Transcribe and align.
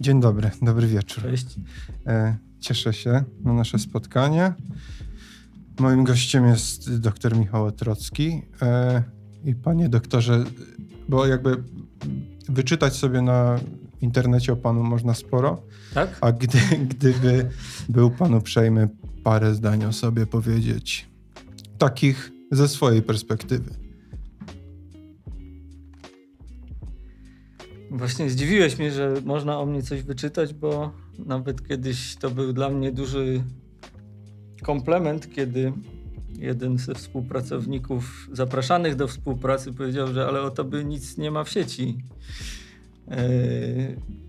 Dzień 0.00 0.20
dobry, 0.20 0.50
dobry 0.62 0.86
wieczór. 0.86 1.24
Cześć. 1.24 1.46
E, 2.06 2.36
cieszę 2.60 2.92
się 2.92 3.24
na 3.44 3.52
nasze 3.52 3.78
spotkanie. 3.78 4.52
Moim 5.78 6.04
gościem 6.04 6.46
jest 6.46 6.98
dr 6.98 7.36
Michał 7.36 7.64
Otrocki. 7.64 8.42
E, 8.62 9.02
I 9.44 9.54
panie 9.54 9.88
doktorze, 9.88 10.44
bo 11.08 11.26
jakby 11.26 11.62
wyczytać 12.48 12.96
sobie 12.96 13.22
na 13.22 13.58
internecie 14.00 14.52
o 14.52 14.56
panu 14.56 14.82
można 14.82 15.14
sporo, 15.14 15.62
Tak? 15.94 16.18
a 16.20 16.32
gdy, 16.32 16.58
gdyby 16.88 17.50
był 17.88 18.10
pan 18.10 18.34
uprzejmy 18.34 18.88
parę 19.24 19.54
zdań 19.54 19.84
o 19.84 19.92
sobie 19.92 20.26
powiedzieć, 20.26 21.08
takich 21.78 22.32
ze 22.52 22.68
swojej 22.68 23.02
perspektywy. 23.02 23.89
Właśnie 28.00 28.30
zdziwiłeś 28.30 28.78
mnie, 28.78 28.92
że 28.92 29.14
można 29.24 29.58
o 29.60 29.66
mnie 29.66 29.82
coś 29.82 30.02
wyczytać, 30.02 30.54
bo 30.54 30.92
nawet 31.26 31.68
kiedyś 31.68 32.16
to 32.16 32.30
był 32.30 32.52
dla 32.52 32.70
mnie 32.70 32.92
duży 32.92 33.42
komplement, 34.62 35.34
kiedy 35.34 35.72
jeden 36.38 36.78
ze 36.78 36.94
współpracowników 36.94 38.28
zapraszanych 38.32 38.96
do 38.96 39.08
współpracy 39.08 39.72
powiedział, 39.72 40.12
że 40.12 40.26
ale 40.26 40.40
o 40.42 40.50
tobie 40.50 40.84
nic 40.84 41.18
nie 41.18 41.30
ma 41.30 41.44
w 41.44 41.50
sieci. 41.50 41.98
Yy, 43.08 43.16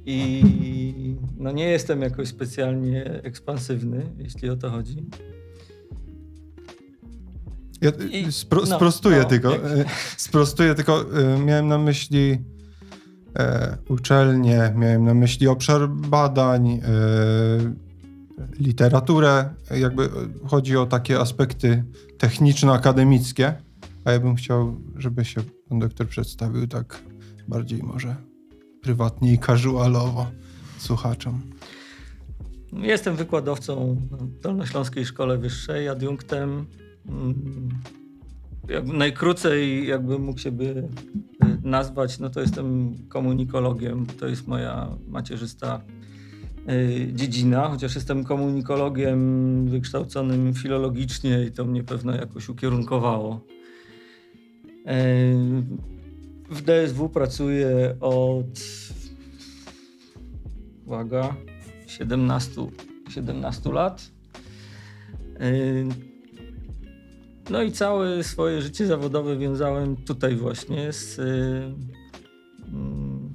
I 0.05 0.43
no 1.37 1.51
nie 1.51 1.65
jestem 1.65 2.01
jakoś 2.01 2.27
specjalnie 2.27 3.05
ekspansywny, 3.05 4.05
jeśli 4.17 4.49
o 4.49 4.55
to 4.55 4.69
chodzi. 4.69 5.05
Ja 7.81 7.91
I- 8.11 8.31
spro, 8.31 8.61
no, 8.69 8.75
sprostuję 8.75 9.17
no, 9.17 9.25
tylko. 9.25 9.51
jak- 9.51 9.61
e, 9.65 9.85
Sprostuję 10.17 10.75
tylko. 10.75 11.19
e, 11.19 11.39
Miałem 11.39 11.67
na 11.67 11.77
myśli 11.77 12.37
e, 13.35 13.77
uczelnię, 13.89 14.73
miałem 14.75 15.05
na 15.05 15.13
myśli 15.13 15.47
obszar 15.47 15.89
badań, 15.89 16.69
e, 16.69 16.79
literaturę. 18.59 19.49
Jakby 19.79 20.03
e, 20.03 20.09
chodzi 20.47 20.77
o 20.77 20.85
takie 20.85 21.19
aspekty 21.19 21.83
techniczno-akademickie. 22.17 23.53
A 24.05 24.11
ja 24.11 24.19
bym 24.19 24.35
chciał, 24.35 24.75
żeby 24.95 25.25
się 25.25 25.41
pan 25.69 25.79
doktor 25.79 26.07
przedstawił 26.07 26.67
tak 26.67 27.03
bardziej 27.47 27.83
może 27.83 28.15
prywatnie 28.81 29.33
i 29.33 29.39
casualowo 29.39 30.27
słuchaczom. 30.77 31.41
Jestem 32.73 33.15
wykładowcą 33.15 33.97
w 34.11 34.39
Dolnośląskiej 34.39 35.05
Szkole 35.05 35.37
Wyższej, 35.37 35.89
adiunktem. 35.89 36.65
Jakby 38.71 38.93
najkrócej, 38.93 39.87
jakbym 39.87 40.21
mógł 40.21 40.39
siebie 40.39 40.69
y, 40.69 40.87
nazwać, 41.63 42.19
no 42.19 42.29
to 42.29 42.41
jestem 42.41 42.95
komunikologiem. 43.09 44.05
To 44.19 44.27
jest 44.27 44.47
moja 44.47 44.97
macierzysta 45.07 45.81
y, 46.69 47.13
dziedzina, 47.13 47.69
chociaż 47.69 47.95
jestem 47.95 48.23
komunikologiem 48.23 49.67
wykształconym 49.67 50.53
filologicznie 50.53 51.45
i 51.45 51.51
to 51.51 51.65
mnie 51.65 51.83
pewno 51.83 52.15
jakoś 52.15 52.49
ukierunkowało. 52.49 53.41
Y, 54.65 54.81
W 56.49 56.61
DSW 56.61 57.09
pracuję 57.09 57.95
od 57.99 58.59
uwaga, 60.85 61.35
17, 61.87 62.67
17 63.09 63.71
lat. 63.71 64.11
No 67.51 67.61
i 67.61 67.71
całe 67.71 68.23
swoje 68.23 68.61
życie 68.61 68.87
zawodowe 68.87 69.37
wiązałem 69.37 69.95
tutaj 69.95 70.35
właśnie 70.35 70.93
z, 70.93 71.17
yy, 71.17 71.25
mm, 72.67 73.33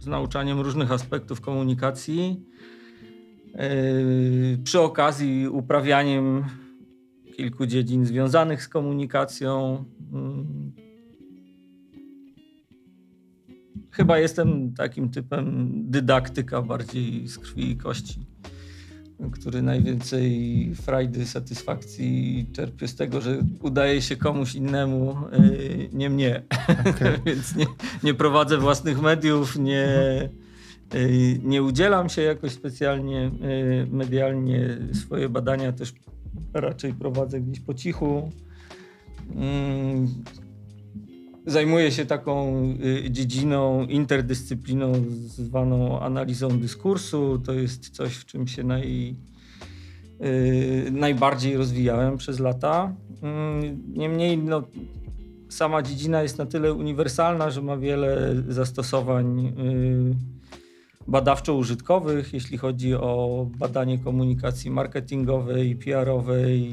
z 0.00 0.06
nauczaniem 0.06 0.60
różnych 0.60 0.92
aspektów 0.92 1.40
komunikacji. 1.40 2.46
Yy, 3.54 4.58
Przy 4.64 4.80
okazji 4.80 5.48
uprawianiem 5.48 6.44
kilku 7.36 7.66
dziedzin 7.66 8.06
związanych 8.06 8.62
z 8.62 8.68
komunikacją. 8.68 9.84
Mm, 10.12 10.72
Chyba 13.90 14.18
jestem 14.18 14.74
takim 14.74 15.10
typem 15.10 15.72
dydaktyka 15.90 16.62
bardziej 16.62 17.28
z 17.28 17.38
krwi 17.38 17.70
i 17.70 17.76
kości, 17.76 18.26
który 19.32 19.62
najwięcej 19.62 20.74
frajdy, 20.74 21.26
satysfakcji 21.26 22.46
czerpie 22.52 22.88
z 22.88 22.96
tego, 22.96 23.20
że 23.20 23.38
udaje 23.60 24.02
się 24.02 24.16
komuś 24.16 24.54
innemu, 24.54 25.16
yy, 25.32 25.88
nie 25.92 26.10
mnie. 26.10 26.42
Okej. 26.90 27.18
Więc 27.26 27.56
nie, 27.56 27.66
nie 28.02 28.14
prowadzę 28.14 28.58
własnych 28.58 29.02
mediów, 29.02 29.58
nie, 29.58 29.88
yy, 30.94 31.38
nie 31.42 31.62
udzielam 31.62 32.08
się 32.08 32.22
jakoś 32.22 32.52
specjalnie 32.52 33.30
yy, 33.40 33.86
medialnie. 33.90 34.78
Swoje 34.92 35.28
badania 35.28 35.72
też 35.72 35.92
raczej 36.52 36.94
prowadzę 36.94 37.40
gdzieś 37.40 37.60
po 37.60 37.74
cichu. 37.74 38.30
Zajmuję 41.46 41.92
się 41.92 42.06
taką 42.06 42.64
y, 43.04 43.10
dziedziną, 43.10 43.86
interdyscypliną 43.86 44.92
zwaną 45.26 46.00
analizą 46.00 46.48
dyskursu. 46.60 47.38
To 47.38 47.52
jest 47.52 47.88
coś, 47.88 48.16
w 48.16 48.26
czym 48.26 48.46
się 48.46 48.64
naj, 48.64 49.16
y, 50.24 50.88
najbardziej 50.92 51.56
rozwijałem 51.56 52.16
przez 52.16 52.38
lata. 52.38 52.96
Mm, 53.22 53.82
Niemniej 53.92 54.38
no, 54.38 54.62
sama 55.48 55.82
dziedzina 55.82 56.22
jest 56.22 56.38
na 56.38 56.46
tyle 56.46 56.74
uniwersalna, 56.74 57.50
że 57.50 57.62
ma 57.62 57.76
wiele 57.76 58.34
zastosowań 58.48 59.46
y, 59.46 60.14
badawczo-użytkowych, 61.08 62.34
jeśli 62.34 62.58
chodzi 62.58 62.94
o 62.94 63.46
badanie 63.58 63.98
komunikacji 63.98 64.70
marketingowej, 64.70 65.76
PR-owej, 65.76 66.72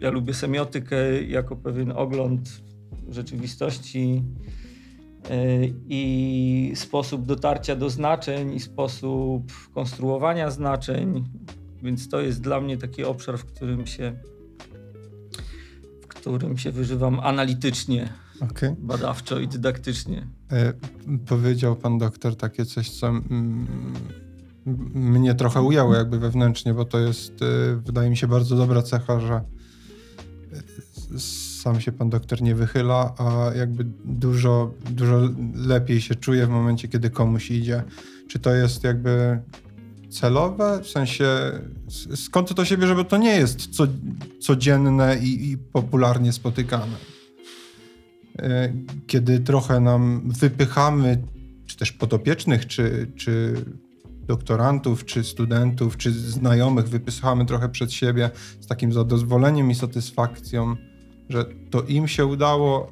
ja 0.00 0.10
lubię 0.10 0.34
semiotykę 0.34 1.22
jako 1.22 1.56
pewien 1.56 1.92
ogląd 1.92 2.62
rzeczywistości 3.08 4.22
yy, 5.30 5.74
i 5.88 6.72
sposób 6.74 7.26
dotarcia 7.26 7.76
do 7.76 7.90
znaczeń 7.90 8.54
i 8.54 8.60
sposób 8.60 9.52
konstruowania 9.74 10.50
znaczeń, 10.50 11.24
więc 11.82 12.08
to 12.08 12.20
jest 12.20 12.40
dla 12.40 12.60
mnie 12.60 12.76
taki 12.76 13.04
obszar, 13.04 13.38
w 13.38 13.44
którym 13.44 13.86
się 13.86 14.12
w 16.02 16.06
którym 16.06 16.58
się 16.58 16.72
wyżywam 16.72 17.20
analitycznie, 17.20 18.08
Okej. 18.40 18.74
badawczo 18.78 19.38
i 19.38 19.48
dydaktycznie. 19.48 20.26
E, 20.52 20.72
Powiedział 21.26 21.76
pan 21.76 21.98
doktor 21.98 22.36
takie 22.36 22.64
coś, 22.64 22.90
co 22.90 23.08
mm, 23.08 23.66
mnie 24.94 25.34
trochę 25.34 25.62
ujęło 25.62 25.94
jakby 25.94 26.18
wewnętrznie, 26.18 26.74
bo 26.74 26.84
to 26.84 26.98
jest, 26.98 27.42
e, 27.42 27.76
wydaje 27.76 28.10
mi 28.10 28.16
się, 28.16 28.26
bardzo 28.26 28.56
dobra 28.56 28.82
cecha, 28.82 29.20
że 29.20 29.34
e, 29.34 29.59
sam 31.18 31.80
się 31.80 31.92
pan 31.92 32.10
doktor 32.10 32.42
nie 32.42 32.54
wychyla, 32.54 33.14
a 33.18 33.50
jakby 33.56 33.84
dużo, 34.04 34.74
dużo 34.90 35.28
lepiej 35.54 36.00
się 36.00 36.14
czuje 36.14 36.46
w 36.46 36.50
momencie, 36.50 36.88
kiedy 36.88 37.10
komuś 37.10 37.50
idzie. 37.50 37.82
Czy 38.28 38.38
to 38.38 38.54
jest 38.54 38.84
jakby 38.84 39.40
celowe? 40.10 40.80
W 40.82 40.88
sensie, 40.88 41.26
skąd 42.14 42.54
to 42.54 42.64
się 42.64 42.76
bierze, 42.76 42.94
bo 42.94 43.04
to 43.04 43.16
nie 43.16 43.36
jest 43.36 43.76
co, 43.76 43.86
codzienne 44.40 45.18
i, 45.18 45.50
i 45.50 45.58
popularnie 45.58 46.32
spotykane 46.32 46.96
e, 48.38 48.72
kiedy 49.06 49.40
trochę 49.40 49.80
nam 49.80 50.22
wypychamy, 50.24 51.22
czy 51.66 51.76
też 51.76 51.92
podopiecznych, 51.92 52.66
czy, 52.66 53.12
czy 53.16 53.54
doktorantów, 54.26 55.04
czy 55.04 55.24
studentów, 55.24 55.96
czy 55.96 56.12
znajomych, 56.12 56.88
wypychamy 56.88 57.46
trochę 57.46 57.68
przed 57.68 57.92
siebie 57.92 58.30
z 58.60 58.66
takim 58.66 58.92
zadowoleniem 58.92 59.70
i 59.70 59.74
satysfakcją, 59.74 60.76
że 61.30 61.44
to 61.70 61.82
im 61.82 62.08
się 62.08 62.26
udało, 62.26 62.88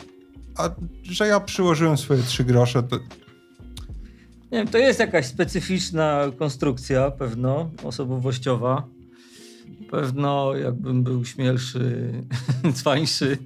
a 0.56 0.70
że 1.02 1.26
ja 1.26 1.40
przyłożyłem 1.40 1.96
swoje 1.96 2.22
trzy 2.22 2.44
grosze, 2.44 2.82
to 2.82 2.96
Nie 4.52 4.58
wiem, 4.58 4.68
to 4.68 4.78
jest 4.78 5.00
jakaś 5.00 5.26
specyficzna 5.26 6.24
konstrukcja, 6.38 7.10
pewno, 7.10 7.70
osobowościowa. 7.84 8.88
Pewno 9.90 10.54
jakbym 10.54 11.02
był 11.02 11.24
śmielszy, 11.24 12.12
cwańszy, 12.74 13.38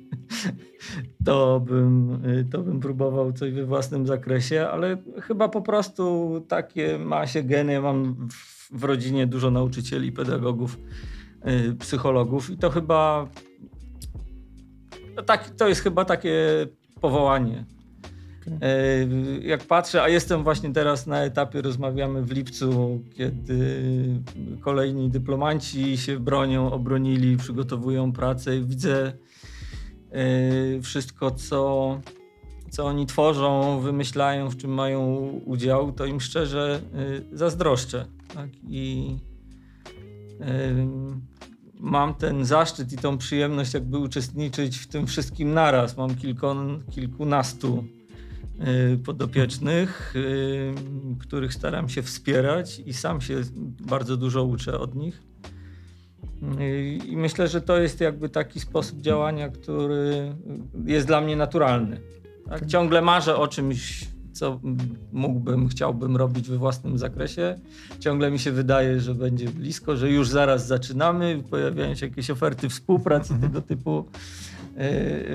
to 1.24 1.60
bym, 1.60 2.22
to 2.50 2.62
bym 2.62 2.80
próbował 2.80 3.32
coś 3.32 3.52
we 3.52 3.66
własnym 3.66 4.06
zakresie, 4.06 4.68
ale 4.72 4.96
chyba 5.22 5.48
po 5.48 5.62
prostu 5.62 6.44
takie 6.48 6.98
ma 6.98 7.26
się 7.26 7.42
geny. 7.42 7.80
Mam 7.80 8.28
w, 8.28 8.70
w 8.78 8.84
rodzinie 8.84 9.26
dużo 9.26 9.50
nauczycieli, 9.50 10.12
pedagogów, 10.12 10.78
y, 11.70 11.74
psychologów 11.74 12.50
i 12.50 12.56
to 12.56 12.70
chyba 12.70 13.28
to, 15.16 15.22
tak, 15.22 15.50
to 15.50 15.68
jest 15.68 15.80
chyba 15.80 16.04
takie 16.04 16.66
powołanie. 17.00 17.64
E, 18.62 19.06
Jak 19.40 19.64
patrzę, 19.64 20.02
a 20.02 20.08
jestem 20.08 20.44
właśnie 20.44 20.72
teraz 20.72 21.06
na 21.06 21.22
etapie, 21.22 21.62
rozmawiamy 21.62 22.22
w 22.22 22.32
lipcu, 22.32 23.02
kiedy 23.14 23.82
kolejni 24.60 25.10
dyplomanci 25.10 25.96
się 25.96 26.20
bronią, 26.20 26.72
obronili, 26.72 27.36
przygotowują 27.36 28.12
pracę 28.12 28.56
i 28.56 28.64
widzę 28.64 29.12
e, 30.12 30.80
wszystko, 30.80 31.30
co, 31.30 32.00
co 32.70 32.84
oni 32.84 33.06
tworzą, 33.06 33.80
wymyślają, 33.80 34.50
w 34.50 34.56
czym 34.56 34.70
mają 34.70 35.16
udział, 35.44 35.92
to 35.92 36.06
im 36.06 36.20
szczerze 36.20 36.80
y, 37.32 37.36
zazdroszczę. 37.38 38.06
Tak? 38.34 38.48
I 38.68 39.16
mam 41.82 42.14
ten 42.14 42.44
zaszczyt 42.44 42.92
i 42.92 42.96
tą 42.96 43.18
przyjemność 43.18 43.74
jakby 43.74 43.98
uczestniczyć 43.98 44.78
w 44.78 44.86
tym 44.86 45.06
wszystkim 45.06 45.54
naraz. 45.54 45.96
Mam 45.96 46.10
kilkunastu 46.90 47.84
y, 48.94 48.98
podopiecznych, 48.98 50.16
y, 50.16 50.74
których 51.20 51.54
staram 51.54 51.88
się 51.88 52.02
wspierać 52.02 52.78
i 52.86 52.92
sam 52.92 53.20
się 53.20 53.40
bardzo 53.80 54.16
dużo 54.16 54.44
uczę 54.44 54.78
od 54.78 54.94
nich. 54.94 55.22
Y, 56.60 56.98
I 57.06 57.16
myślę, 57.16 57.48
że 57.48 57.60
to 57.60 57.78
jest 57.78 58.00
jakby 58.00 58.28
taki 58.28 58.60
sposób 58.60 59.00
działania, 59.00 59.48
który 59.48 60.36
jest 60.86 61.06
dla 61.06 61.20
mnie 61.20 61.36
naturalny. 61.36 62.00
Tak? 62.48 62.66
Ciągle 62.66 63.02
marzę 63.02 63.36
o 63.36 63.48
czymś, 63.48 64.08
co 64.42 64.60
mógłbym, 65.12 65.68
chciałbym 65.68 66.16
robić 66.16 66.48
we 66.48 66.58
własnym 66.58 66.98
zakresie. 66.98 67.58
Ciągle 68.00 68.30
mi 68.30 68.38
się 68.38 68.52
wydaje, 68.52 69.00
że 69.00 69.14
będzie 69.14 69.48
blisko, 69.48 69.96
że 69.96 70.10
już 70.10 70.28
zaraz 70.28 70.66
zaczynamy, 70.66 71.42
pojawiają 71.50 71.94
się 71.94 72.06
jakieś 72.06 72.30
oferty 72.30 72.68
współpracy, 72.68 73.34
Mhm. 73.34 73.52
tego 73.52 73.62
typu 73.66 74.04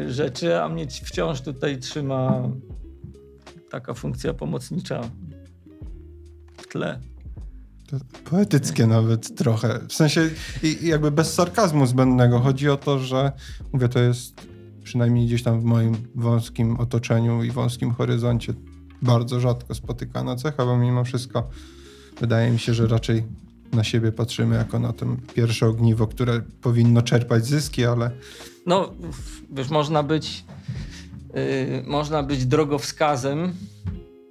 y, 0.06 0.14
rzeczy, 0.14 0.62
a 0.62 0.70
mnie 0.70 0.88
wciąż 0.88 1.42
tutaj 1.42 1.78
trzyma 1.78 2.50
taka 3.70 3.94
funkcja 3.94 4.34
pomocnicza 4.34 5.02
w 6.58 6.68
tle. 6.68 7.00
Poetyckie 8.30 8.88
nawet 8.88 9.36
trochę. 9.36 9.80
W 9.88 9.94
sensie 9.94 10.30
i 10.64 10.88
jakby 10.88 11.12
bez 11.12 11.34
sarkazmu 11.34 11.86
zbędnego. 11.86 12.40
Chodzi 12.40 12.70
o 12.70 12.78
to, 12.78 13.00
że 13.00 13.32
mówię, 13.74 13.90
to 13.90 14.00
jest 14.00 14.48
przynajmniej 14.84 15.26
gdzieś 15.28 15.44
tam 15.44 15.62
w 15.62 15.64
moim 15.64 15.96
wąskim 16.16 16.80
otoczeniu 16.80 17.44
i 17.44 17.52
wąskim 17.52 17.92
horyzoncie 17.92 18.54
bardzo 19.02 19.40
rzadko 19.40 19.76
spotykana 19.76 20.36
cecha, 20.36 20.66
bo 20.66 20.78
mimo 20.78 21.04
wszystko 21.04 21.50
wydaje 22.20 22.52
mi 22.52 22.60
się, 22.60 22.74
że 22.74 22.88
raczej 22.88 23.24
na 23.74 23.84
siebie 23.84 24.12
patrzymy 24.12 24.56
jako 24.56 24.80
na 24.80 24.94
to 24.94 25.06
pierwsze 25.36 25.68
ogniwo, 25.68 26.08
które 26.08 26.42
powinno 26.62 27.02
czerpać 27.02 27.46
zyski, 27.46 27.86
ale 27.86 28.12
No, 28.66 28.92
wiesz, 29.52 29.70
można 29.70 30.04
być, 30.04 30.46
yy, 31.34 31.84
można 31.88 32.24
być 32.24 32.46
drogowskazem, 32.46 33.54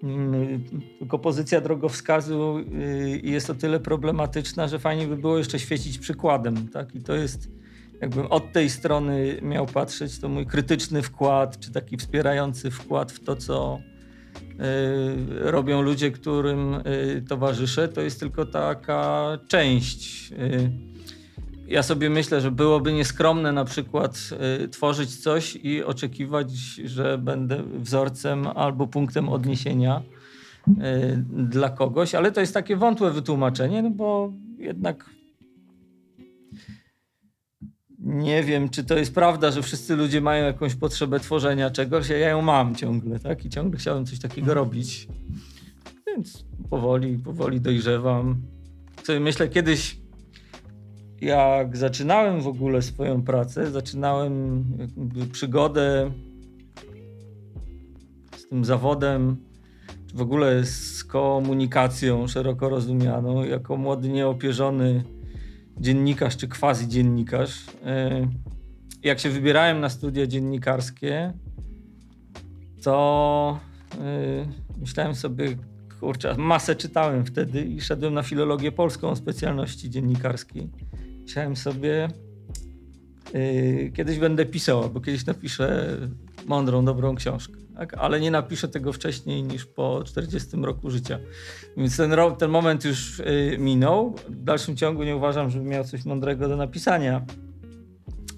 yy, 0.03 0.61
tylko 0.99 1.19
pozycja 1.19 1.61
drogowskazu 1.61 2.59
yy, 2.59 3.19
jest 3.19 3.51
o 3.51 3.55
tyle 3.55 3.81
problematyczna, 3.81 4.69
że 4.69 4.79
fajnie 4.79 5.07
by 5.07 5.17
było 5.17 5.39
jeszcze 5.39 5.59
świecić 5.59 5.99
przykładem, 5.99 6.69
tak? 6.69 6.95
I 6.95 7.01
to 7.01 7.15
jest, 7.15 7.49
jakbym 8.01 8.27
od 8.27 8.53
tej 8.53 8.71
strony 8.71 9.39
miał 9.43 9.67
patrzeć, 9.67 10.19
to 10.19 10.29
mój 10.29 10.47
krytyczny 10.47 11.03
wkład, 11.03 11.59
czy 11.61 11.73
taki 11.73 11.97
wspierający 11.97 12.71
wkład 12.71 13.13
w 13.13 13.25
to, 13.25 13.37
co 13.37 13.79
robią 15.31 15.83
ludzie, 15.83 16.11
którym 16.11 16.73
yy, 16.73 17.23
towarzyszę, 17.29 17.89
to 17.89 18.01
jest 18.01 18.21
tylko 18.21 18.47
taka 18.47 19.39
część. 19.49 20.31
Yy, 20.31 20.71
ja 21.69 21.83
sobie 21.83 22.11
myślę, 22.11 22.41
że 22.41 22.51
byłoby 22.51 22.93
nieskromne 22.93 23.53
na 23.53 23.65
przykład 23.65 24.31
y, 24.65 24.69
tworzyć 24.69 25.17
coś 25.17 25.57
i 25.57 25.85
oczekiwać, 25.85 26.51
że 26.85 27.19
będę 27.19 27.63
wzorcem 27.79 28.47
albo 28.47 28.87
punktem 28.87 29.29
odniesienia 29.29 30.03
y, 30.69 30.73
dla 31.29 31.71
kogoś, 31.71 32.15
ale 32.15 32.33
to 32.33 32.41
jest 32.41 32.55
takie 32.55 32.77
wątłe 32.77 33.11
wytłumaczenie, 33.11 33.83
no 33.83 33.91
bo 33.91 34.33
jednak 34.59 35.11
nie 38.07 38.43
wiem, 38.43 38.69
czy 38.69 38.85
to 38.85 38.99
jest 38.99 39.15
prawda, 39.15 39.51
że 39.51 39.63
wszyscy 39.63 39.97
ludzie 39.97 40.21
mają 40.21 40.45
jakąś 40.45 40.75
potrzebę 40.75 41.21
tworzenia 41.21 41.71
czegoś, 41.71 42.11
a 42.11 42.15
ja 42.15 42.29
ją 42.29 42.43
mam 42.43 42.75
ciągle, 42.75 43.19
tak? 43.19 43.45
I 43.45 43.49
ciągle 43.49 43.79
chciałem 43.79 44.07
coś 44.07 44.19
takiego 44.19 44.55
robić. 44.55 45.09
Więc 46.07 46.45
powoli, 46.71 47.19
powoli 47.19 47.61
dojrzewam. 47.61 48.43
Sobie 49.05 49.21
myślę, 49.21 49.49
kiedyś 49.49 49.97
jak 51.21 51.77
zaczynałem 51.77 52.41
w 52.41 52.47
ogóle 52.47 52.83
swoją 52.83 53.23
pracę, 53.23 53.71
zaczynałem 53.71 54.65
przygodę 55.33 56.11
z 58.37 58.49
tym 58.49 58.65
zawodem, 58.65 59.37
czy 60.07 60.17
w 60.17 60.21
ogóle 60.21 60.65
z 60.65 61.05
komunikacją 61.05 62.29
szeroko 62.29 62.69
rozumianą, 62.69 63.45
jako 63.45 63.77
młody, 63.77 64.09
nieopierzony 64.09 65.05
dziennikarz 65.81 66.37
czy 66.37 66.49
quasi 66.49 66.89
dziennikarz. 66.89 67.65
e, 67.85 68.29
Jak 69.03 69.19
się 69.19 69.31
wybierałem 69.31 69.81
na 69.81 69.89
studia 69.89 70.27
dziennikarskie, 70.27 71.33
to 72.83 73.61
e, 74.01 74.47
myślałem 74.81 75.15
sobie, 75.15 75.57
kurczę, 76.01 76.35
masę 76.39 76.77
czytałem 76.77 77.27
wtedy 77.27 77.65
i 77.65 77.81
szedłem 77.81 78.15
na 78.15 78.23
filologię 78.23 78.73
polską 78.73 79.09
o 79.09 79.17
specjalności 79.17 79.91
dziennikarskiej. 79.91 80.71
Myślałem 81.23 81.57
sobie, 81.57 82.09
yy, 83.35 83.91
kiedyś 83.95 84.19
będę 84.19 84.47
pisał, 84.47 84.83
albo 84.83 85.01
kiedyś 85.01 85.27
napiszę 85.27 85.99
mądrą, 86.47 86.85
dobrą 86.85 87.15
książkę. 87.15 87.55
Tak? 87.77 87.95
Ale 87.95 88.21
nie 88.21 88.31
napiszę 88.31 88.69
tego 88.69 88.93
wcześniej 88.93 89.43
niż 89.43 89.65
po 89.67 90.05
40 90.05 90.57
roku 90.57 90.91
życia. 90.91 91.19
Więc 91.77 91.97
ten, 91.97 92.11
ten 92.39 92.51
moment 92.51 92.85
już 92.85 93.19
yy, 93.19 93.59
minął. 93.59 94.15
W 94.29 94.45
dalszym 94.45 94.77
ciągu 94.77 95.03
nie 95.03 95.17
uważam, 95.17 95.51
żebym 95.51 95.69
miał 95.69 95.85
coś 95.85 96.05
mądrego 96.05 96.49
do 96.49 96.57
napisania. 96.57 97.25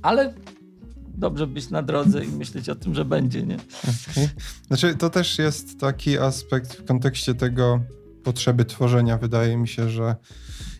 Ale 0.02 0.34
dobrze 1.18 1.46
być 1.46 1.70
na 1.70 1.82
drodze 1.82 2.24
i 2.24 2.28
myśleć 2.28 2.68
o 2.68 2.74
tym, 2.74 2.94
że 2.94 3.04
będzie, 3.04 3.42
nie? 3.42 3.56
Okej. 4.10 4.28
Znaczy, 4.66 4.94
to 4.94 5.10
też 5.10 5.38
jest 5.38 5.80
taki 5.80 6.18
aspekt 6.18 6.74
w 6.74 6.84
kontekście 6.84 7.34
tego 7.34 7.80
potrzeby 8.24 8.64
tworzenia. 8.64 9.18
Wydaje 9.18 9.56
mi 9.56 9.68
się, 9.68 9.88
że 9.88 10.16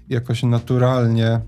jakoś 0.09 0.43
naturalnie, 0.43 1.41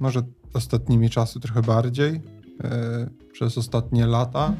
może 0.00 0.22
ostatnimi 0.54 1.10
czasy 1.10 1.40
trochę 1.40 1.62
bardziej, 1.62 2.20
e, 2.64 3.10
przez 3.32 3.58
ostatnie 3.58 4.06
lata, 4.06 4.54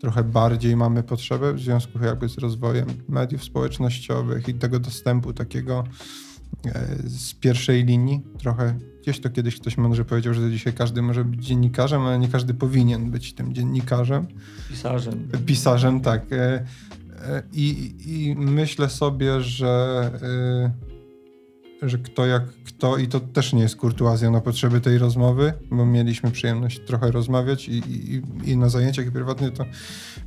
trochę 0.00 0.24
bardziej 0.24 0.76
mamy 0.76 1.02
potrzebę 1.02 1.52
w 1.52 1.60
związku 1.60 2.04
jakby 2.04 2.28
z 2.28 2.38
rozwojem 2.38 2.86
mediów 3.08 3.44
społecznościowych 3.44 4.48
i 4.48 4.54
tego 4.54 4.80
dostępu 4.80 5.32
takiego 5.32 5.84
e, 6.66 6.86
z 7.04 7.34
pierwszej 7.34 7.84
linii. 7.84 8.20
Trochę 8.38 8.74
gdzieś 9.02 9.20
to 9.20 9.30
kiedyś 9.30 9.60
ktoś 9.60 9.76
mądrze 9.76 10.04
powiedział, 10.04 10.34
że 10.34 10.50
dzisiaj 10.50 10.72
każdy 10.72 11.02
może 11.02 11.24
być 11.24 11.46
dziennikarzem, 11.46 12.02
ale 12.02 12.18
nie 12.18 12.28
każdy 12.28 12.54
powinien 12.54 13.10
być 13.10 13.34
tym 13.34 13.54
dziennikarzem. 13.54 14.26
Pisarzem. 14.68 15.28
Pisarzem, 15.46 16.00
tak. 16.00 16.32
E, 16.32 16.64
e, 17.26 17.42
I, 17.52 17.94
I 18.06 18.34
myślę 18.36 18.88
sobie, 18.88 19.40
że, 19.40 20.10
e, 20.22 20.97
że 21.82 21.98
kto 21.98 22.26
jak 22.26 22.42
kto, 22.64 22.96
i 22.96 23.08
to 23.08 23.20
też 23.20 23.52
nie 23.52 23.62
jest 23.62 23.76
kurtuazja 23.76 24.30
na 24.30 24.40
potrzeby 24.40 24.80
tej 24.80 24.98
rozmowy, 24.98 25.52
bo 25.70 25.86
mieliśmy 25.86 26.30
przyjemność 26.30 26.80
trochę 26.80 27.10
rozmawiać 27.10 27.68
i, 27.68 27.72
i, 27.72 28.22
i 28.50 28.56
na 28.56 28.68
zajęciach 28.68 29.06
i 29.06 29.12
prywatnie 29.12 29.50
to 29.50 29.64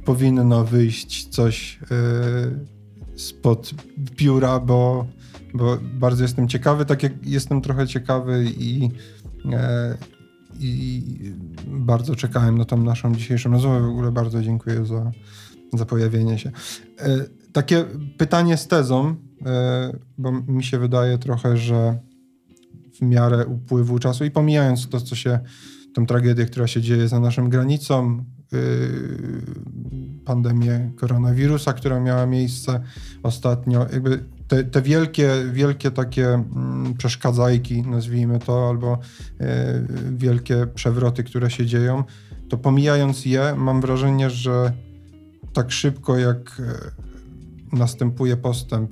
powinno 0.05 0.65
wyjść 0.65 1.27
coś 1.27 1.79
e, 1.91 3.19
spod 3.19 3.71
biura, 3.97 4.59
bo, 4.59 5.07
bo 5.53 5.77
bardzo 5.93 6.23
jestem 6.23 6.47
ciekawy, 6.47 6.85
tak 6.85 7.03
jak 7.03 7.25
jestem 7.25 7.61
trochę 7.61 7.87
ciekawy 7.87 8.45
i, 8.57 8.89
e, 9.51 9.97
i 10.59 11.03
bardzo 11.67 12.15
czekałem 12.15 12.57
na 12.57 12.65
tą 12.65 12.83
naszą 12.83 13.15
dzisiejszą 13.15 13.51
rozmowę. 13.51 13.81
W 13.81 13.89
ogóle 13.89 14.11
bardzo 14.11 14.41
dziękuję 14.41 14.85
za, 14.85 15.11
za 15.73 15.85
pojawienie 15.85 16.39
się. 16.39 16.51
E, 16.99 17.25
takie 17.53 17.85
pytanie 18.17 18.57
z 18.57 18.67
tezą, 18.67 19.15
bo 20.17 20.31
mi 20.31 20.63
się 20.63 20.79
wydaje 20.79 21.17
trochę, 21.17 21.57
że 21.57 21.99
w 22.93 23.01
miarę 23.01 23.45
upływu 23.45 23.99
czasu 23.99 24.25
i 24.25 24.31
pomijając 24.31 24.89
to, 24.89 25.01
co 25.01 25.15
się, 25.15 25.39
tą 25.93 26.05
tragedię, 26.05 26.45
która 26.45 26.67
się 26.67 26.81
dzieje 26.81 27.07
za 27.07 27.19
naszą 27.19 27.49
granicą, 27.49 28.25
yy, 28.51 28.59
pandemię 30.25 30.91
koronawirusa, 30.95 31.73
która 31.73 31.99
miała 31.99 32.25
miejsce 32.25 32.83
ostatnio, 33.23 33.79
jakby 33.93 34.23
te, 34.47 34.63
te 34.63 34.81
wielkie, 34.81 35.29
wielkie 35.51 35.91
takie 35.91 36.43
przeszkadzajki, 36.97 37.81
nazwijmy 37.81 38.39
to, 38.39 38.69
albo 38.69 38.99
yy, 39.39 39.47
wielkie 40.17 40.67
przewroty, 40.75 41.23
które 41.23 41.51
się 41.51 41.65
dzieją, 41.65 42.03
to 42.49 42.57
pomijając 42.57 43.25
je, 43.25 43.55
mam 43.57 43.81
wrażenie, 43.81 44.29
że 44.29 44.73
tak 45.53 45.71
szybko 45.71 46.17
jak 46.17 46.61
e, 46.61 46.91
następuje 47.77 48.37
postęp 48.37 48.91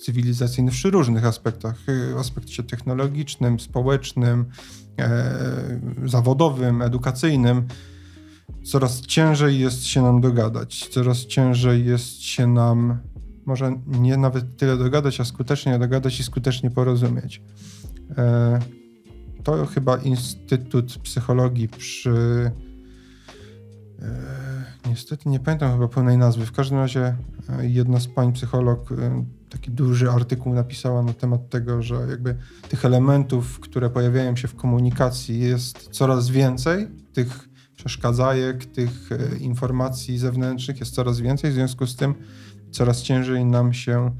cywilizacyjny 0.00 0.70
przy 0.70 0.90
różnych 0.90 1.24
aspektach, 1.24 1.88
y, 1.88 2.18
aspekcie 2.18 2.62
technologicznym, 2.62 3.60
społecznym, 3.60 4.44
e, 4.98 5.80
zawodowym, 6.04 6.82
edukacyjnym, 6.82 7.66
coraz 8.64 9.00
ciężej 9.00 9.60
jest 9.60 9.84
się 9.84 10.02
nam 10.02 10.20
dogadać, 10.20 10.88
coraz 10.88 11.26
ciężej 11.26 11.84
jest 11.84 12.22
się 12.22 12.46
nam 12.46 12.98
może 13.46 13.76
nie 13.86 14.16
nawet 14.16 14.56
tyle 14.56 14.76
dogadać, 14.76 15.20
a 15.20 15.24
skutecznie 15.24 15.78
dogadać 15.78 16.20
i 16.20 16.24
skutecznie 16.24 16.70
porozumieć. 16.70 17.42
E, 18.18 18.58
to 19.44 19.66
chyba 19.66 19.96
Instytut 19.96 20.98
Psychologii 20.98 21.68
przy 21.68 22.50
e, 24.02 24.50
Niestety 24.88 25.28
nie 25.28 25.40
pamiętam 25.40 25.72
chyba 25.72 25.88
pełnej 25.88 26.18
nazwy. 26.18 26.46
W 26.46 26.52
każdym 26.52 26.78
razie 26.78 27.16
jedna 27.60 28.00
z 28.00 28.06
pań 28.06 28.32
psycholog 28.32 28.90
taki 29.50 29.70
duży 29.70 30.10
artykuł 30.10 30.54
napisała 30.54 31.02
na 31.02 31.12
temat 31.12 31.48
tego, 31.48 31.82
że 31.82 31.94
jakby 32.10 32.36
tych 32.68 32.84
elementów, 32.84 33.60
które 33.60 33.90
pojawiają 33.90 34.36
się 34.36 34.48
w 34.48 34.54
komunikacji 34.54 35.40
jest 35.40 35.88
coraz 35.92 36.28
więcej, 36.28 36.88
tych 37.12 37.48
przeszkadzajek, 37.76 38.66
tych 38.66 39.12
e, 39.12 39.36
informacji 39.36 40.18
zewnętrznych 40.18 40.80
jest 40.80 40.94
coraz 40.94 41.20
więcej, 41.20 41.50
w 41.50 41.54
związku 41.54 41.86
z 41.86 41.96
tym 41.96 42.14
coraz 42.70 43.02
ciężej 43.02 43.44
nam 43.44 43.72
się 43.72 44.16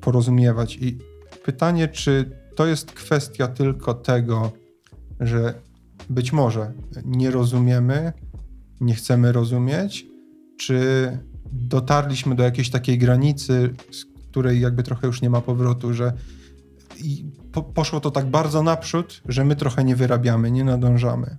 porozumiewać. 0.00 0.76
I 0.80 0.98
pytanie, 1.44 1.88
czy 1.88 2.30
to 2.56 2.66
jest 2.66 2.92
kwestia 2.92 3.48
tylko 3.48 3.94
tego, 3.94 4.52
że 5.20 5.54
być 6.10 6.32
może 6.32 6.72
nie 7.04 7.30
rozumiemy, 7.30 8.12
nie 8.80 8.94
chcemy 8.94 9.32
rozumieć, 9.32 10.06
czy 10.58 10.78
dotarliśmy 11.52 12.34
do 12.34 12.42
jakiejś 12.42 12.70
takiej 12.70 12.98
granicy, 12.98 13.74
z 13.90 14.04
której 14.04 14.60
jakby 14.60 14.82
trochę 14.82 15.06
już 15.06 15.22
nie 15.22 15.30
ma 15.30 15.40
powrotu, 15.40 15.94
że 15.94 16.12
po, 17.52 17.62
poszło 17.62 18.00
to 18.00 18.10
tak 18.10 18.26
bardzo 18.26 18.62
naprzód, 18.62 19.22
że 19.28 19.44
my 19.44 19.56
trochę 19.56 19.84
nie 19.84 19.96
wyrabiamy, 19.96 20.50
nie 20.50 20.64
nadążamy. 20.64 21.36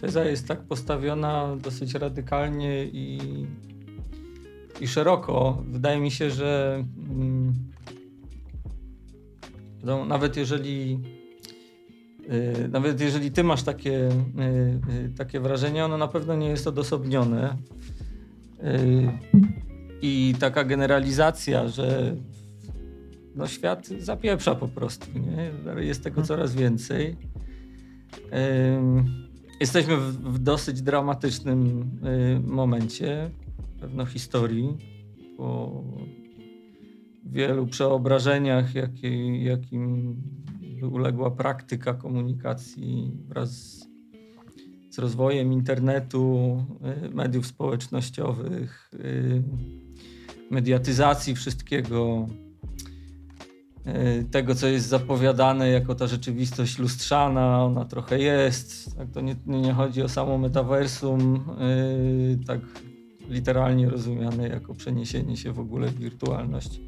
Teza 0.00 0.24
jest 0.24 0.48
tak 0.48 0.62
postawiona 0.62 1.56
dosyć 1.56 1.94
radykalnie 1.94 2.84
i, 2.84 3.18
i 4.80 4.88
szeroko. 4.88 5.62
Wydaje 5.68 6.00
mi 6.00 6.10
się, 6.10 6.30
że 6.30 6.84
mm, 7.10 7.54
nawet 10.08 10.36
jeżeli 10.36 10.98
nawet 12.72 13.00
jeżeli 13.00 13.30
ty 13.30 13.44
masz 13.44 13.62
takie, 13.62 14.08
y, 14.08 14.12
y, 15.06 15.12
takie 15.16 15.40
wrażenie, 15.40 15.84
ono 15.84 15.98
na 15.98 16.08
pewno 16.08 16.36
nie 16.36 16.48
jest 16.48 16.66
odosobnione. 16.66 17.56
I 20.02 20.34
taka 20.40 20.64
generalizacja, 20.64 21.68
że 21.68 22.16
no 23.34 23.46
świat 23.46 23.86
zapieprza 23.86 24.54
po 24.54 24.68
prostu, 24.68 25.06
nie? 25.18 25.50
Jest 25.84 26.02
tego 26.02 26.20
mhm. 26.20 26.26
coraz 26.26 26.54
więcej. 26.54 27.16
Jesteśmy 29.60 29.96
w, 29.96 30.38
dosyć 30.38 30.82
dramatycznym 30.82 31.90
momencie, 32.46 33.30
pewno 33.80 34.06
historii, 34.06 34.78
po 35.36 35.82
wielu 37.24 37.66
przeobrażeniach, 37.66 38.74
jakie, 38.74 39.44
uległa 40.88 41.30
praktyka 41.30 41.94
komunikacji 41.94 43.12
wraz 43.28 43.84
z 44.94 44.98
rozwojem 44.98 45.52
internetu, 45.52 46.56
y, 47.06 47.10
mediów 47.10 47.46
społecznościowych, 47.46 48.90
y, 48.94 49.42
mediatyzacji 50.50 51.34
wszystkiego, 51.34 52.28
y, 53.86 54.24
tego, 54.30 54.54
co 54.54 54.66
jest 54.66 54.86
zapowiadane 54.88 55.68
jako 55.68 55.94
ta 55.94 56.06
rzeczywistość 56.06 56.78
lustrzana, 56.78 57.64
ona 57.64 57.84
trochę 57.84 58.18
jest. 58.18 58.96
Tak, 58.96 59.10
to 59.10 59.20
nie, 59.20 59.36
nie 59.46 59.72
chodzi 59.72 60.02
o 60.02 60.08
samo 60.08 60.38
metaversum, 60.38 61.44
tak 62.46 62.60
literalnie 63.28 63.90
rozumiane 63.90 64.48
jako 64.48 64.74
przeniesienie 64.74 65.36
się 65.36 65.52
w 65.52 65.58
ogóle 65.58 65.88
w 65.88 65.98
wirtualność 65.98 66.80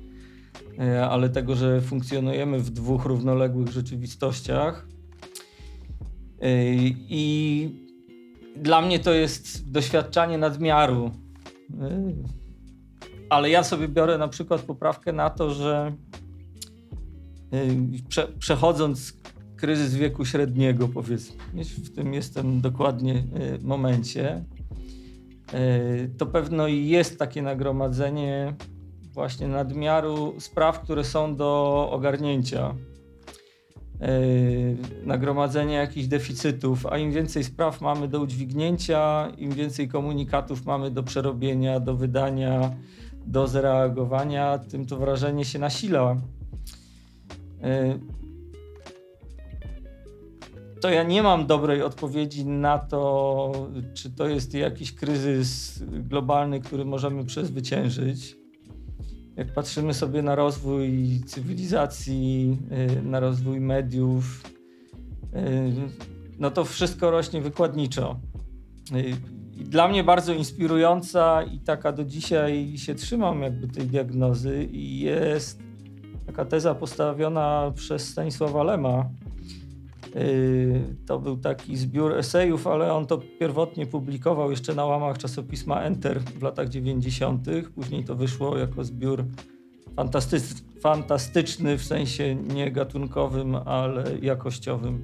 ale 1.11 1.29
tego, 1.29 1.57
że 1.57 1.81
funkcjonujemy 1.81 2.59
w 2.59 2.71
dwóch 2.71 3.05
równoległych 3.05 3.69
rzeczywistościach. 3.69 4.87
E, 6.41 6.49
I 7.09 7.71
dla 8.57 8.83
mnie 8.83 8.99
to 8.99 9.15
jest 9.15 9.71
doświadczanie 9.71 10.39
nadmiaru. 10.39 11.11
E, 11.81 12.13
ale 13.31 13.51
ja 13.51 13.65
sobie 13.65 13.89
biorę 13.89 14.19
na 14.19 14.29
przykład 14.29 14.61
poprawkę 14.61 15.13
na 15.13 15.31
to, 15.31 15.51
że 15.51 15.93
prze, 18.09 18.29
przechodząc 18.39 19.13
kryzys 19.57 19.95
wieku 19.95 20.25
średniego, 20.25 20.89
powiedzmy, 20.89 21.65
w 21.65 21.95
tym 21.95 22.15
jestem 22.15 22.61
dokładnie 22.61 23.25
momencie, 23.63 24.45
to 26.19 26.27
pewno 26.27 26.69
jest 26.69 27.19
takie 27.19 27.43
nagromadzenie 27.43 28.55
właśnie 29.17 29.49
nadmiaru 29.49 30.35
spraw, 30.39 30.81
które 30.81 31.05
są 31.05 31.37
do 31.37 31.89
ogarnięcia. 31.93 32.75
Yy, 34.01 34.07
nagromadzenie 35.07 35.75
jakichś 35.75 36.07
deficytów, 36.07 36.87
a 36.87 36.99
im 36.99 37.13
więcej 37.13 37.45
spraw 37.45 37.81
mamy 37.81 38.09
do 38.09 38.21
udźwignięcia, 38.21 39.33
im 39.39 39.51
więcej 39.53 39.89
komunikatów 39.89 40.67
mamy 40.67 40.91
do 40.91 41.03
przerobienia, 41.03 41.81
do 41.81 41.97
wydania, 41.97 42.77
do 43.27 43.47
zareagowania, 43.47 44.59
tym 44.59 44.87
to 44.87 44.97
wrażenie 44.97 45.45
się 45.45 45.59
nasila. 45.59 46.17
Yy, 47.63 48.01
to 50.81 50.91
ja 50.91 51.03
nie 51.03 51.23
mam 51.23 51.47
dobrej 51.47 51.83
odpowiedzi 51.83 52.47
na 52.47 52.79
to, 52.79 53.53
czy 53.95 54.11
to 54.11 54.29
jest 54.29 54.55
jakiś 54.55 54.95
kryzys 54.95 55.83
globalny, 55.89 56.61
który 56.61 56.85
możemy 56.85 57.25
przezwyciężyć 57.25 58.46
jak 59.37 59.55
patrzymy 59.55 59.95
sobie 59.95 60.23
na 60.23 60.35
rozwój 60.35 61.21
cywilizacji, 61.27 62.59
y, 62.99 63.03
na 63.03 63.21
rozwój 63.21 63.61
mediów, 63.61 64.43
y, 65.35 65.73
no 66.39 66.51
to 66.51 66.65
wszystko 66.65 67.11
rośnie 67.11 67.41
wykładniczo. 67.41 68.21
Y, 68.93 69.17
dla 69.65 69.89
mnie 69.89 70.05
bardzo 70.05 70.33
inspirująca 70.33 71.43
i 71.43 71.59
taka 71.59 71.93
do 71.93 72.05
dzisiaj 72.05 72.79
się 72.79 72.95
trzymam 72.95 73.43
jakby 73.43 73.69
tej 73.69 73.87
diagnozy 73.87 74.69
jest 74.73 75.67
taka 76.27 76.45
teza 76.45 76.75
postawiona 76.75 77.73
przez 77.75 78.09
Stanisława 78.09 78.63
Lema, 78.63 79.11
to 81.07 81.19
był 81.19 81.37
taki 81.37 81.77
zbiór 81.77 82.13
esejów, 82.13 82.67
ale 82.67 82.93
on 82.93 83.07
to 83.07 83.19
pierwotnie 83.41 83.87
publikował 83.87 84.51
jeszcze 84.51 84.75
na 84.75 84.85
łamach 84.85 85.19
czasopisma 85.19 85.81
Enter 85.81 86.21
w 86.21 86.43
latach 86.43 86.69
90. 86.69 87.47
Później 87.75 88.05
to 88.05 88.15
wyszło 88.15 88.59
jako 88.59 88.85
zbiór 88.85 89.25
fantastyczny 90.81 91.79
w 91.79 91.85
sensie 91.85 92.35
nie 92.35 92.73
gatunkowym, 92.73 93.55
ale 93.55 94.05
jakościowym. 94.23 95.03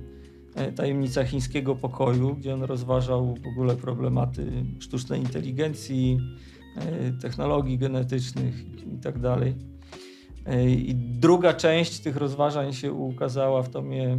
Yy, 0.56 0.72
Tajemnica 0.72 1.24
chińskiego 1.24 1.74
pokoju, 1.74 2.34
gdzie 2.34 2.54
on 2.54 2.62
rozważał 2.62 3.34
w 3.34 3.46
ogóle 3.46 3.76
problematy 3.76 4.52
sztucznej 4.80 5.20
inteligencji, 5.20 6.20
yy, 6.76 7.12
technologii 7.12 7.78
genetycznych 7.78 8.54
itd. 8.92 9.36
Tak 10.44 10.54
i 10.68 10.94
druga 10.94 11.54
część 11.54 12.00
tych 12.00 12.16
rozważań 12.16 12.72
się 12.72 12.92
ukazała 12.92 13.62
w 13.62 13.68
tomie 13.68 14.08
e, 14.08 14.18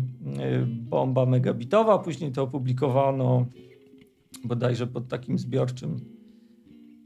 Bomba 0.65 1.25
megabitowa. 1.25 1.99
Później 1.99 2.31
to 2.31 2.43
opublikowano 2.43 3.45
bodajże 4.43 4.87
pod 4.87 5.07
takim 5.07 5.39
zbiorczym, 5.39 5.99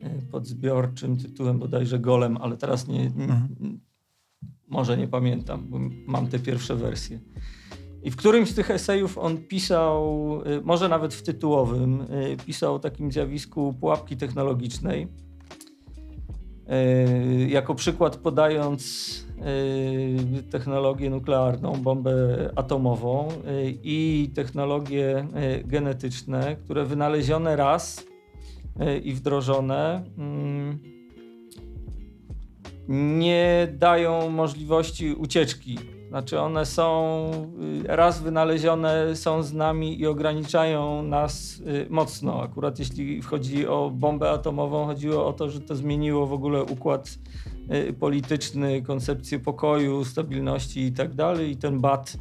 e, 0.01 0.21
pod 0.31 0.47
zbiorczym 0.47 1.17
tytułem 1.17 1.59
bodajże 1.59 1.99
Golem, 1.99 2.37
ale 2.37 2.57
teraz 2.57 2.87
nie, 2.87 3.01
mhm. 3.01 3.79
może 4.67 4.97
nie 4.97 5.07
pamiętam, 5.07 5.67
bo 5.69 5.79
mam 6.07 6.27
te 6.27 6.39
pierwsze 6.39 6.75
wersje. 6.75 7.19
I 8.03 8.11
w 8.11 8.15
którymś 8.15 8.49
z 8.49 8.55
tych 8.55 8.71
esejów 8.71 9.17
on 9.17 9.37
pisał, 9.37 10.31
e, 10.45 10.61
może 10.61 10.89
nawet 10.89 11.13
w 11.13 11.23
tytułowym, 11.23 12.05
pisał 12.45 12.75
o 12.75 12.79
takim 12.79 13.11
zjawisku 13.11 13.73
pułapki 13.73 14.17
technologicznej 14.17 15.07
E, 15.07 15.26
jako 17.47 17.75
przykład 17.75 18.17
podając 18.17 18.83
e, 19.39 20.43
technologię 20.51 21.09
nuklearną, 21.09 21.73
bombę 21.73 22.13
atomową 22.55 23.27
e, 23.27 23.33
i 23.83 24.29
technologie 24.35 25.27
genetyczne, 25.65 26.55
które 26.55 26.85
wynalezione 26.85 27.55
raz 27.55 28.05
i 29.03 29.13
wdrożone 29.13 30.03
mm, 30.17 30.79
nie 33.19 33.67
dają 33.73 34.29
możliwości 34.29 35.13
ucieczki 35.13 35.96
znaczy 36.09 36.39
one 36.39 36.65
są 36.65 37.31
y, 37.83 37.87
raz 37.87 38.21
wynalezione, 38.21 39.15
są 39.15 39.43
z 39.43 39.53
nami 39.53 39.99
i 39.99 40.07
ograniczają 40.07 41.03
nas 41.03 41.59
y, 41.59 41.87
mocno. 41.89 42.41
Akurat 42.43 42.79
jeśli 42.79 43.21
chodzi 43.21 43.67
o 43.67 43.91
bombę 43.93 44.29
atomową, 44.29 44.85
chodziło 44.85 45.27
o 45.27 45.33
to, 45.33 45.49
że 45.49 45.61
to 45.61 45.75
zmieniło 45.75 46.27
w 46.27 46.33
ogóle 46.33 46.63
układ 46.63 47.17
y, 47.89 47.93
polityczny, 47.93 48.81
koncepcję 48.81 49.39
pokoju, 49.39 50.05
stabilności 50.05 50.81
i 50.81 50.91
tak 50.91 51.13
dalej. 51.13 51.51
I 51.51 51.57
ten 51.57 51.79
bat 51.79 52.17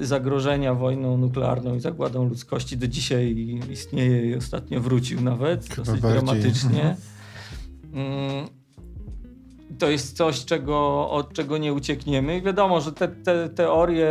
zagrożenia 0.00 0.74
wojną 0.74 1.16
nuklearną 1.16 1.74
i 1.74 1.80
zagładą 1.80 2.28
ludzkości 2.28 2.76
do 2.76 2.88
dzisiaj 2.88 3.58
istnieje 3.70 4.26
i 4.30 4.34
ostatnio 4.34 4.80
wrócił 4.80 5.20
nawet, 5.20 5.68
Chyba 5.68 5.76
dosyć 5.76 6.00
bardziej. 6.00 6.22
dramatycznie. 6.22 6.96
To 9.80 9.90
jest 9.90 10.16
coś, 10.16 10.44
czego, 10.44 11.10
od 11.10 11.32
czego 11.32 11.58
nie 11.58 11.72
uciekniemy. 11.72 12.38
I 12.38 12.42
wiadomo, 12.42 12.80
że 12.80 12.92
te, 12.92 13.08
te 13.08 13.48
teorie 13.48 14.08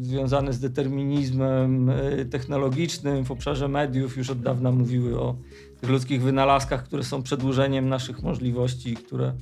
związane 0.00 0.52
z 0.52 0.60
determinizmem 0.60 1.90
y, 1.90 2.26
technologicznym 2.30 3.24
w 3.24 3.30
obszarze 3.30 3.68
mediów 3.68 4.16
już 4.16 4.30
od 4.30 4.40
dawna 4.40 4.70
mówiły 4.70 5.20
o 5.20 5.36
tych 5.80 5.90
ludzkich 5.90 6.22
wynalazkach, 6.22 6.84
które 6.84 7.02
są 7.04 7.22
przedłużeniem 7.22 7.88
naszych 7.88 8.22
możliwości, 8.22 8.96
które 8.96 9.32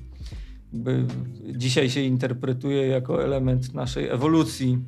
dzisiaj 1.52 1.90
się 1.90 2.00
interpretuje 2.00 2.86
jako 2.86 3.24
element 3.24 3.74
naszej 3.74 4.08
ewolucji. 4.08 4.78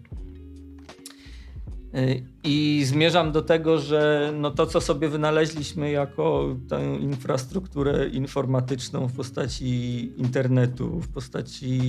Y, 1.95 2.23
I 2.45 2.83
zmierzam 2.85 3.33
do 3.33 3.43
tego, 3.43 3.79
że 3.79 4.33
no 4.37 4.51
to, 4.51 4.67
co 4.67 4.81
sobie 4.81 5.09
wynaleźliśmy 5.09 5.91
jako 5.91 6.57
tę 6.69 6.97
infrastrukturę 6.97 8.09
informatyczną 8.09 9.09
w 9.09 9.13
postaci 9.13 10.13
internetu, 10.17 11.01
w 11.01 11.09
postaci 11.09 11.81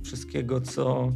y, 0.00 0.04
wszystkiego, 0.04 0.60
co 0.60 1.08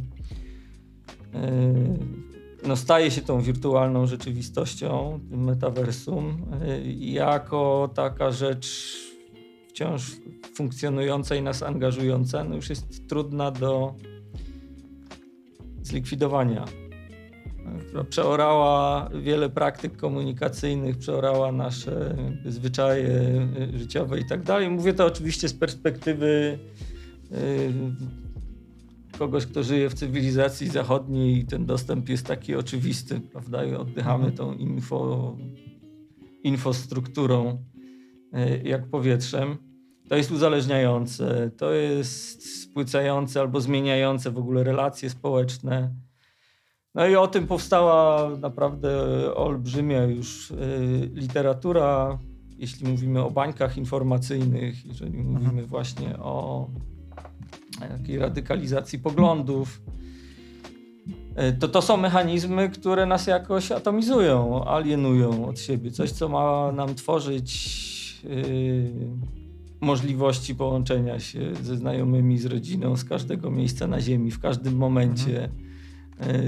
y, 1.35 2.67
no 2.67 2.75
staje 2.75 3.11
się 3.11 3.21
tą 3.21 3.41
wirtualną 3.41 4.07
rzeczywistością, 4.07 5.19
tym 5.29 5.43
metaversum, 5.43 6.45
jako 6.97 7.89
taka 7.95 8.31
rzecz 8.31 8.97
wciąż 9.69 10.11
funkcjonująca 10.55 11.35
i 11.35 11.41
nas 11.41 11.63
angażująca, 11.63 12.43
no 12.43 12.55
już 12.55 12.69
jest 12.69 13.07
trudna 13.07 13.51
do 13.51 13.95
zlikwidowania 15.81 16.65
która 17.87 18.03
przeorała 18.03 19.09
wiele 19.21 19.49
praktyk 19.49 19.97
komunikacyjnych, 19.97 20.97
przeorała 20.97 21.51
nasze 21.51 22.15
zwyczaje 22.45 23.09
życiowe 23.73 24.19
i 24.19 24.25
tak 24.25 24.43
dalej. 24.43 24.69
Mówię 24.69 24.93
to 24.93 25.05
oczywiście 25.05 25.49
z 25.49 25.53
perspektywy 25.53 26.59
y, 27.31 27.73
kogoś, 29.17 29.45
kto 29.45 29.63
żyje 29.63 29.89
w 29.89 29.93
cywilizacji 29.93 30.67
zachodniej 30.67 31.37
i 31.37 31.45
ten 31.45 31.65
dostęp 31.65 32.09
jest 32.09 32.25
taki 32.25 32.55
oczywisty, 32.55 33.21
prawda? 33.21 33.65
I 33.65 33.75
oddychamy 33.75 34.31
tą 34.31 34.53
info, 34.53 35.37
y, 38.33 38.61
jak 38.63 38.87
powietrzem. 38.87 39.57
To 40.09 40.15
jest 40.15 40.31
uzależniające, 40.31 41.51
to 41.57 41.71
jest 41.71 42.61
spłycające 42.61 43.39
albo 43.39 43.61
zmieniające 43.61 44.31
w 44.31 44.37
ogóle 44.37 44.63
relacje 44.63 45.09
społeczne 45.09 46.04
no 46.95 47.07
i 47.07 47.15
o 47.15 47.27
tym 47.27 47.47
powstała 47.47 48.29
naprawdę 48.37 48.89
olbrzymia 49.35 50.03
już 50.03 50.51
y, 50.51 50.55
literatura, 51.13 52.19
jeśli 52.57 52.87
mówimy 52.87 53.23
o 53.23 53.31
bańkach 53.31 53.77
informacyjnych, 53.77 54.85
jeżeli 54.85 55.17
mhm. 55.17 55.33
mówimy 55.33 55.65
właśnie 55.65 56.17
o 56.17 56.67
takiej 57.79 58.19
radykalizacji 58.19 58.99
poglądów, 58.99 59.81
y, 61.49 61.57
to 61.59 61.67
to 61.67 61.81
są 61.81 61.97
mechanizmy, 61.97 62.69
które 62.69 63.05
nas 63.05 63.27
jakoś 63.27 63.71
atomizują, 63.71 64.65
alienują 64.65 65.45
od 65.45 65.59
siebie. 65.59 65.91
Coś, 65.91 66.11
co 66.11 66.29
ma 66.29 66.71
nam 66.71 66.95
tworzyć 66.95 68.23
yy, 68.23 68.91
możliwości 69.81 70.55
połączenia 70.55 71.19
się 71.19 71.55
ze 71.61 71.77
znajomymi, 71.77 72.37
z 72.37 72.45
rodziną, 72.45 72.97
z 72.97 73.03
każdego 73.03 73.51
miejsca 73.51 73.87
na 73.87 74.01
ziemi, 74.01 74.31
w 74.31 74.39
każdym 74.39 74.75
momencie. 74.75 75.43
Mhm 75.43 75.64
E, 75.64 75.64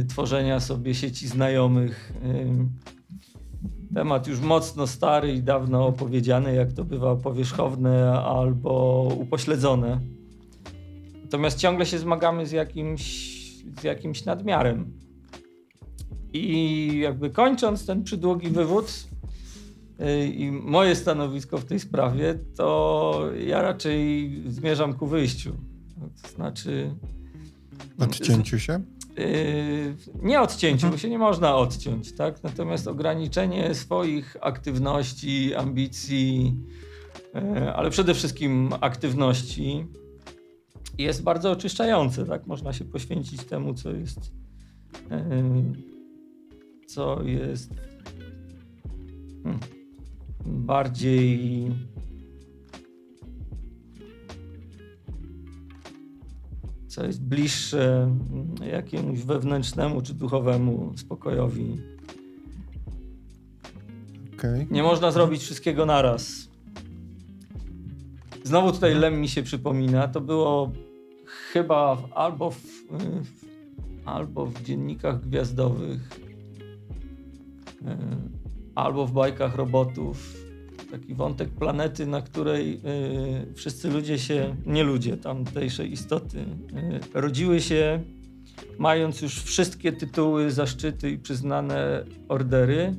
tworzenia 0.09 0.59
sobie 0.59 0.95
sieci 0.95 1.27
znajomych. 1.27 2.13
E, 2.23 3.95
temat 3.95 4.27
już 4.27 4.39
mocno 4.39 4.87
stary 4.87 5.33
i 5.33 5.43
dawno 5.43 5.87
opowiedziany, 5.87 6.55
jak 6.55 6.73
to 6.73 6.85
bywa 6.85 7.15
powierzchowne 7.15 8.13
albo 8.13 9.03
upośledzone. 9.19 9.99
Natomiast 11.23 11.59
ciągle 11.59 11.85
się 11.85 11.99
zmagamy 11.99 12.45
z 12.45 12.51
jakimś, 12.51 13.03
z 13.79 13.83
jakimś 13.83 14.25
nadmiarem. 14.25 14.93
I 16.33 16.99
jakby 16.99 17.29
kończąc 17.29 17.85
ten 17.85 18.03
przydługi 18.03 18.49
wywód 18.49 19.07
e, 19.99 20.25
i 20.25 20.51
moje 20.51 20.95
stanowisko 20.95 21.57
w 21.57 21.65
tej 21.65 21.79
sprawie, 21.79 22.39
to 22.55 23.29
ja 23.47 23.61
raczej 23.61 24.31
zmierzam 24.47 24.93
ku 24.93 25.07
wyjściu. 25.07 25.53
To 26.21 26.29
znaczy. 26.29 26.95
Odcięciu 27.99 28.59
się? 28.59 28.81
Yy, 29.17 29.95
nie 30.21 30.41
odcięciu, 30.41 30.89
bo 30.89 30.97
się 30.97 31.09
nie 31.09 31.17
można 31.17 31.55
odciąć, 31.55 32.13
tak? 32.15 32.43
Natomiast 32.43 32.87
ograniczenie 32.87 33.75
swoich 33.75 34.37
aktywności, 34.41 35.55
ambicji, 35.55 36.55
yy, 37.33 37.73
ale 37.73 37.89
przede 37.89 38.13
wszystkim 38.13 38.69
aktywności 38.81 39.85
jest 40.97 41.23
bardzo 41.23 41.51
oczyszczające, 41.51 42.25
tak? 42.25 42.47
Można 42.47 42.73
się 42.73 42.85
poświęcić 42.85 43.43
temu, 43.43 43.73
co 43.73 43.91
jest 43.91 44.19
yy, 45.11 45.97
co 46.87 47.23
jest 47.23 47.69
hmm, 49.43 49.59
bardziej 50.45 51.71
co 56.97 57.05
jest 57.05 57.23
bliższe 57.23 58.03
mm, 58.03 58.71
jakiemuś 58.71 59.19
wewnętrznemu 59.19 60.01
czy 60.01 60.13
duchowemu 60.13 60.93
spokojowi. 60.95 61.77
Okay. 64.37 64.67
Nie 64.71 64.83
można 64.83 65.11
zrobić 65.11 65.41
wszystkiego 65.41 65.85
naraz. 65.85 66.49
Znowu 68.43 68.71
tutaj 68.71 68.95
Lem 68.95 69.21
mi 69.21 69.29
się 69.29 69.43
przypomina. 69.43 70.07
To 70.07 70.21
było 70.21 70.71
chyba 71.53 71.95
w, 71.95 72.13
albo, 72.13 72.51
w, 72.51 72.61
w, 72.61 73.45
albo 74.05 74.45
w 74.45 74.63
dziennikach 74.63 75.21
gwiazdowych, 75.21 76.09
e, 77.85 77.97
albo 78.75 79.05
w 79.05 79.11
bajkach 79.11 79.55
robotów 79.55 80.37
taki 80.91 81.15
wątek 81.15 81.49
planety, 81.49 82.05
na 82.05 82.21
której 82.21 82.81
y, 83.49 83.53
wszyscy 83.53 83.89
ludzie 83.89 84.19
się, 84.19 84.55
nie 84.65 84.83
ludzie, 84.83 85.17
tamtejsze 85.17 85.87
istoty, 85.87 86.37
y, 86.37 87.21
rodziły 87.21 87.61
się 87.61 88.03
mając 88.77 89.21
już 89.21 89.43
wszystkie 89.43 89.91
tytuły, 89.91 90.51
zaszczyty 90.51 91.11
i 91.11 91.17
przyznane 91.17 92.05
ordery. 92.27 92.95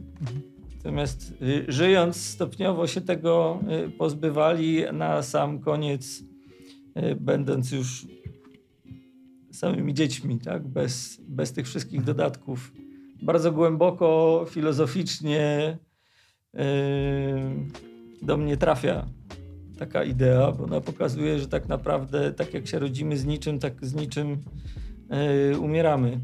Natomiast 0.77 1.35
y, 1.43 1.65
żyjąc 1.69 2.17
stopniowo 2.17 2.87
się 2.87 3.01
tego 3.01 3.61
pozbywali, 3.99 4.83
na 4.93 5.23
sam 5.23 5.59
koniec 5.59 6.23
będąc 7.21 7.73
już 7.73 8.07
samymi 9.53 9.95
dziećmi, 9.95 10.39
tak? 10.39 10.69
bez, 10.69 11.21
bez 11.29 11.53
tych 11.53 11.67
wszystkich 11.67 12.05
dodatków. 12.05 12.73
Bardzo 13.23 13.53
głęboko, 13.53 14.45
filozoficznie, 14.51 15.79
do 18.23 18.37
mnie 18.37 18.57
trafia 18.57 19.07
taka 19.79 20.05
idea, 20.05 20.53
bo 20.53 20.65
ona 20.65 20.81
pokazuje, 20.81 21.39
że 21.39 21.49
tak 21.49 21.69
naprawdę 21.69 22.33
tak 22.33 22.55
jak 22.55 22.67
się 22.67 22.79
rodzimy 22.79 23.19
z 23.19 23.25
niczym, 23.25 23.59
tak 23.59 23.87
z 23.87 23.95
niczym 23.95 24.39
yy, 25.51 25.59
umieramy. 25.59 26.21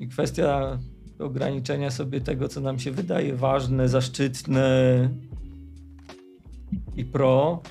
I 0.00 0.08
kwestia 0.08 0.78
ograniczenia 1.18 1.90
sobie 1.90 2.20
tego, 2.20 2.48
co 2.48 2.60
nam 2.60 2.78
się 2.78 2.90
wydaje 2.90 3.36
ważne, 3.36 3.88
zaszczytne 3.88 5.10
i 6.96 7.04
pro, 7.04 7.62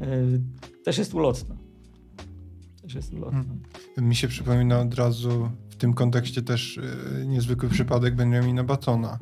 yy, 0.00 0.40
też 0.84 0.98
jest 0.98 1.14
ulotna. 1.14 1.56
Też 2.82 2.94
jest 2.94 3.12
ulotna. 3.12 3.44
Hmm. 3.44 4.08
Mi 4.08 4.14
się 4.14 4.28
przypomina 4.28 4.80
od 4.80 4.94
razu 4.94 5.50
w 5.70 5.76
tym 5.76 5.94
kontekście 5.94 6.42
też 6.42 6.80
yy, 7.16 7.26
niezwykły 7.26 7.68
przypadek 7.68 8.14
Benjamina 8.14 8.64
Batona. 8.64 9.18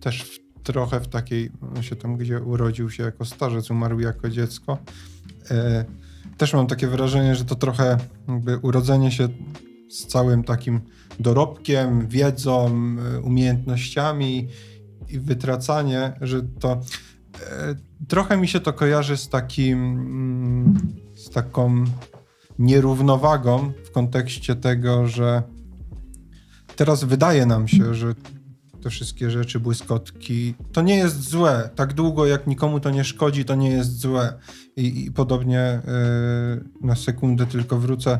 Też 0.00 0.22
w 0.22 0.47
trochę 0.72 1.00
w 1.00 1.08
takiej, 1.08 1.50
on 1.76 1.82
się 1.82 1.96
tam 1.96 2.16
gdzie 2.16 2.40
urodził 2.40 2.90
się 2.90 3.02
jako 3.02 3.24
starzec, 3.24 3.70
umarł 3.70 4.00
jako 4.00 4.30
dziecko. 4.30 4.78
E, 5.50 5.84
też 6.36 6.54
mam 6.54 6.66
takie 6.66 6.86
wrażenie, 6.86 7.34
że 7.34 7.44
to 7.44 7.54
trochę 7.54 7.98
jakby 8.28 8.58
urodzenie 8.58 9.10
się 9.10 9.28
z 9.90 10.06
całym 10.06 10.44
takim 10.44 10.80
dorobkiem, 11.20 12.08
wiedzą, 12.08 12.66
e, 12.66 13.20
umiejętnościami 13.20 14.48
i 15.08 15.18
wytracanie, 15.20 16.12
że 16.20 16.42
to 16.42 16.72
e, 16.72 17.74
trochę 18.08 18.36
mi 18.36 18.48
się 18.48 18.60
to 18.60 18.72
kojarzy 18.72 19.16
z 19.16 19.28
takim, 19.28 19.78
mm, 19.78 20.78
z 21.16 21.30
taką 21.30 21.84
nierównowagą 22.58 23.72
w 23.84 23.90
kontekście 23.90 24.56
tego, 24.56 25.06
że 25.06 25.42
teraz 26.76 27.04
wydaje 27.04 27.46
nam 27.46 27.68
się, 27.68 27.94
że 27.94 28.14
te 28.82 28.90
wszystkie 28.90 29.30
rzeczy, 29.30 29.60
błyskotki. 29.60 30.54
To 30.72 30.82
nie 30.82 30.96
jest 30.96 31.30
złe. 31.30 31.70
Tak 31.74 31.92
długo 31.92 32.26
jak 32.26 32.46
nikomu 32.46 32.80
to 32.80 32.90
nie 32.90 33.04
szkodzi, 33.04 33.44
to 33.44 33.54
nie 33.54 33.70
jest 33.70 34.00
złe. 34.00 34.32
I, 34.76 35.04
i 35.04 35.12
podobnie 35.12 35.80
yy, 36.80 36.86
na 36.86 36.96
sekundę 36.96 37.46
tylko 37.46 37.78
wrócę, 37.78 38.18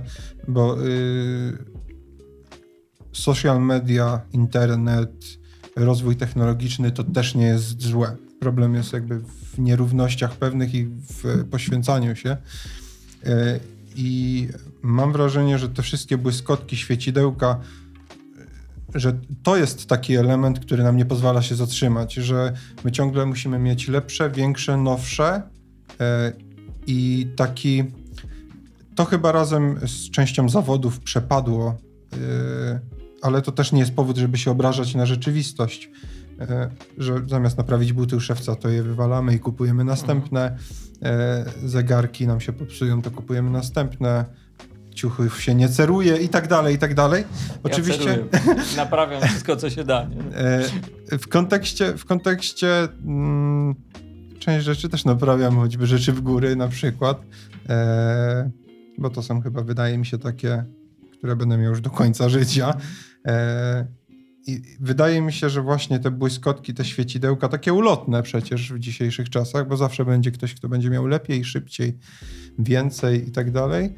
bo 0.48 0.76
yy, 0.76 1.58
social 3.12 3.62
media, 3.62 4.20
internet, 4.32 5.38
rozwój 5.76 6.16
technologiczny 6.16 6.90
to 6.90 7.04
też 7.04 7.34
nie 7.34 7.46
jest 7.46 7.82
złe. 7.82 8.16
Problem 8.40 8.74
jest 8.74 8.92
jakby 8.92 9.18
w 9.18 9.58
nierównościach 9.58 10.36
pewnych 10.36 10.74
i 10.74 10.84
w 10.84 11.44
poświęcaniu 11.50 12.16
się. 12.16 12.36
E, 13.26 13.60
I 13.96 14.48
mam 14.82 15.12
wrażenie, 15.12 15.58
że 15.58 15.68
te 15.68 15.82
wszystkie 15.82 16.18
błyskotki, 16.18 16.76
świecidełka, 16.76 17.60
że 18.94 19.20
to 19.42 19.56
jest 19.56 19.86
taki 19.86 20.16
element, 20.16 20.60
który 20.60 20.82
nam 20.82 20.96
nie 20.96 21.04
pozwala 21.04 21.42
się 21.42 21.54
zatrzymać, 21.54 22.14
że 22.14 22.52
my 22.84 22.92
ciągle 22.92 23.26
musimy 23.26 23.58
mieć 23.58 23.88
lepsze, 23.88 24.30
większe, 24.30 24.76
nowsze 24.76 25.42
e, 26.00 26.32
i 26.86 27.28
taki. 27.36 27.84
To 28.94 29.04
chyba 29.04 29.32
razem 29.32 29.80
z 29.86 30.10
częścią 30.10 30.48
zawodów 30.48 31.00
przepadło, 31.00 31.78
ale 33.22 33.42
to 33.42 33.52
też 33.52 33.72
nie 33.72 33.80
jest 33.80 33.94
powód, 33.94 34.16
żeby 34.16 34.38
się 34.38 34.50
obrażać 34.50 34.94
na 34.94 35.06
rzeczywistość. 35.06 35.90
Że 36.98 37.22
zamiast 37.26 37.58
naprawić 37.58 37.92
buty 37.92 38.16
u 38.16 38.20
szewca, 38.20 38.56
to 38.56 38.68
je 38.68 38.82
wywalamy 38.82 39.34
i 39.34 39.38
kupujemy 39.38 39.84
następne. 39.84 40.56
E, 41.02 41.44
zegarki 41.64 42.26
nam 42.26 42.40
się 42.40 42.52
popsują, 42.52 43.02
to 43.02 43.10
kupujemy 43.10 43.50
następne, 43.50 44.24
ciuchy 44.98 45.30
się 45.42 45.54
nie 45.54 45.68
ceruje 45.68 46.16
i 46.16 46.28
tak 46.28 46.48
dalej, 46.48 46.74
i 46.74 46.78
tak 46.78 46.94
dalej. 46.94 47.24
Oczywiście. 47.62 48.18
Ja 48.40 48.76
Naprawiam 48.76 49.22
wszystko, 49.22 49.56
co 49.56 49.70
się 49.70 49.84
da. 49.84 50.04
Nie? 50.04 50.36
E, 51.12 51.18
w 51.18 51.28
kontekście, 51.28 51.92
w 51.98 52.04
kontekście 52.04 52.88
mm, 53.04 53.74
część 54.38 54.64
rzeczy 54.64 54.88
też 54.88 55.04
naprawiam, 55.04 55.56
choćby 55.56 55.86
rzeczy 55.86 56.12
w 56.12 56.20
góry 56.20 56.56
na 56.56 56.68
przykład, 56.68 57.22
e, 57.68 58.50
bo 58.98 59.10
to 59.10 59.22
są 59.22 59.40
chyba, 59.40 59.62
wydaje 59.62 59.98
mi 59.98 60.06
się, 60.06 60.18
takie, 60.18 60.64
które 61.18 61.36
będę 61.36 61.58
miał 61.58 61.70
już 61.70 61.80
do 61.80 61.90
końca 61.90 62.28
życia. 62.28 62.74
E, 63.26 63.86
i 64.46 64.62
wydaje 64.80 65.22
mi 65.22 65.32
się, 65.32 65.50
że 65.50 65.62
właśnie 65.62 65.98
te 65.98 66.10
błyskotki, 66.10 66.74
te 66.74 66.84
świecidełka, 66.84 67.48
takie 67.48 67.72
ulotne 67.72 68.22
przecież 68.22 68.72
w 68.72 68.78
dzisiejszych 68.78 69.30
czasach, 69.30 69.68
bo 69.68 69.76
zawsze 69.76 70.04
będzie 70.04 70.30
ktoś, 70.30 70.54
kto 70.54 70.68
będzie 70.68 70.90
miał 70.90 71.06
lepiej, 71.06 71.44
szybciej, 71.44 71.98
więcej 72.58 73.28
i 73.28 73.32
tak 73.32 73.50
dalej, 73.50 73.94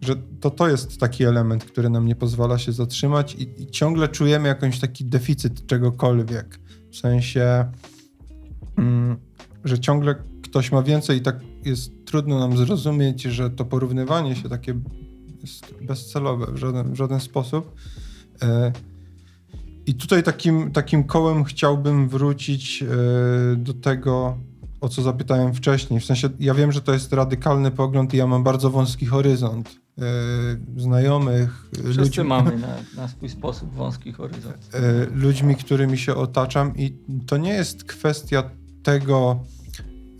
że 0.00 0.16
to 0.40 0.50
to 0.50 0.68
jest 0.68 1.00
taki 1.00 1.24
element, 1.24 1.64
który 1.64 1.90
nam 1.90 2.06
nie 2.06 2.16
pozwala 2.16 2.58
się 2.58 2.72
zatrzymać 2.72 3.34
i, 3.34 3.62
i 3.62 3.66
ciągle 3.66 4.08
czujemy 4.08 4.48
jakąś 4.48 4.80
taki 4.80 5.04
deficyt 5.04 5.66
czegokolwiek. 5.66 6.60
W 6.90 6.96
sensie, 6.96 7.64
mm, 8.78 9.16
że 9.64 9.78
ciągle 9.78 10.14
ktoś 10.42 10.72
ma 10.72 10.82
więcej 10.82 11.18
i 11.18 11.20
tak 11.20 11.40
jest 11.64 12.04
trudno 12.04 12.38
nam 12.38 12.56
zrozumieć, 12.56 13.22
że 13.22 13.50
to 13.50 13.64
porównywanie 13.64 14.36
się 14.36 14.48
takie 14.48 14.74
jest 15.42 15.74
bezcelowe 15.82 16.52
w 16.52 16.56
żaden, 16.56 16.92
w 16.92 16.96
żaden 16.96 17.20
sposób. 17.20 17.74
E, 18.42 18.72
i 19.86 19.94
tutaj 19.94 20.22
takim, 20.22 20.72
takim 20.72 21.04
kołem 21.04 21.44
chciałbym 21.44 22.08
wrócić 22.08 22.82
e, 22.82 22.86
do 23.56 23.74
tego, 23.74 24.38
o 24.80 24.88
co 24.88 25.02
zapytałem 25.02 25.54
wcześniej. 25.54 26.00
W 26.00 26.04
sensie, 26.04 26.28
ja 26.40 26.54
wiem, 26.54 26.72
że 26.72 26.80
to 26.80 26.92
jest 26.92 27.12
radykalny 27.12 27.70
pogląd 27.70 28.14
i 28.14 28.16
ja 28.16 28.26
mam 28.26 28.44
bardzo 28.44 28.70
wąski 28.70 29.06
horyzont 29.06 29.77
znajomych. 30.76 31.68
Wszyscy 31.74 32.00
ludźmi, 32.00 32.24
mamy 32.24 32.56
na, 32.66 32.76
na 32.96 33.08
swój 33.08 33.28
sposób 33.28 33.74
wąski 33.74 34.12
horyzont. 34.12 34.68
E, 34.72 35.06
ludźmi, 35.14 35.56
którymi 35.56 35.98
się 35.98 36.14
otaczam 36.14 36.76
i 36.76 36.96
to 37.26 37.36
nie 37.36 37.52
jest 37.52 37.84
kwestia 37.84 38.50
tego, 38.82 39.44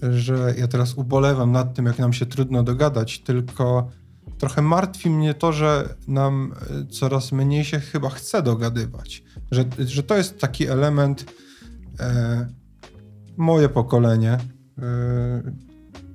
że 0.03 0.55
ja 0.59 0.69
teraz 0.69 0.95
ubolewam 0.95 1.53
nad 1.53 1.75
tym, 1.75 1.87
jak 1.87 1.99
nam 1.99 2.13
się 2.13 2.27
trudno 2.27 2.63
dogadać, 2.63 3.21
tylko 3.21 3.91
trochę 4.39 4.63
martwi 4.63 5.11
mnie 5.11 5.35
to, 5.35 5.53
że 5.53 5.95
nam 6.09 6.55
coraz 6.91 7.33
mniej 7.33 7.65
się 7.65 7.81
chyba 7.81 8.11
chce 8.11 8.43
dogadywać. 8.43 9.23
Że, 9.51 9.65
że 9.79 10.03
to 10.03 10.17
jest 10.17 10.39
taki 10.39 10.67
element, 10.67 11.25
e, 12.01 12.47
moje 13.37 13.69
pokolenie, 13.69 14.33
e, 14.33 14.39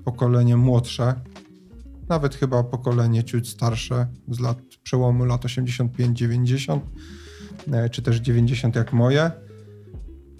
pokolenie 0.03 0.57
młodsze, 0.57 1.15
nawet 2.13 2.35
chyba 2.35 2.63
pokolenie 2.63 3.23
ciut 3.23 3.47
starsze 3.47 4.07
z 4.27 4.39
lat 4.39 4.57
przełomu 4.83 5.25
lat 5.25 5.45
85-90, 5.45 6.79
e, 7.71 7.89
czy 7.89 8.01
też 8.01 8.17
90 8.17 8.75
jak 8.75 8.93
moje, 8.93 9.31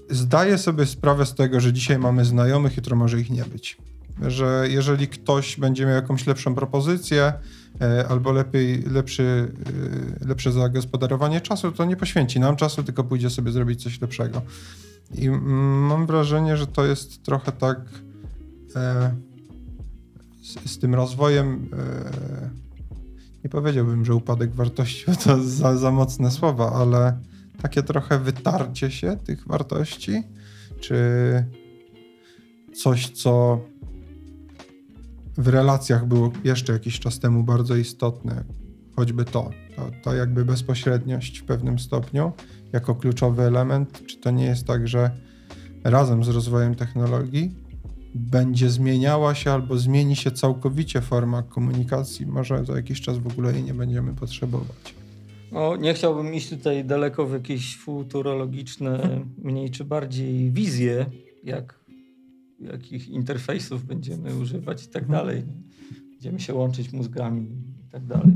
zdaje 0.09 0.57
sobie 0.57 0.85
sprawę 0.85 1.25
z 1.25 1.35
tego, 1.35 1.59
że 1.59 1.73
dzisiaj 1.73 1.99
mamy 1.99 2.25
znajomych, 2.25 2.77
jutro 2.77 2.95
może 2.95 3.19
ich 3.19 3.29
nie 3.29 3.43
być. 3.43 3.77
Że 4.27 4.65
jeżeli 4.69 5.07
ktoś 5.07 5.59
będzie 5.59 5.85
miał 5.85 5.95
jakąś 5.95 6.27
lepszą 6.27 6.55
propozycję, 6.55 7.33
E, 7.81 8.07
albo 8.07 8.31
lepiej, 8.31 8.81
lepszy, 8.81 9.51
e, 10.23 10.27
lepsze 10.27 10.51
zagospodarowanie 10.51 11.41
czasu, 11.41 11.71
to 11.71 11.85
nie 11.85 11.95
poświęci 11.95 12.39
nam 12.39 12.55
czasu, 12.55 12.83
tylko 12.83 13.03
pójdzie 13.03 13.29
sobie 13.29 13.51
zrobić 13.51 13.83
coś 13.83 14.01
lepszego. 14.01 14.41
I 15.15 15.29
mam 15.29 16.05
wrażenie, 16.05 16.57
że 16.57 16.67
to 16.67 16.85
jest 16.85 17.23
trochę 17.23 17.51
tak 17.51 17.79
z, 20.43 20.71
z, 20.71 20.79
tym 20.79 20.95
rozwojem. 20.95 21.69
E, 21.73 22.49
nie 23.43 23.49
powiedziałbym, 23.49 24.05
że 24.05 24.15
upadek 24.15 24.55
wartości 24.55 25.05
to 25.23 25.43
za, 25.43 25.77
za 25.77 25.91
mocne 25.91 26.31
słowa, 26.31 26.71
ale 26.71 27.17
takie 27.61 27.83
trochę 27.83 28.19
wytarcie 28.19 28.91
się 28.91 29.17
tych 29.17 29.47
wartości, 29.47 30.23
czy 30.79 30.95
coś, 32.75 33.09
co 33.09 33.61
w 35.37 35.47
relacjach 35.47 36.07
było 36.07 36.31
jeszcze 36.43 36.73
jakiś 36.73 36.99
czas 36.99 37.19
temu 37.19 37.43
bardzo 37.43 37.75
istotne, 37.75 38.43
choćby 38.95 39.25
to, 39.25 39.49
to, 39.75 39.91
to 40.03 40.15
jakby 40.15 40.45
bezpośredniość 40.45 41.39
w 41.39 41.45
pewnym 41.45 41.79
stopniu 41.79 42.31
jako 42.73 42.95
kluczowy 42.95 43.43
element. 43.43 44.05
Czy 44.05 44.17
to 44.17 44.31
nie 44.31 44.45
jest 44.45 44.67
tak, 44.67 44.87
że 44.87 45.11
razem 45.83 46.23
z 46.23 46.27
rozwojem 46.27 46.75
technologii 46.75 47.62
będzie 48.15 48.69
zmieniała 48.69 49.35
się 49.35 49.51
albo 49.51 49.77
zmieni 49.77 50.15
się 50.15 50.31
całkowicie 50.31 51.01
forma 51.01 51.43
komunikacji? 51.43 52.25
Może 52.25 52.65
za 52.65 52.75
jakiś 52.75 53.01
czas 53.01 53.17
w 53.17 53.27
ogóle 53.27 53.53
jej 53.53 53.63
nie 53.63 53.73
będziemy 53.73 54.13
potrzebować. 54.13 54.95
No, 55.51 55.75
nie 55.75 55.93
chciałbym 55.93 56.33
iść 56.33 56.49
tutaj 56.49 56.85
daleko 56.85 57.25
w 57.25 57.33
jakieś 57.33 57.77
futurologiczne, 57.77 59.21
mniej 59.37 59.71
czy 59.71 59.85
bardziej 59.85 60.51
wizje, 60.51 61.05
jak 61.43 61.83
jakich 62.59 63.09
interfejsów 63.09 63.85
będziemy 63.85 64.35
używać 64.35 64.83
i 64.83 64.87
tak 64.87 65.03
mhm. 65.03 65.19
dalej. 65.19 65.43
Będziemy 66.11 66.39
się 66.39 66.53
łączyć 66.53 66.93
mózgami 66.93 67.41
i 67.87 67.91
tak 67.91 68.05
dalej. 68.05 68.33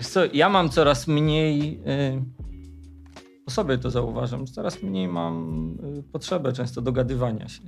Co, 0.00 0.20
ja 0.32 0.48
mam 0.48 0.68
coraz 0.68 1.08
mniej, 1.08 1.80
po 3.50 3.54
sobie 3.54 3.78
to 3.78 3.90
zauważam, 3.90 4.46
coraz 4.46 4.82
mniej 4.82 5.08
mam 5.08 5.76
y, 5.98 6.02
potrzebę 6.02 6.52
często 6.52 6.82
dogadywania 6.82 7.48
się. 7.48 7.62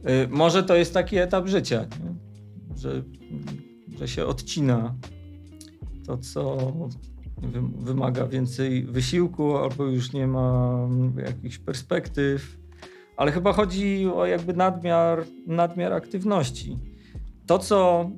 Okay. 0.00 0.28
Może 0.30 0.62
to 0.62 0.76
jest 0.76 0.94
taki 0.94 1.16
etap 1.16 1.46
życia, 1.46 1.80
nie? 1.80 2.14
Że, 2.76 3.02
że 3.98 4.08
się 4.08 4.26
odcina 4.26 4.94
to, 6.06 6.18
co 6.18 6.72
wymaga 7.78 8.26
więcej 8.26 8.84
wysiłku, 8.84 9.56
albo 9.56 9.84
już 9.84 10.12
nie 10.12 10.26
ma 10.26 10.78
jakichś 11.16 11.58
perspektyw 11.58 12.58
ale 13.16 13.32
chyba 13.32 13.52
chodzi 13.52 14.06
o 14.14 14.26
jakby 14.26 14.54
nadmiar, 14.54 15.24
nadmiar 15.46 15.92
aktywności. 15.92 16.76
To, 17.46 17.58
co 17.58 18.10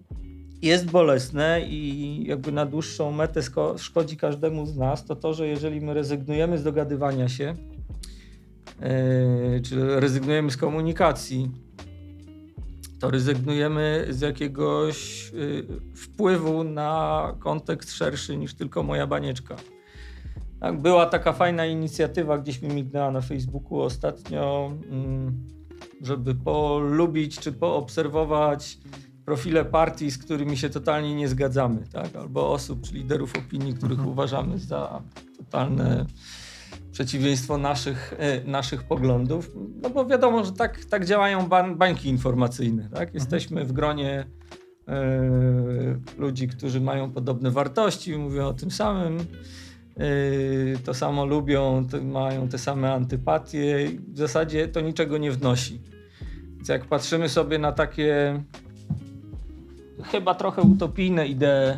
jest 0.62 0.90
bolesne 0.90 1.61
i 1.68 2.25
jakby 2.27 2.53
na 2.53 2.66
dłuższą 2.66 3.12
metę 3.12 3.40
szkodzi 3.77 4.16
każdemu 4.16 4.66
z 4.66 4.77
nas, 4.77 5.05
to 5.05 5.16
to, 5.16 5.35
że 5.35 5.47
jeżeli 5.47 5.81
my 5.81 5.94
rezygnujemy 5.94 6.59
z 6.59 6.62
dogadywania 6.62 7.29
się, 7.29 7.55
yy, 8.81 9.61
czy 9.61 10.01
rezygnujemy 10.01 10.51
z 10.51 10.57
komunikacji, 10.57 11.51
to 13.01 13.11
rezygnujemy 13.11 14.07
z 14.11 14.21
jakiegoś 14.21 15.31
yy, 15.33 15.66
wpływu 15.97 16.64
na 16.64 17.35
kontekst 17.38 17.92
szerszy 17.92 18.37
niż 18.37 18.55
tylko 18.55 18.83
moja 18.83 19.07
banieczka. 19.07 19.57
Tak, 20.61 20.83
była 20.83 21.07
taka 21.07 21.33
fajna 21.33 21.66
inicjatywa, 21.66 22.38
gdzieś 22.38 22.62
mi 22.62 22.68
mignęła 22.68 23.11
na 23.11 23.21
Facebooku 23.21 23.81
ostatnio, 23.81 24.73
mm, 24.90 25.47
żeby 26.03 26.35
polubić 26.35 27.38
czy 27.38 27.53
poobserwować 27.53 28.79
profile 29.29 29.64
partii, 29.64 30.11
z 30.11 30.19
którymi 30.19 30.57
się 30.57 30.71
totalnie 30.71 31.14
nie 31.14 31.29
zgadzamy, 31.29 31.85
tak? 31.93 32.17
albo 32.17 32.53
osób 32.53 32.83
czy 32.83 32.95
liderów 32.95 33.33
opinii, 33.38 33.75
których 33.75 33.99
mhm. 33.99 34.09
uważamy 34.09 34.59
za 34.59 35.03
totalne 35.37 36.07
przeciwieństwo 36.93 37.59
naszych, 37.59 38.14
e, 38.19 38.45
naszych 38.45 38.83
poglądów. 38.83 39.51
No 39.83 39.91
bo 39.91 40.07
wiadomo, 40.07 40.45
że 40.45 40.53
tak, 40.53 40.85
tak 40.85 41.05
działają 41.05 41.49
bań, 41.49 41.77
bańki 41.77 42.09
informacyjne. 42.09 42.83
Tak? 42.83 42.93
Mhm. 42.93 43.14
Jesteśmy 43.14 43.64
w 43.64 43.73
gronie 43.73 44.27
e, 44.88 45.21
ludzi, 46.19 46.49
którzy 46.49 46.81
mają 46.81 47.11
podobne 47.11 47.51
wartości, 47.51 48.17
mówią 48.17 48.47
o 48.47 48.55
tym 48.55 48.71
samym. 48.71 49.19
Yy, 49.99 50.79
to 50.85 50.95
samo 50.95 51.27
lubią, 51.27 51.87
mają 52.03 52.49
te 52.49 52.59
same 52.59 52.93
antypatie. 52.93 53.91
W 54.12 54.19
zasadzie 54.19 54.69
to 54.69 54.81
niczego 54.81 55.19
nie 55.19 55.33
wnosi. 55.33 55.81
Więc 56.57 56.69
jak 56.69 56.85
patrzymy 56.85 57.29
sobie 57.29 57.59
na 57.59 57.73
takie 57.73 58.43
chyba 60.05 60.35
trochę 60.35 60.63
utopijne 60.63 61.27
idee 61.27 61.77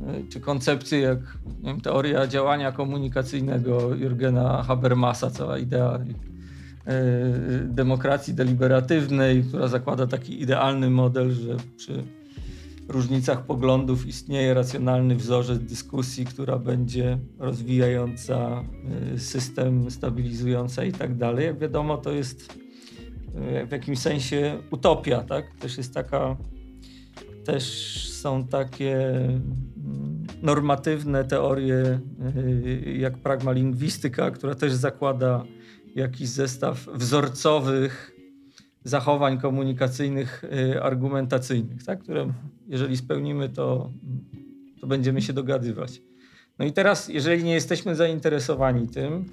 yy, 0.00 0.24
czy 0.28 0.40
koncepcje, 0.40 1.00
jak 1.00 1.18
wiem, 1.62 1.80
teoria 1.80 2.26
działania 2.26 2.72
komunikacyjnego 2.72 3.94
Jurgena 3.94 4.62
Habermasa, 4.62 5.30
cała 5.30 5.58
idea 5.58 5.98
demokracji 7.64 8.34
deliberatywnej, 8.34 9.42
która 9.42 9.68
zakłada 9.68 10.06
taki 10.06 10.42
idealny 10.42 10.90
model, 10.90 11.30
że 11.30 11.56
przy 11.76 12.04
różnicach 12.88 13.44
poglądów 13.46 14.06
istnieje 14.06 14.54
racjonalny 14.54 15.16
wzorzec 15.16 15.58
dyskusji, 15.58 16.24
która 16.24 16.58
będzie 16.58 17.18
rozwijająca 17.38 18.64
y, 19.14 19.18
system, 19.18 19.90
stabilizująca 19.90 20.84
i 20.84 20.92
tak 20.92 21.16
dalej. 21.16 21.46
Jak 21.46 21.58
wiadomo, 21.58 21.96
to 21.96 22.12
jest 22.12 22.58
y, 23.62 23.66
w 23.66 23.72
jakimś 23.72 23.98
sensie 23.98 24.58
utopia, 24.70 25.22
tak? 25.22 25.54
Też 25.54 25.76
jest 25.76 25.94
taka, 25.94 26.36
też 27.44 27.64
są 28.12 28.46
takie 28.46 29.16
mm, 29.16 30.26
normatywne 30.42 31.24
teorie 31.24 32.00
y, 32.36 32.96
jak 32.98 33.18
pragmalingwistyka, 33.18 34.30
która 34.30 34.54
też 34.54 34.72
zakłada 34.72 35.44
jakiś 35.94 36.28
zestaw 36.28 36.86
wzorcowych 36.94 38.14
zachowań 38.84 39.38
komunikacyjnych, 39.38 40.44
y, 40.44 40.82
argumentacyjnych, 40.82 41.84
tak? 41.84 42.02
które 42.02 42.32
jeżeli 42.68 42.96
spełnimy, 42.96 43.48
to, 43.48 43.92
to 44.80 44.86
będziemy 44.86 45.22
się 45.22 45.32
dogadywać. 45.32 46.02
No 46.58 46.64
i 46.64 46.72
teraz, 46.72 47.08
jeżeli 47.08 47.44
nie 47.44 47.54
jesteśmy 47.54 47.94
zainteresowani 47.96 48.88
tym, 48.88 49.12
y, 49.14 49.24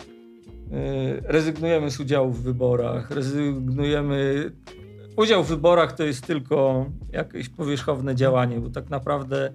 rezygnujemy 1.24 1.92
z 1.92 2.00
udziału 2.00 2.32
w 2.32 2.44
wyborach, 2.44 3.12
rezygnujemy. 3.12 4.52
Udział 5.18 5.44
w 5.44 5.48
wyborach 5.48 5.92
to 5.94 6.04
jest 6.04 6.28
tylko 6.28 6.86
jakieś 7.12 7.50
powierzchowne 7.50 8.16
działanie, 8.16 8.60
bo 8.60 8.70
tak 8.70 8.90
naprawdę 8.90 9.54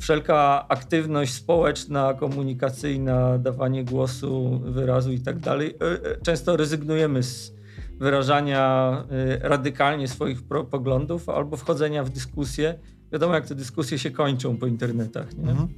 wszelka 0.00 0.68
aktywność 0.68 1.34
społeczna, 1.34 2.14
komunikacyjna, 2.14 3.38
dawanie 3.38 3.84
głosu, 3.84 4.60
wyrazu 4.64 5.12
i 5.12 5.20
tak 5.20 5.38
dalej, 5.38 5.74
y, 6.16 6.22
często 6.22 6.56
rezygnujemy 6.56 7.22
z 7.22 7.54
wyrażania 7.98 9.04
y, 9.36 9.48
radykalnie 9.48 10.08
swoich 10.08 10.42
poglądów 10.70 11.28
albo 11.28 11.56
wchodzenia 11.56 12.04
w 12.04 12.10
dyskusję. 12.10 12.78
Wiadomo, 13.12 13.34
jak 13.34 13.46
te 13.46 13.54
dyskusje 13.54 13.98
się 13.98 14.10
kończą 14.10 14.56
po 14.56 14.66
internetach. 14.66 15.36
Nie? 15.38 15.50
Mhm. 15.50 15.68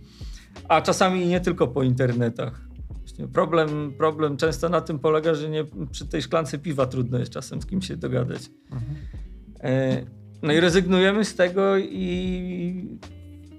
A 0.68 0.80
czasami 0.80 1.26
nie 1.26 1.40
tylko 1.40 1.66
po 1.68 1.82
internetach. 1.82 2.67
Problem, 3.32 3.92
problem 3.98 4.36
często 4.36 4.68
na 4.68 4.80
tym 4.80 4.98
polega, 4.98 5.34
że 5.34 5.48
nie, 5.48 5.64
przy 5.90 6.06
tej 6.06 6.22
szklance 6.22 6.58
piwa 6.58 6.86
trudno 6.86 7.18
jest 7.18 7.32
czasem 7.32 7.62
z 7.62 7.66
kim 7.66 7.82
się 7.82 7.96
dogadać. 7.96 8.50
E, 9.60 10.02
no 10.42 10.52
i 10.52 10.60
rezygnujemy 10.60 11.24
z 11.24 11.34
tego 11.34 11.78
i 11.78 12.98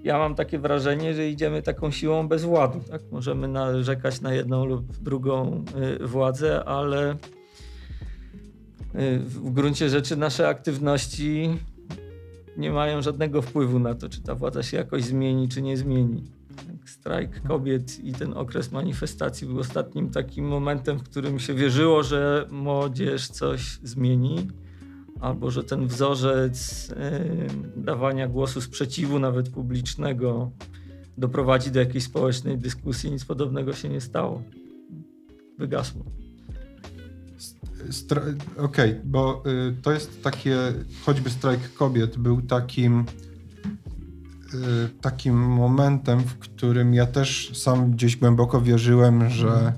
ja 0.04 0.18
mam 0.18 0.36
takie 0.36 0.60
wrażenie, 0.60 1.14
że 1.14 1.30
idziemy 1.30 1.62
taką 1.62 1.92
siłą 1.92 2.28
bez 2.28 2.44
władu. 2.44 2.80
Tak? 2.90 3.02
Możemy 3.12 3.48
narzekać 3.48 4.22
na 4.22 4.34
jedną 4.34 4.66
lub 4.66 4.98
drugą 4.98 5.64
y, 6.02 6.08
władzę, 6.08 6.66
ale 6.66 7.18
Y, 8.96 9.20
w 9.20 9.52
gruncie 9.52 9.90
rzeczy 9.90 10.18
nasze 10.18 10.48
aktywności 10.48 11.50
nie 12.58 12.72
mają 12.72 13.02
żadnego 13.02 13.42
wpływu 13.42 13.80
na 13.80 13.96
to, 13.96 14.10
czy 14.10 14.22
ta 14.22 14.36
władza 14.36 14.64
się 14.64 14.78
jakoś 14.78 15.04
zmieni, 15.04 15.50
czy 15.50 15.62
nie 15.62 15.78
zmieni. 15.78 16.24
Strajk 16.90 17.42
kobiet 17.48 18.00
i 18.04 18.14
ten 18.14 18.34
okres 18.34 18.72
manifestacji 18.72 19.48
był 19.48 19.60
ostatnim 19.60 20.10
takim 20.10 20.48
momentem, 20.48 21.00
w 21.00 21.04
którym 21.04 21.40
się 21.40 21.54
wierzyło, 21.54 22.04
że 22.04 22.48
młodzież 22.52 23.28
coś 23.28 23.80
zmieni, 23.84 24.48
albo 25.20 25.52
że 25.52 25.64
ten 25.64 25.88
wzorzec 25.88 26.88
yy, 26.90 27.84
dawania 27.84 28.28
głosu 28.28 28.62
sprzeciwu, 28.62 29.20
nawet 29.20 29.50
publicznego, 29.50 30.52
doprowadzi 31.18 31.72
do 31.72 31.80
jakiejś 31.80 32.04
społecznej 32.04 32.58
dyskusji. 32.58 33.12
Nic 33.12 33.26
podobnego 33.26 33.74
się 33.74 33.90
nie 33.90 34.02
stało. 34.02 34.44
Wygasło. 35.58 36.06
Okej, 38.58 38.92
okay, 38.92 39.02
bo 39.04 39.44
y, 39.70 39.82
to 39.82 39.92
jest 39.92 40.24
takie, 40.24 40.58
choćby 41.06 41.30
strajk 41.30 41.74
kobiet 41.74 42.18
był 42.18 42.42
takim 42.42 43.06
takim 45.02 45.36
momentem, 45.36 46.20
w 46.20 46.38
którym 46.38 46.94
ja 46.94 47.06
też 47.06 47.52
sam 47.58 47.92
gdzieś 47.92 48.16
głęboko 48.16 48.62
wierzyłem, 48.62 49.30
że 49.30 49.74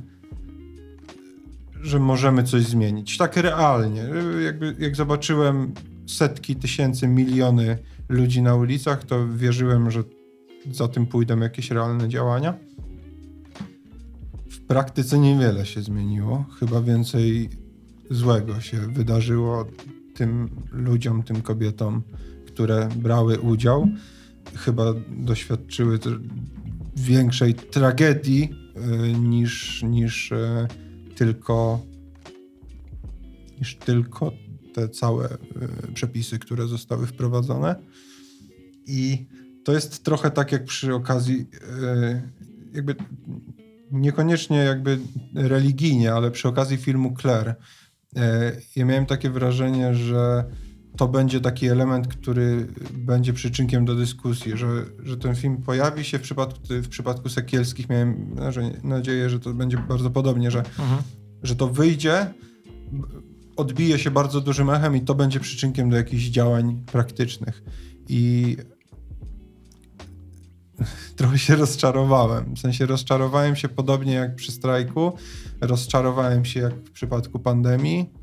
że 1.81 1.99
możemy 1.99 2.43
coś 2.43 2.63
zmienić. 2.63 3.17
Tak 3.17 3.37
realnie. 3.37 4.03
Jakby, 4.45 4.75
jak 4.79 4.95
zobaczyłem 4.95 5.73
setki, 6.07 6.55
tysięcy, 6.55 7.07
miliony 7.07 7.77
ludzi 8.09 8.41
na 8.41 8.55
ulicach, 8.55 9.03
to 9.03 9.27
wierzyłem, 9.27 9.91
że 9.91 10.03
za 10.71 10.87
tym 10.87 11.05
pójdą 11.05 11.39
jakieś 11.39 11.71
realne 11.71 12.09
działania. 12.09 12.53
W 14.49 14.59
praktyce 14.59 15.19
niewiele 15.19 15.65
się 15.65 15.81
zmieniło. 15.81 16.45
Chyba 16.59 16.81
więcej 16.81 17.49
złego 18.09 18.61
się 18.61 18.77
wydarzyło 18.77 19.65
tym 20.15 20.49
ludziom, 20.71 21.23
tym 21.23 21.41
kobietom, 21.41 22.01
które 22.47 22.89
brały 22.95 23.39
udział. 23.39 23.87
Chyba 24.55 24.93
doświadczyły 25.09 25.99
większej 26.95 27.53
tragedii 27.53 28.49
y, 28.77 29.19
niż, 29.19 29.83
niż 29.83 30.31
y, 30.31 30.67
tylko 31.15 31.85
niż 33.59 33.75
tylko 33.75 34.31
te 34.73 34.89
całe 34.89 35.33
y, 35.33 35.37
przepisy, 35.93 36.39
które 36.39 36.67
zostały 36.67 37.07
wprowadzone. 37.07 37.75
I 38.87 39.27
to 39.63 39.73
jest 39.73 40.03
trochę 40.03 40.31
tak 40.31 40.51
jak 40.51 40.63
przy 40.63 40.93
okazji 40.93 41.45
jakby 42.73 42.95
niekoniecznie 43.91 44.57
jakby 44.57 44.99
religijnie, 45.35 46.13
ale 46.13 46.31
przy 46.31 46.47
okazji 46.47 46.77
filmu 46.77 47.15
Claire 47.21 47.55
E, 48.15 48.51
ja 48.75 48.85
miałem 48.85 49.05
takie 49.05 49.29
wrażenie, 49.29 49.95
że 49.95 50.43
to 50.97 51.07
będzie 51.07 51.41
taki 51.41 51.67
element, 51.67 52.07
który 52.07 52.67
będzie 52.93 53.33
przyczynkiem 53.33 53.85
do 53.85 53.95
dyskusji, 53.95 54.57
że, 54.57 54.85
że 55.03 55.17
ten 55.17 55.35
film 55.35 55.57
pojawi 55.57 56.03
się 56.03 56.19
w 56.19 56.21
przypadku, 56.21 56.59
w 56.69 56.87
przypadku 56.87 57.29
Sekielskich. 57.29 57.89
Miałem 57.89 58.35
nadzieję, 58.83 59.29
że 59.29 59.39
to 59.39 59.53
będzie 59.53 59.77
bardzo 59.77 60.09
podobnie, 60.09 60.51
że, 60.51 60.59
mhm. 60.59 61.01
że 61.43 61.55
to 61.55 61.67
wyjdzie, 61.67 62.33
odbije 63.55 63.99
się 63.99 64.11
bardzo 64.11 64.41
dużym 64.41 64.69
echem 64.69 64.95
i 64.95 65.01
to 65.01 65.15
będzie 65.15 65.39
przyczynkiem 65.39 65.89
do 65.89 65.97
jakichś 65.97 66.23
działań 66.23 66.83
praktycznych. 66.91 67.63
I 68.09 68.57
trochę 71.17 71.37
się 71.37 71.55
rozczarowałem. 71.55 72.55
W 72.55 72.59
sensie 72.59 72.85
rozczarowałem 72.85 73.55
się 73.55 73.69
podobnie 73.69 74.13
jak 74.13 74.35
przy 74.35 74.51
strajku, 74.51 75.13
rozczarowałem 75.61 76.45
się 76.45 76.59
jak 76.59 76.73
w 76.73 76.91
przypadku 76.91 77.39
pandemii. 77.39 78.20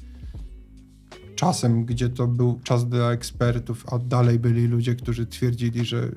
Czasem, 1.39 1.85
gdzie 1.85 2.09
to 2.09 2.27
był 2.27 2.61
czas 2.65 2.89
dla 2.89 3.13
ekspertów, 3.13 3.85
a 3.93 3.99
dalej 3.99 4.39
byli 4.39 4.67
ludzie, 4.67 4.95
którzy 4.95 5.27
twierdzili, 5.27 5.85
że 5.85 6.09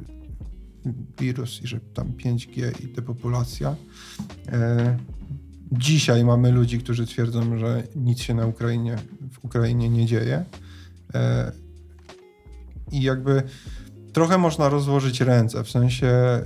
wirus 1.19 1.61
i 1.63 1.67
że 1.67 1.79
tam 1.79 2.11
5G 2.11 2.83
i 2.83 2.87
depopulacja. 2.87 3.75
E, 4.51 4.97
dzisiaj 5.71 6.25
mamy 6.25 6.51
ludzi, 6.51 6.79
którzy 6.79 7.05
twierdzą, 7.05 7.57
że 7.57 7.83
nic 7.95 8.19
się 8.19 8.33
na 8.33 8.47
Ukrainie, 8.47 8.95
w 9.31 9.45
Ukrainie 9.45 9.89
nie 9.89 10.05
dzieje. 10.05 10.45
E, 11.13 11.51
I 12.91 13.01
jakby 13.01 13.43
trochę 14.13 14.37
można 14.37 14.69
rozłożyć 14.69 15.21
ręce, 15.21 15.63
w 15.63 15.69
sensie 15.69 16.41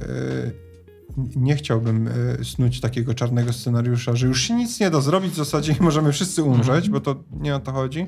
yy, 1.18 1.36
nie 1.36 1.56
chciałbym 1.56 2.10
yy, 2.38 2.46
snuć 2.46 2.80
takiego 2.80 3.14
czarnego 3.14 3.54
scenariusza, 3.54 4.16
że 4.16 4.28
już 4.28 4.42
się 4.42 4.54
nic 4.54 4.80
nie 4.80 4.90
da 4.90 5.02
zrobić 5.02 5.32
w 5.32 5.36
zasadzie 5.36 5.76
możemy 5.80 6.12
wszyscy 6.12 6.44
umrzeć, 6.44 6.90
bo 6.90 7.00
to 7.00 7.24
nie 7.32 7.56
o 7.56 7.60
to 7.60 7.72
chodzi. 7.72 8.08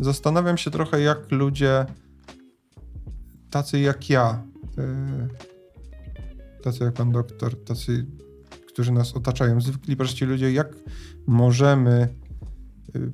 Zastanawiam 0.00 0.58
się 0.58 0.70
trochę, 0.70 1.00
jak 1.00 1.30
ludzie 1.30 1.86
tacy 3.50 3.80
jak 3.80 4.10
ja, 4.10 4.42
tacy 6.62 6.84
jak 6.84 6.94
pan 6.94 7.12
doktor, 7.12 7.64
tacy, 7.64 8.06
którzy 8.68 8.92
nas 8.92 9.14
otaczają, 9.14 9.60
zwykli 9.60 9.96
prości 9.96 10.24
ludzie, 10.24 10.52
jak 10.52 10.76
możemy 11.26 12.08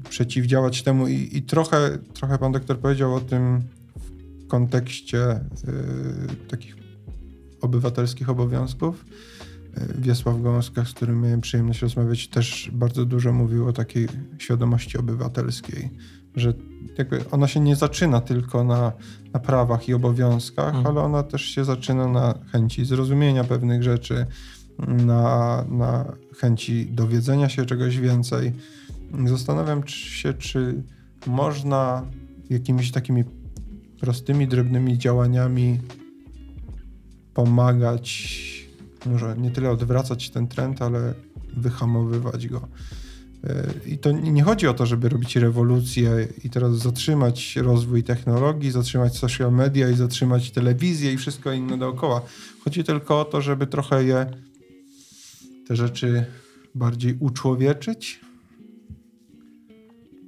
przeciwdziałać 0.09 0.83
temu 0.83 1.09
i, 1.09 1.29
i 1.33 1.43
trochę, 1.43 1.99
trochę 2.15 2.39
pan 2.39 2.53
doktor 2.53 2.79
powiedział 2.79 3.15
o 3.15 3.21
tym 3.21 3.63
kontekście 4.49 5.33
y, 5.33 6.49
takich 6.49 6.77
obywatelskich 7.61 8.31
obowiązków. 8.31 9.05
Y, 9.79 10.01
Wiesław 10.01 10.43
Gąska, 10.43 10.85
z 10.85 10.93
którym 10.93 11.21
miałem 11.21 11.41
przyjemność 11.41 11.83
rozmawiać, 11.83 12.29
też 12.29 12.71
bardzo 12.73 13.05
dużo 13.05 13.33
mówił 13.33 13.69
o 13.69 13.73
takiej 13.73 14.09
świadomości 14.39 14.99
obywatelskiej, 14.99 15.91
że 16.37 16.53
jakby 16.99 17.31
ona 17.31 17.49
się 17.49 17.61
nie 17.61 17.77
zaczyna 17.77 18.21
tylko 18.21 18.65
na, 18.65 18.93
na 19.33 19.41
prawach 19.41 19.89
i 19.89 19.95
obowiązkach, 19.95 20.75
mm. 20.75 20.87
ale 20.87 21.01
ona 21.01 21.23
też 21.23 21.43
się 21.43 21.65
zaczyna 21.65 22.09
na 22.09 22.35
chęci 22.53 22.85
zrozumienia 22.85 23.45
pewnych 23.45 23.83
rzeczy, 23.83 24.27
na, 24.87 25.65
na 25.69 26.13
chęci 26.39 26.87
dowiedzenia 26.87 27.49
się 27.49 27.67
czegoś 27.67 27.99
więcej. 27.99 28.53
Zastanawiam 29.25 29.87
się, 29.87 30.35
czy 30.35 30.83
można 31.27 32.03
jakimiś 32.51 32.93
takimi 32.93 33.25
prostymi, 34.01 34.49
drobnymi 34.49 34.99
działaniami 34.99 35.81
pomagać, 37.35 38.39
może 39.07 39.37
nie 39.39 39.51
tyle 39.51 39.71
odwracać 39.71 40.31
ten 40.31 40.49
trend, 40.49 40.83
ale 40.83 41.15
wyhamowywać 41.57 42.49
go. 42.49 42.69
I 43.87 43.99
to 43.99 44.13
nie 44.13 44.43
chodzi 44.43 44.67
o 44.67 44.75
to, 44.75 44.87
żeby 44.87 45.09
robić 45.09 45.37
rewolucję 45.37 46.29
i 46.45 46.51
teraz 46.51 46.79
zatrzymać 46.79 47.57
rozwój 47.57 48.03
technologii, 48.05 48.71
zatrzymać 48.71 49.17
social 49.19 49.53
media 49.53 49.91
i 49.91 49.95
zatrzymać 49.95 50.51
telewizję 50.51 51.13
i 51.13 51.17
wszystko 51.17 51.53
inne 51.53 51.79
dookoła. 51.79 52.23
Chodzi 52.65 52.85
tylko 52.85 53.21
o 53.21 53.25
to, 53.25 53.43
żeby 53.43 53.67
trochę 53.67 54.05
je, 54.05 54.27
te 55.69 55.77
rzeczy 55.77 56.27
bardziej 56.75 57.17
uczłowieczyć. 57.21 58.21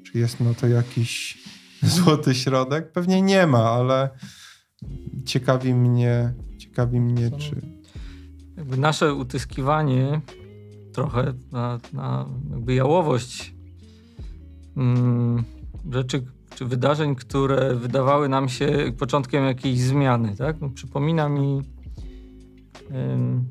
Czy 0.05 0.19
jest 0.19 0.41
na 0.41 0.55
to 0.55 0.67
jakiś 0.67 1.39
złoty 1.97 2.35
środek? 2.35 2.93
Pewnie 2.93 3.23
nie 3.23 3.47
ma, 3.47 3.71
ale 3.71 4.11
ciekawi 5.25 5.75
mnie, 5.75 6.33
ciekawi 6.59 7.01
mnie, 7.01 7.31
czy. 7.31 7.61
Jakby 8.57 8.77
nasze 8.77 9.15
utyskiwanie 9.15 10.21
trochę 10.93 11.35
na, 11.53 11.79
na 11.93 12.27
jakby 12.51 12.75
jałowość 12.75 13.55
mm, 14.77 15.45
rzeczy 15.93 16.23
czy 16.55 16.65
wydarzeń, 16.65 17.15
które 17.15 17.75
wydawały 17.75 18.29
nam 18.29 18.49
się 18.49 18.93
początkiem 18.99 19.45
jakiejś 19.45 19.81
zmiany. 19.81 20.37
Tak? 20.37 20.61
No, 20.61 20.71
przypomina 20.71 21.29
mi. 21.29 21.63
Ym, 22.91 23.45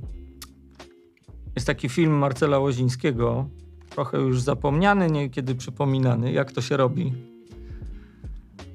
jest 1.55 1.67
taki 1.67 1.89
film 1.89 2.13
Marcela 2.13 2.59
Łozińskiego, 2.59 3.49
trochę 3.89 4.17
już 4.17 4.41
zapomniany, 4.41 5.11
niekiedy 5.11 5.55
przypominany, 5.55 6.31
jak 6.31 6.51
to 6.51 6.61
się 6.61 6.77
robi. 6.77 7.13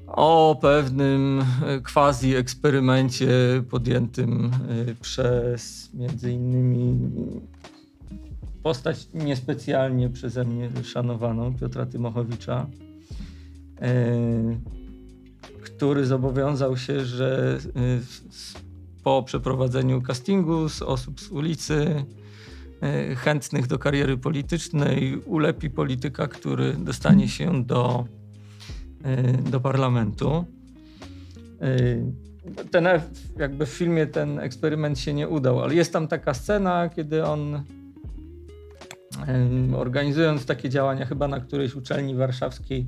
O 0.07 0.57
pewnym 0.61 1.45
quasi 1.93 2.35
eksperymencie 2.35 3.29
podjętym 3.69 4.51
y, 4.89 4.95
przez 5.01 5.89
między 5.93 6.31
innymi 6.31 6.99
postać 8.65 9.07
niespecjalnie 9.13 10.09
przeze 10.09 10.45
mnie 10.45 10.69
szanowaną, 10.83 11.55
Piotra 11.55 11.85
Tymochowicza, 11.85 12.67
y, 13.81 14.59
który 15.61 16.05
zobowiązał 16.05 16.77
się, 16.77 17.05
że 17.05 17.59
y, 17.65 19.03
po 19.03 19.23
przeprowadzeniu 19.23 20.01
castingu 20.01 20.69
z 20.69 20.81
osób 20.81 21.21
z 21.21 21.29
ulicy 21.29 22.05
E, 22.81 23.15
chętnych 23.15 23.67
do 23.67 23.79
kariery 23.79 24.17
politycznej, 24.17 25.17
ulepi 25.25 25.69
polityka, 25.69 26.27
który 26.27 26.73
dostanie 26.73 27.27
się 27.27 27.63
do, 27.63 28.05
e, 29.03 29.33
do 29.33 29.59
parlamentu. 29.59 30.45
E, 31.61 32.65
ten, 32.71 32.87
jakby 33.37 33.65
w 33.65 33.69
filmie 33.69 34.07
ten 34.07 34.39
eksperyment 34.39 34.99
się 34.99 35.13
nie 35.13 35.27
udał, 35.27 35.63
ale 35.63 35.75
jest 35.75 35.93
tam 35.93 36.07
taka 36.07 36.33
scena, 36.33 36.89
kiedy 36.89 37.25
on 37.25 37.63
organizując 39.75 40.45
takie 40.45 40.69
działania, 40.69 41.05
chyba 41.05 41.27
na 41.27 41.39
którejś 41.39 41.75
uczelni 41.75 42.15
warszawskiej, 42.15 42.87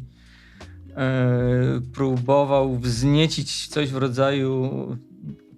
próbował 1.94 2.78
wzniecić 2.78 3.68
coś 3.68 3.92
w 3.92 3.98
rodzaju 3.98 4.72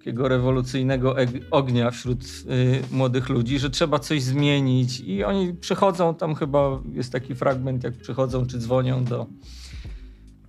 takiego 0.00 0.28
rewolucyjnego 0.28 1.16
ognia 1.50 1.90
wśród 1.90 2.22
y, 2.22 2.94
młodych 2.96 3.28
ludzi, 3.28 3.58
że 3.58 3.70
trzeba 3.70 3.98
coś 3.98 4.22
zmienić 4.22 5.00
i 5.00 5.24
oni 5.24 5.54
przychodzą, 5.54 6.14
tam 6.14 6.34
chyba 6.34 6.80
jest 6.92 7.12
taki 7.12 7.34
fragment, 7.34 7.84
jak 7.84 7.94
przychodzą 7.94 8.46
czy 8.46 8.58
dzwonią 8.58 9.04
do 9.04 9.26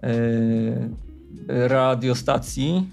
y, 0.03 0.07
radiostacji, 1.47 2.87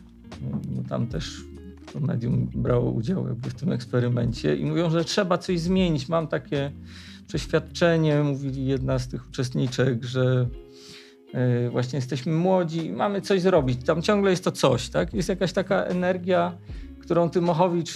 no 0.76 0.82
tam 0.88 1.06
też 1.06 1.44
to 1.92 2.00
medium 2.00 2.50
brało 2.54 2.90
udział 2.90 3.28
jakby 3.28 3.50
w 3.50 3.54
tym 3.54 3.72
eksperymencie 3.72 4.56
i 4.56 4.64
mówią, 4.64 4.90
że 4.90 5.04
trzeba 5.04 5.38
coś 5.38 5.60
zmienić. 5.60 6.08
Mam 6.08 6.28
takie 6.28 6.72
przeświadczenie, 7.28 8.22
mówili 8.22 8.66
jedna 8.66 8.98
z 8.98 9.08
tych 9.08 9.28
uczestniczek, 9.28 10.04
że 10.04 10.46
E, 11.34 11.70
właśnie 11.70 11.96
jesteśmy 11.96 12.32
młodzi, 12.32 12.90
mamy 12.90 13.20
coś 13.20 13.40
zrobić. 13.40 13.84
Tam 13.84 14.02
ciągle 14.02 14.30
jest 14.30 14.44
to 14.44 14.52
coś, 14.52 14.88
tak? 14.88 15.14
Jest 15.14 15.28
jakaś 15.28 15.52
taka 15.52 15.84
energia, 15.84 16.58
którą 17.00 17.30
Tymochowicz 17.30 17.92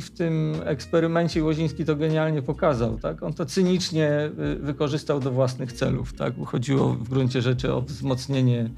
w 0.00 0.10
tym 0.10 0.54
eksperymencie 0.64 1.44
Łoziński 1.44 1.84
to 1.84 1.96
genialnie 1.96 2.42
pokazał. 2.42 2.98
Tak? 2.98 3.22
On 3.22 3.32
to 3.32 3.46
cynicznie 3.46 4.30
y, 4.54 4.56
wykorzystał 4.56 5.20
do 5.20 5.30
własnych 5.30 5.72
celów. 5.72 6.12
Tak? 6.12 6.34
Chodziło 6.44 6.94
w 6.94 7.08
gruncie 7.08 7.42
rzeczy 7.42 7.72
o 7.72 7.82
wzmocnienie 7.82 8.70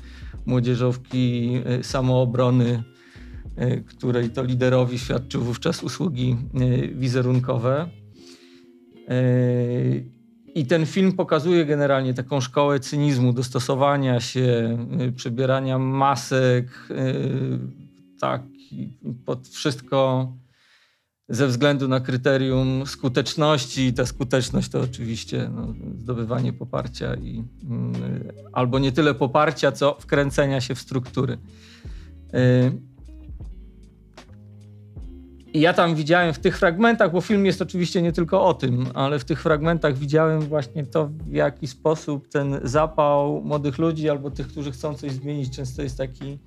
młodzieżowki 0.47 1.55
y, 1.81 1.85
samoobrony, 1.85 2.83
której 3.87 4.31
to 4.31 4.43
liderowi 4.43 4.99
świadczył 4.99 5.43
wówczas 5.43 5.83
usługi 5.83 6.37
wizerunkowe. 6.95 7.88
I 10.55 10.67
ten 10.67 10.87
film 10.87 11.12
pokazuje 11.12 11.67
generalnie 11.67 12.15
taką 12.15 12.41
szkołę 12.41 12.81
cynizmu, 12.81 13.33
dostosowania 13.33 14.21
się, 14.21 14.79
y, 15.09 15.12
przebierania 15.12 15.79
masek, 15.79 16.88
y, 16.91 17.59
tak, 18.21 18.43
pod 19.25 19.49
wszystko 19.49 20.33
ze 21.29 21.47
względu 21.47 21.88
na 21.88 22.01
kryterium 22.01 22.87
skuteczności. 22.87 23.87
I 23.87 23.93
ta 23.93 24.07
skuteczność 24.07 24.69
to 24.69 24.81
oczywiście 24.81 25.51
no, 25.55 25.75
zdobywanie 25.99 26.53
poparcia 26.53 27.15
i 27.15 27.45
albo 28.53 28.79
nie 28.79 28.93
tyle 28.93 29.15
poparcia, 29.15 29.73
co 29.73 29.97
wkręcenia 30.01 30.61
się 30.61 30.75
w 30.75 30.79
struktury. 30.79 31.38
I 35.55 35.61
ja 35.61 35.73
tam 35.73 35.95
widziałem 35.95 36.35
w 36.35 36.38
tych 36.38 36.59
fragmentach, 36.59 37.12
bo 37.12 37.21
film 37.21 37.47
jest 37.47 37.62
oczywiście 37.62 38.03
nie 38.03 38.12
tylko 38.12 38.45
o 38.45 38.55
tym, 38.55 38.87
ale 38.95 39.19
w 39.19 39.25
tych 39.25 39.43
fragmentach 39.43 39.99
widziałem 39.99 40.41
właśnie 40.41 40.87
to, 40.87 41.07
w 41.07 41.33
jaki 41.33 41.67
sposób 41.67 42.29
ten 42.29 42.61
zapał 42.62 43.43
młodych 43.45 43.79
ludzi 43.79 44.11
albo 44.11 44.31
tych, 44.31 44.49
którzy 44.49 44.73
chcą 44.73 44.95
coś 44.95 45.12
zmienić, 45.12 45.57
często 45.57 45.83
jest 45.83 45.99
taki, 45.99 46.38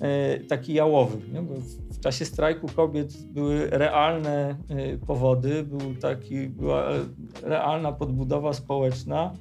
e, 0.00 0.40
taki 0.40 0.74
jałowy. 0.74 1.18
Nie? 1.32 1.42
Bo 1.42 1.54
w 1.90 2.00
czasie 2.00 2.24
strajku 2.24 2.66
kobiet 2.76 3.26
były 3.26 3.70
realne 3.70 4.56
e, 4.68 4.98
powody, 4.98 5.62
był 5.62 5.94
taki, 5.94 6.48
była 6.48 6.88
realna 7.42 7.92
podbudowa 7.92 8.52
społeczna, 8.52 9.32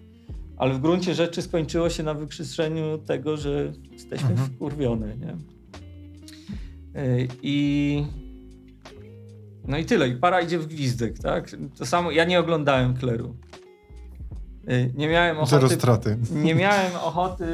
ale 0.58 0.74
w 0.74 0.80
gruncie 0.80 1.14
rzeczy 1.14 1.42
skończyło 1.42 1.90
się 1.90 2.04
na 2.04 2.14
wykrzyczeniu 2.14 2.98
tego, 2.98 3.38
że 3.38 3.74
jesteśmy 3.92 4.30
mhm. 4.30 4.50
wkurwione. 4.50 5.18
Nie? 5.18 5.38
E, 6.96 7.28
I 7.42 8.06
no 9.68 9.78
i 9.78 9.86
tyle. 9.86 10.08
I 10.08 10.16
para 10.16 10.42
idzie 10.42 10.60
w 10.60 10.68
gwizdek, 10.68 11.20
tak? 11.20 11.52
To 11.78 11.86
samo, 11.86 12.12
ja 12.12 12.26
nie 12.26 12.40
oglądałem 12.40 12.94
Kleru. 12.94 13.36
Y, 14.70 14.92
nie 14.96 15.08
miałem 15.08 15.38
ochoty. 15.38 15.52
Zero 15.52 15.70
straty. 15.70 16.18
Nie 16.32 16.56
miałem 16.56 16.96
ochoty 16.96 17.46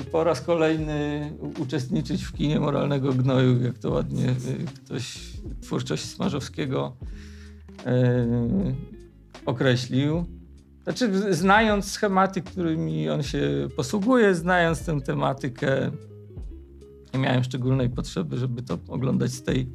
y, 0.00 0.04
po 0.12 0.24
raz 0.24 0.40
kolejny 0.40 1.30
uczestniczyć 1.58 2.24
w 2.24 2.32
kinie 2.32 2.60
moralnego 2.60 3.12
gnoju, 3.12 3.62
jak 3.62 3.78
to 3.78 3.90
ładnie 3.90 4.24
y, 4.24 4.84
ktoś 4.84 5.32
twórczość 5.60 6.04
Smarzowskiego 6.04 6.96
określił. 9.46 10.24
Znaczy, 10.82 11.34
znając 11.34 11.90
schematy, 11.90 12.42
którymi 12.42 13.10
on 13.10 13.22
się 13.22 13.68
posługuje, 13.76 14.34
znając 14.34 14.84
tę 14.84 15.00
tematykę, 15.00 15.90
nie 17.14 17.20
miałem 17.20 17.44
szczególnej 17.44 17.90
potrzeby, 17.90 18.36
żeby 18.38 18.62
to 18.62 18.78
oglądać 18.88 19.32
z 19.32 19.42
tej 19.42 19.68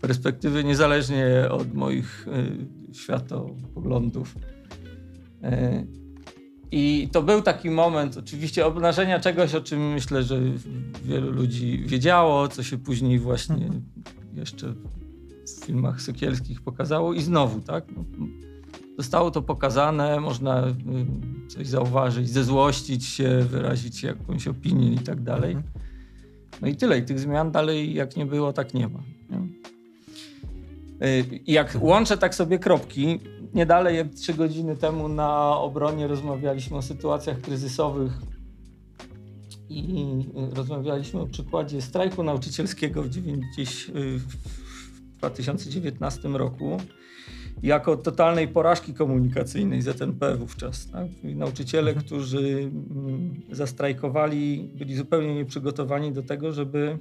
perspektywy, 0.00 0.64
niezależnie 0.64 1.48
od 1.50 1.74
moich 1.74 2.28
y, 2.28 2.94
światopoglądów. 2.94 4.36
Y, 5.44 5.86
I 6.72 7.08
to 7.12 7.22
był 7.22 7.42
taki 7.42 7.70
moment, 7.70 8.16
oczywiście, 8.16 8.66
obnażenia 8.66 9.20
czegoś, 9.20 9.54
o 9.54 9.60
czym 9.60 9.92
myślę, 9.92 10.22
że 10.22 10.40
wielu 11.04 11.30
ludzi 11.30 11.82
wiedziało, 11.86 12.48
co 12.48 12.62
się 12.62 12.78
później 12.78 13.18
właśnie 13.18 13.64
mhm. 13.64 13.82
jeszcze 14.34 14.74
w 15.46 15.64
filmach 15.64 16.02
sykielskich 16.02 16.62
pokazało 16.62 17.14
i 17.14 17.22
znowu, 17.22 17.60
tak? 17.60 17.84
No, 17.96 18.04
zostało 18.98 19.30
to 19.30 19.42
pokazane, 19.42 20.20
można 20.20 20.68
y, 20.68 20.74
coś 21.48 21.66
zauważyć, 21.66 22.30
zezłościć 22.30 23.04
się, 23.04 23.46
wyrazić 23.50 24.02
jakąś 24.02 24.48
opinię 24.48 24.92
i 24.92 24.98
tak 24.98 25.22
dalej. 25.22 25.52
Mhm. 25.52 25.80
No 26.62 26.68
i 26.68 26.76
tyle. 26.76 26.98
I 26.98 27.02
tych 27.02 27.20
zmian 27.20 27.50
dalej 27.50 27.94
jak 27.94 28.16
nie 28.16 28.26
było, 28.26 28.52
tak 28.52 28.74
nie 28.74 28.88
ma. 28.88 29.00
Nie? 29.30 29.48
Y, 31.04 31.40
jak 31.46 31.76
łączę 31.80 32.18
tak 32.18 32.34
sobie 32.34 32.58
kropki, 32.58 33.20
nie 33.54 33.66
dalej 33.66 33.96
jak 33.96 34.14
trzy 34.14 34.34
godziny 34.34 34.76
temu 34.76 35.08
na 35.08 35.56
obronie 35.56 36.06
rozmawialiśmy 36.06 36.76
o 36.76 36.82
sytuacjach 36.82 37.40
kryzysowych 37.40 38.12
i 39.68 40.06
rozmawialiśmy 40.52 41.20
o 41.20 41.26
przykładzie 41.26 41.82
strajku 41.82 42.22
nauczycielskiego 42.22 43.02
w, 43.02 43.08
90, 43.08 43.96
w 43.96 44.36
2019 45.18 46.28
roku 46.28 46.80
jako 47.62 47.96
totalnej 47.96 48.48
porażki 48.48 48.94
komunikacyjnej 48.94 49.82
ZNP 49.82 50.36
wówczas. 50.36 50.90
Tak? 50.90 51.06
Nauczyciele, 51.22 51.94
którzy 51.94 52.70
mm, 52.70 53.40
zastrajkowali, 53.50 54.70
byli 54.74 54.96
zupełnie 54.96 55.34
nieprzygotowani 55.34 56.12
do 56.12 56.22
tego, 56.22 56.52
żeby 56.52 56.98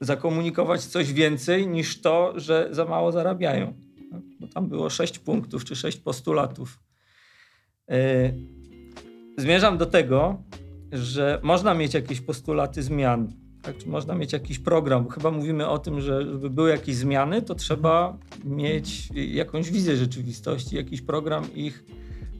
zakomunikować 0.00 0.84
coś 0.84 1.12
więcej 1.12 1.68
niż 1.68 2.00
to, 2.00 2.32
że 2.36 2.68
za 2.70 2.84
mało 2.84 3.12
zarabiają. 3.12 3.74
Bo 4.40 4.46
tam 4.46 4.68
było 4.68 4.90
sześć 4.90 5.18
punktów 5.18 5.64
czy 5.64 5.76
sześć 5.76 5.98
postulatów. 5.98 6.78
Zmierzam 9.38 9.78
do 9.78 9.86
tego, 9.86 10.42
że 10.92 11.40
można 11.42 11.74
mieć 11.74 11.94
jakieś 11.94 12.20
postulaty 12.20 12.82
zmian, 12.82 13.32
tak? 13.62 13.78
czy 13.78 13.88
można 13.88 14.14
mieć 14.14 14.32
jakiś 14.32 14.58
program. 14.58 15.08
Chyba 15.08 15.30
mówimy 15.30 15.68
o 15.68 15.78
tym, 15.78 16.00
że 16.00 16.22
żeby 16.32 16.50
były 16.50 16.70
jakieś 16.70 16.96
zmiany, 16.96 17.42
to 17.42 17.54
trzeba 17.54 18.18
mieć 18.44 19.08
jakąś 19.14 19.70
wizję 19.70 19.96
rzeczywistości, 19.96 20.76
jakiś 20.76 21.02
program 21.02 21.54
ich 21.54 21.84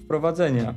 wprowadzenia. 0.04 0.74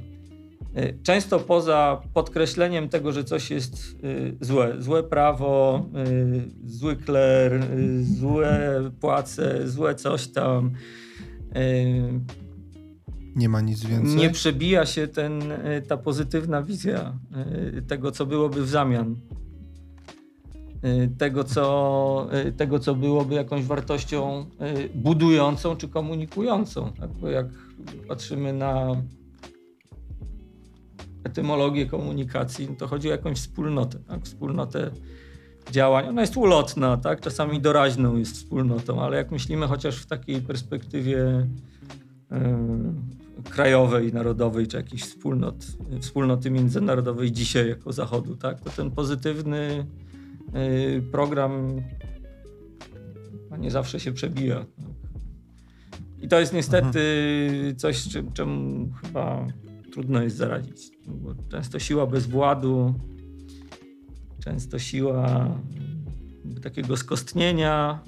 Y, 0.78 0.99
często 1.03 1.39
poza 1.39 2.01
podkreśleniem 2.13 2.89
tego, 2.89 3.11
że 3.11 3.24
coś 3.24 3.51
jest 3.51 3.95
y, 4.03 4.38
złe, 4.41 4.76
złe 4.80 5.03
prawo, 5.03 5.86
y, 6.07 6.69
zły 6.69 6.95
kler, 6.95 7.67
złe 8.01 8.82
płace, 8.99 9.67
złe 9.67 9.95
coś 9.95 10.28
tam, 10.28 10.72
nie 13.36 13.49
ma 13.49 13.61
nic 13.61 13.86
więcej. 13.86 14.15
Nie 14.15 14.30
przebija 14.30 14.86
się 14.86 15.07
ten, 15.07 15.43
ta 15.88 15.97
pozytywna 15.97 16.63
wizja 16.63 17.13
tego, 17.88 18.11
co 18.11 18.26
byłoby 18.26 18.61
w 18.63 18.69
zamian. 18.69 19.15
Tego 21.17 21.43
co, 21.43 22.28
tego, 22.57 22.80
co 22.80 22.95
byłoby 22.95 23.36
jakąś 23.36 23.63
wartością 23.63 24.45
budującą 24.95 25.76
czy 25.76 25.88
komunikującą. 25.88 26.93
Tak? 26.93 27.09
Jak 27.32 27.47
patrzymy 28.07 28.53
na 28.53 28.95
etymologię 31.24 31.86
komunikacji, 31.86 32.67
no 32.69 32.76
to 32.76 32.88
chodzi 32.88 33.07
o 33.07 33.11
jakąś 33.11 33.38
wspólnotę, 33.38 33.99
tak? 34.07 34.24
wspólnotę 34.24 34.91
działań. 35.72 36.07
Ona 36.07 36.22
jest 36.22 36.38
ulotna, 36.38 36.97
tak? 36.97 37.22
czasami 37.22 37.61
doraźną 37.61 38.17
jest 38.17 38.36
wspólnotą, 38.36 39.01
ale 39.01 39.17
jak 39.17 39.32
myślimy 39.32 39.67
chociaż 39.67 39.97
w 39.97 40.05
takiej 40.05 40.41
perspektywie 40.41 41.47
yy, 42.32 42.38
krajowej, 43.49 44.13
narodowej, 44.13 44.67
czy 44.67 44.78
jakiejś 44.78 45.03
wspólnot, 45.03 45.55
wspólnoty 45.99 46.51
międzynarodowej 46.51 47.32
dzisiaj 47.32 47.69
jako 47.69 47.93
Zachodu, 47.93 48.36
tak? 48.36 48.61
to 48.61 48.69
ten 48.69 48.91
pozytywny 48.91 49.86
yy, 50.53 51.01
program 51.11 51.82
no, 53.49 53.57
nie 53.57 53.72
zawsze 53.72 53.99
się 53.99 54.11
przebija. 54.11 54.55
Tak? 54.55 54.91
I 56.22 56.28
to 56.28 56.39
jest 56.39 56.53
niestety 56.53 56.99
mhm. 57.53 57.76
coś, 57.76 58.07
czym, 58.07 58.32
czemu 58.32 58.89
chyba 59.01 59.47
trudno 59.91 60.21
jest 60.21 60.37
zaradzić. 60.37 60.91
Bo 61.07 61.35
często 61.51 61.79
siła 61.79 62.07
bezwładu, 62.07 62.93
często 64.43 64.79
siła 64.79 65.55
takiego 66.63 66.97
skostnienia, 66.97 67.99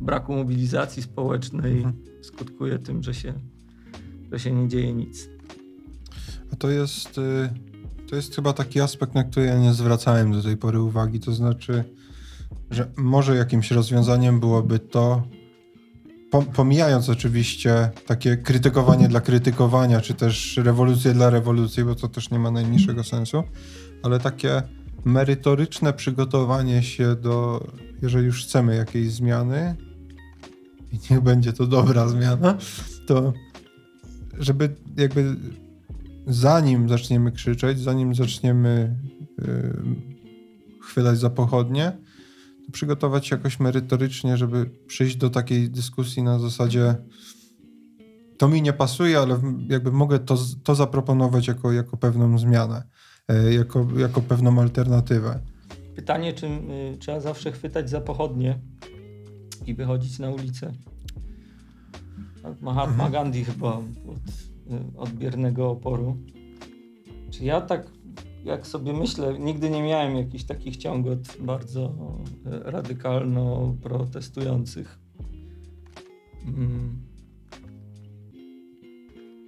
braku 0.00 0.32
mobilizacji 0.32 1.02
społecznej 1.02 1.76
mhm. 1.76 1.94
skutkuje 2.22 2.78
tym, 2.78 3.02
że 3.02 3.14
się, 3.14 3.34
że 4.32 4.38
się 4.38 4.52
nie 4.52 4.68
dzieje 4.68 4.94
nic. 4.94 5.28
A 6.52 6.56
to 6.56 6.70
jest, 6.70 7.18
y, 7.18 7.50
to 8.08 8.16
jest 8.16 8.34
chyba 8.34 8.52
taki 8.52 8.80
aspekt, 8.80 9.14
na 9.14 9.24
który 9.24 9.46
ja 9.46 9.58
nie 9.58 9.72
zwracałem 9.72 10.32
do 10.32 10.42
tej 10.42 10.56
pory 10.56 10.80
uwagi. 10.80 11.20
To 11.20 11.32
znaczy, 11.32 11.84
że 12.70 12.90
może 12.96 13.36
jakimś 13.36 13.70
rozwiązaniem 13.70 14.40
byłoby 14.40 14.78
to, 14.78 15.22
pomijając 16.40 17.08
oczywiście 17.08 17.90
takie 18.06 18.36
krytykowanie 18.36 19.08
dla 19.08 19.20
krytykowania, 19.20 20.00
czy 20.00 20.14
też 20.14 20.56
rewolucję 20.56 21.14
dla 21.14 21.30
rewolucji, 21.30 21.84
bo 21.84 21.94
to 21.94 22.08
też 22.08 22.30
nie 22.30 22.38
ma 22.38 22.50
najmniejszego 22.50 23.04
sensu, 23.04 23.42
ale 24.02 24.20
takie 24.20 24.62
merytoryczne 25.04 25.92
przygotowanie 25.92 26.82
się 26.82 27.16
do, 27.16 27.66
jeżeli 28.02 28.26
już 28.26 28.44
chcemy 28.44 28.76
jakiejś 28.76 29.10
zmiany, 29.10 29.76
i 30.92 30.98
niech 31.10 31.20
będzie 31.20 31.52
to 31.52 31.66
dobra 31.66 32.08
zmiana, 32.08 32.58
to 33.06 33.32
żeby 34.38 34.74
jakby 34.96 35.36
zanim 36.26 36.88
zaczniemy 36.88 37.32
krzyczeć, 37.32 37.80
zanim 37.80 38.14
zaczniemy 38.14 38.96
yy, 39.38 39.72
chwylać 40.82 41.18
za 41.18 41.30
pochodnie, 41.30 41.92
przygotować 42.72 43.26
się 43.26 43.36
jakoś 43.36 43.60
merytorycznie, 43.60 44.36
żeby 44.36 44.70
przyjść 44.86 45.16
do 45.16 45.30
takiej 45.30 45.70
dyskusji 45.70 46.22
na 46.22 46.38
zasadzie 46.38 46.94
to 48.42 48.48
mi 48.48 48.62
nie 48.62 48.72
pasuje, 48.72 49.18
ale 49.18 49.40
jakby 49.68 49.92
mogę 49.92 50.18
to, 50.18 50.36
to 50.64 50.74
zaproponować 50.74 51.48
jako, 51.48 51.72
jako 51.72 51.96
pewną 51.96 52.38
zmianę, 52.38 52.82
e, 53.28 53.54
jako, 53.54 53.86
jako 53.96 54.20
pewną 54.20 54.60
alternatywę. 54.60 55.40
Pytanie, 55.94 56.32
czy 56.32 56.46
y, 56.46 56.96
trzeba 56.98 57.20
zawsze 57.20 57.52
chwytać 57.52 57.90
za 57.90 58.00
pochodnie 58.00 58.58
i 59.66 59.74
wychodzić 59.74 60.18
na 60.18 60.30
ulicę? 60.30 60.72
Mahatma 62.60 63.04
mhm. 63.04 63.12
Gandhi 63.12 63.44
chyba 63.44 63.76
od, 63.76 63.82
y, 64.72 64.98
od 64.98 65.10
biernego 65.10 65.70
oporu. 65.70 66.16
Czy 67.30 67.44
ja 67.44 67.60
tak 67.60 67.86
jak 68.44 68.66
sobie 68.66 68.92
myślę, 68.92 69.38
nigdy 69.38 69.70
nie 69.70 69.82
miałem 69.82 70.16
jakichś 70.16 70.44
takich 70.44 70.76
ciągot 70.76 71.18
bardzo 71.40 71.94
e, 72.46 72.70
radykalno 72.70 73.74
protestujących. 73.82 74.98
Mm. 76.46 77.12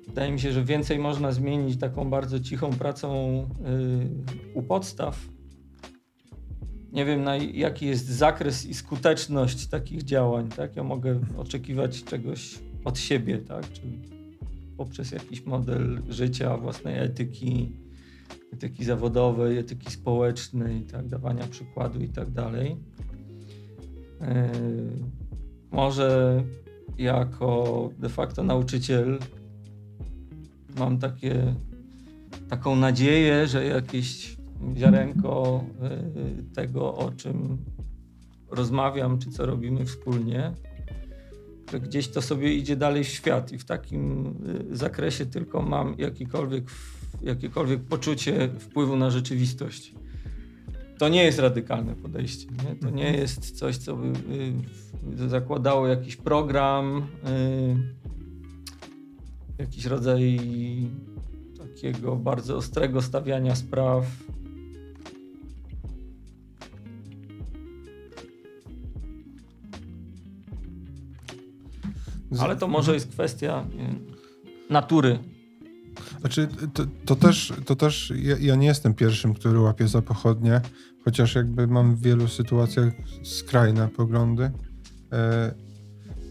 Wydaje 0.07 0.33
mi 0.33 0.41
się, 0.41 0.53
że 0.53 0.65
więcej 0.65 0.99
można 0.99 1.33
zmienić 1.33 1.81
taką 1.81 2.11
bardzo 2.11 2.41
cichą 2.41 2.71
pracą 2.71 3.39
y, 3.41 4.55
u 4.55 4.63
podstaw. 4.63 5.29
Nie 6.93 7.05
wiem, 7.05 7.25
na 7.25 7.37
jaki 7.37 7.87
jest 7.87 8.07
zakres 8.07 8.67
i 8.67 8.75
skuteczność 8.75 9.67
takich 9.67 10.03
działań. 10.03 10.49
Tak? 10.49 10.77
Ja 10.77 10.83
mogę 10.83 11.21
oczekiwać 11.37 12.05
czegoś 12.05 12.59
od 12.85 12.99
siebie, 12.99 13.39
tak? 13.39 13.73
Czy 13.73 13.81
poprzez 14.77 15.13
jakiś 15.13 15.45
model 15.47 16.03
życia, 16.09 16.57
własnej 16.57 16.99
etyki, 16.99 17.73
etyki 18.55 18.85
zawodowej, 18.85 19.59
etyki 19.59 19.91
społecznej, 19.91 20.83
tak, 20.83 21.09
dawania 21.09 21.47
przykładu 21.47 22.01
i 22.01 22.09
tak 22.09 22.31
dalej. 22.31 22.77
E, 24.21 24.53
może 25.71 26.43
jako 26.99 27.91
de 27.99 28.09
facto 28.09 28.43
nauczyciel 28.43 29.19
mam 30.79 30.99
takie, 30.99 31.55
taką 32.49 32.77
nadzieję, 32.77 33.47
że 33.47 33.65
jakieś 33.65 34.37
ziarenko 34.77 35.65
e, 35.83 36.55
tego, 36.55 36.95
o 36.95 37.11
czym 37.11 37.59
rozmawiam, 38.51 39.19
czy 39.19 39.31
co 39.31 39.47
robimy 39.47 39.85
wspólnie, 39.85 40.53
że 41.73 41.81
gdzieś 41.81 42.09
to 42.09 42.23
sobie 42.23 42.55
idzie 42.55 42.77
dalej 42.77 43.05
w 43.05 43.09
świat 43.09 43.53
i 43.53 43.59
w 43.59 43.65
takim 43.65 44.27
e, 44.73 44.77
zakresie 44.77 45.27
tylko 45.27 45.63
mam 45.63 45.95
jakikolwiek 45.99 46.71
jakiekolwiek 47.25 47.81
poczucie 47.81 48.49
wpływu 48.59 48.97
na 48.97 49.11
rzeczywistość. 49.11 49.95
To 50.99 51.09
nie 51.09 51.25
jest 51.25 51.39
radykalne 51.39 51.95
podejście. 51.95 52.47
Nie? 52.68 52.77
To 52.77 52.91
nie 52.91 53.12
jest 53.12 53.59
coś, 53.59 53.77
co 53.77 53.97
by 53.97 54.12
y, 55.25 55.29
zakładało 55.29 55.87
jakiś 55.87 56.16
program, 56.16 57.07
y, 57.29 57.77
jakiś 59.59 59.85
rodzaj 59.85 60.41
takiego 61.59 62.16
bardzo 62.16 62.57
ostrego 62.57 63.03
stawiania 63.03 63.55
spraw. 63.55 64.05
Ale 72.39 72.57
to 72.57 72.68
może 72.68 72.95
jest 72.95 73.09
kwestia 73.09 73.66
natury 74.70 75.18
znaczy, 76.25 76.49
to, 76.75 76.85
to 77.05 77.16
też, 77.16 77.53
to 77.66 77.77
też 77.77 78.12
ja, 78.16 78.37
ja, 78.41 78.55
nie 78.55 78.66
jestem 78.66 78.95
pierwszym, 78.95 79.35
który 79.35 79.61
łapie 79.61 79.89
za 79.89 80.03
pochodnie, 80.03 80.61
chociaż 81.05 81.35
jakby 81.35 81.66
mam 81.66 81.97
w 81.97 82.03
wielu 82.03 82.29
sytuacjach 82.29 82.93
skrajne 83.25 83.89
poglądy. 83.89 84.51
E, 85.12 85.55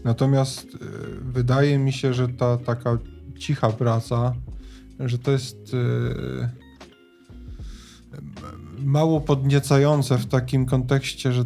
natomiast 0.04 0.66
e, 0.74 0.78
wydaje 1.20 1.78
mi 1.78 1.92
się, 1.92 2.14
że 2.14 2.28
ta 2.28 2.56
taka 2.56 2.98
cicha 3.38 3.70
praca, 3.70 4.34
że 5.00 5.18
to 5.18 5.30
jest 5.30 5.56
e, 5.74 6.50
mało 8.78 9.20
podniecające 9.20 10.18
w 10.18 10.26
takim 10.26 10.66
kontekście, 10.66 11.32
że 11.32 11.44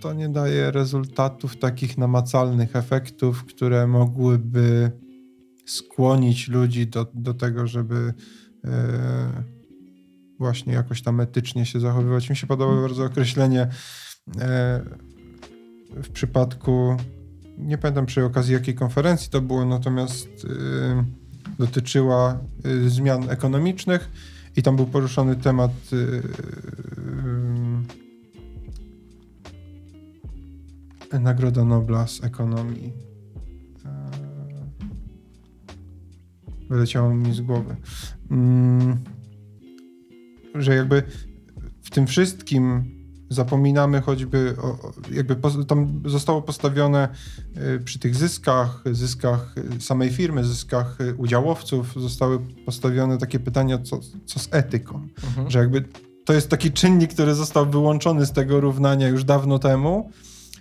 to 0.00 0.12
nie 0.12 0.28
daje 0.28 0.70
rezultatów 0.70 1.56
takich 1.56 1.98
namacalnych 1.98 2.76
efektów, 2.76 3.44
które 3.44 3.86
mogłyby 3.86 4.92
skłonić 5.66 6.48
ludzi 6.48 6.86
do, 6.86 7.06
do 7.14 7.34
tego, 7.34 7.66
żeby 7.66 8.14
e, 8.64 9.42
właśnie 10.38 10.72
jakoś 10.72 11.02
tam 11.02 11.20
etycznie 11.20 11.66
się 11.66 11.80
zachowywać. 11.80 12.30
Mi 12.30 12.36
się 12.36 12.46
podoba 12.46 12.80
bardzo 12.82 13.04
określenie 13.04 13.68
e, 14.40 14.82
w 15.90 16.08
przypadku, 16.08 16.96
nie 17.58 17.78
pamiętam 17.78 18.06
przy 18.06 18.24
okazji 18.24 18.54
jakiej 18.54 18.74
konferencji 18.74 19.30
to 19.30 19.40
było, 19.40 19.64
natomiast 19.64 20.28
e, 20.28 21.04
dotyczyła 21.58 22.40
e, 22.64 22.88
zmian 22.88 23.30
ekonomicznych 23.30 24.10
i 24.56 24.62
tam 24.62 24.76
był 24.76 24.86
poruszony 24.86 25.36
temat 25.36 25.72
e, 31.12 31.18
Nagroda 31.20 31.64
Nobla 31.64 32.06
z 32.06 32.24
ekonomii 32.24 33.05
wyleciało 36.68 37.14
mi 37.14 37.34
z 37.34 37.40
głowy. 37.40 37.76
Mm, 38.30 38.96
że 40.54 40.74
jakby 40.76 41.02
w 41.82 41.90
tym 41.90 42.06
wszystkim 42.06 42.96
zapominamy 43.28 44.00
choćby, 44.00 44.56
o, 44.62 44.92
jakby 45.12 45.36
tam 45.66 46.02
zostało 46.04 46.42
postawione 46.42 47.08
y, 47.76 47.80
przy 47.84 47.98
tych 47.98 48.16
zyskach, 48.16 48.82
zyskach 48.92 49.54
samej 49.80 50.10
firmy, 50.10 50.44
zyskach 50.44 50.98
udziałowców, 51.16 51.94
zostały 51.96 52.38
postawione 52.66 53.18
takie 53.18 53.38
pytania, 53.38 53.78
co, 53.78 54.00
co 54.24 54.38
z 54.38 54.48
etyką. 54.50 55.08
Mhm. 55.24 55.50
Że 55.50 55.58
jakby 55.58 55.84
to 56.24 56.32
jest 56.32 56.48
taki 56.48 56.72
czynnik, 56.72 57.14
który 57.14 57.34
został 57.34 57.70
wyłączony 57.70 58.26
z 58.26 58.32
tego 58.32 58.60
równania 58.60 59.08
już 59.08 59.24
dawno 59.24 59.58
temu 59.58 60.10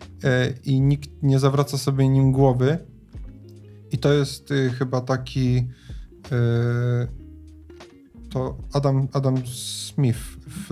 y, 0.04 0.28
i 0.64 0.82
nikt 0.82 1.10
nie 1.24 1.40
zawraca 1.40 1.78
sobie 1.78 2.10
nim 2.10 2.32
głowy. 2.32 2.78
I 3.92 3.98
to 3.98 4.14
jest 4.14 4.52
y, 4.52 4.72
chyba 4.80 5.02
taki 5.02 5.68
to 8.30 8.58
Adam, 8.74 9.08
Adam 9.14 9.48
Smith 9.48 10.20
w 10.48 10.70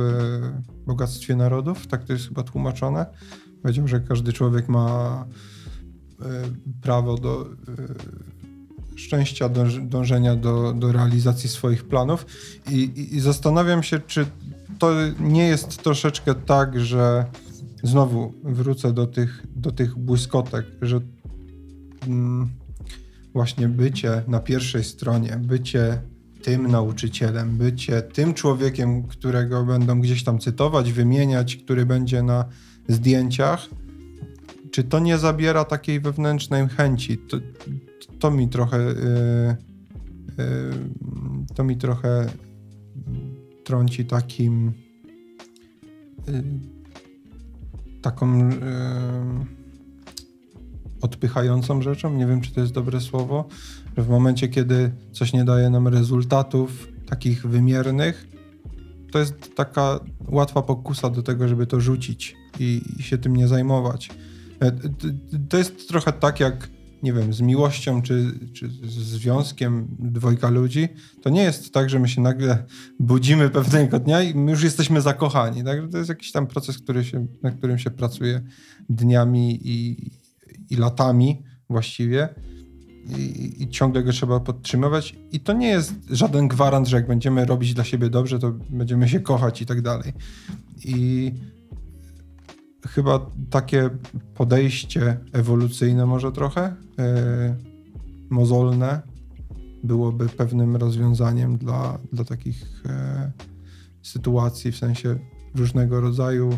Bogactwie 0.86 1.36
Narodów, 1.36 1.88
tak 1.88 2.04
to 2.04 2.14
jest 2.14 2.28
chyba 2.28 2.44
tłumaczone. 2.44 3.06
Powiedział, 3.62 3.88
że 3.88 4.00
każdy 4.00 4.34
człowiek 4.34 4.70
ma 4.70 5.26
e, 6.22 6.26
prawo 6.82 7.18
do 7.18 7.50
szczęścia, 8.96 9.50
dążenia 9.82 10.36
do, 10.36 10.74
do 10.74 10.92
realizacji 10.92 11.50
swoich 11.50 11.84
planów. 11.84 12.26
I, 12.70 12.76
i, 12.76 13.16
I 13.16 13.20
zastanawiam 13.20 13.84
się, 13.84 14.00
czy 14.00 14.26
to 14.80 14.92
nie 15.20 15.48
jest 15.48 15.84
troszeczkę 15.84 16.36
tak, 16.36 16.80
że 16.80 17.26
znowu 17.84 18.34
wrócę 18.44 18.94
do 18.94 19.08
tych, 19.08 19.44
do 19.56 19.72
tych 19.72 19.98
błyskotek, 19.98 20.66
że 20.82 21.00
mm, 22.08 22.50
właśnie 23.34 23.68
bycie 23.68 24.24
na 24.28 24.40
pierwszej 24.40 24.84
stronie, 24.84 25.40
bycie 25.42 26.02
tym 26.44 26.68
nauczycielem, 26.68 27.58
bycie 27.58 28.02
tym 28.02 28.34
człowiekiem, 28.34 29.04
którego 29.04 29.66
będą 29.66 30.02
gdzieś 30.02 30.24
tam 30.24 30.40
cytować, 30.40 30.92
wymieniać, 30.92 31.56
który 31.56 31.86
będzie 31.86 32.24
na 32.24 32.46
zdjęciach, 32.88 33.70
czy 34.72 34.84
to 34.84 35.00
nie 35.00 35.18
zabiera 35.18 35.66
takiej 35.66 36.00
wewnętrznej 36.00 36.68
chęci? 36.68 37.18
To, 37.18 37.38
to 38.20 38.32
mi 38.32 38.50
trochę. 38.50 38.78
Yy, 38.78 39.56
yy, 40.38 41.46
to 41.56 41.64
mi 41.64 41.78
trochę 41.78 42.30
trąci 43.64 44.06
takim. 44.06 44.74
Yy, 46.28 46.44
taką 48.02 48.50
odpychającą 51.04 51.82
rzeczą. 51.82 52.14
Nie 52.14 52.28
wiem, 52.28 52.42
czy 52.42 52.54
to 52.54 52.62
jest 52.62 52.74
dobre 52.74 53.02
słowo, 53.02 53.48
że 53.98 54.04
w 54.04 54.10
momencie, 54.10 54.48
kiedy 54.48 54.92
coś 55.12 55.34
nie 55.34 55.46
daje 55.46 55.70
nam 55.70 55.88
rezultatów 55.88 56.88
takich 57.06 57.48
wymiernych, 57.48 58.28
to 59.12 59.20
jest 59.20 59.56
taka 59.56 60.00
łatwa 60.28 60.62
pokusa 60.62 61.10
do 61.10 61.24
tego, 61.24 61.48
żeby 61.48 61.68
to 61.68 61.82
rzucić 61.82 62.36
i, 62.60 62.82
i 63.00 63.04
się 63.04 63.18
tym 63.18 63.36
nie 63.36 63.48
zajmować. 63.48 64.10
E, 64.60 64.72
to 65.50 65.58
jest 65.58 65.88
trochę 65.88 66.14
tak 66.14 66.40
jak, 66.40 66.70
nie 67.04 67.14
wiem, 67.14 67.34
z 67.34 67.42
miłością 67.42 68.02
czy, 68.02 68.40
czy 68.54 68.70
z 68.70 68.94
związkiem 68.94 69.88
dwojga 70.00 70.50
ludzi. 70.50 70.88
To 71.22 71.30
nie 71.30 71.44
jest 71.44 71.74
tak, 71.74 71.90
że 71.90 72.00
my 72.00 72.10
się 72.10 72.22
nagle 72.22 72.64
budzimy 73.00 73.50
pewnego 73.50 74.00
dnia 74.00 74.22
i 74.22 74.36
my 74.36 74.52
już 74.52 74.64
jesteśmy 74.64 75.02
zakochani. 75.02 75.64
Tak? 75.64 75.80
To 75.92 75.98
jest 75.98 76.10
jakiś 76.10 76.32
tam 76.32 76.48
proces, 76.48 76.78
który 76.78 77.06
się, 77.06 77.28
na 77.44 77.52
którym 77.52 77.78
się 77.78 77.92
pracuje 77.92 78.42
dniami 78.90 79.60
i, 79.64 80.12
i 80.74 80.76
latami 80.76 81.44
właściwie 81.70 82.30
i, 83.18 83.64
i, 83.64 83.70
ciągle 83.70 84.04
go 84.04 84.12
trzeba 84.12 84.40
podtrzymywać. 84.40 85.16
I 85.32 85.40
to 85.40 85.54
nie 85.54 85.68
jest 85.68 85.94
żaden 86.10 86.48
gwarant, 86.48 86.88
że 86.88 86.98
jak 86.98 87.08
będziemy 87.08 87.46
robić 87.46 87.74
dla 87.74 87.84
siebie 87.84 88.10
dobrze, 88.10 88.40
to 88.40 88.52
będziemy 88.70 89.10
się 89.10 89.20
kochać 89.20 89.62
i 89.62 89.66
tak 89.66 89.82
dalej. 89.82 90.14
I 90.86 91.32
chyba 92.88 93.32
takie 93.50 93.90
podejście 94.36 95.18
ewolucyjne 95.34 96.06
może 96.06 96.32
trochę, 96.32 96.76
yy, 96.98 97.04
mozolne, 98.30 99.02
byłoby 99.84 100.30
pewnym 100.30 100.76
rozwiązaniem 100.76 101.58
dla, 101.58 102.00
dla 102.14 102.26
takich 102.26 102.84
e, 102.86 103.32
sytuacji, 104.02 104.72
w 104.72 104.78
sensie 104.78 105.20
różnego 105.56 106.02
rodzaju 106.02 106.58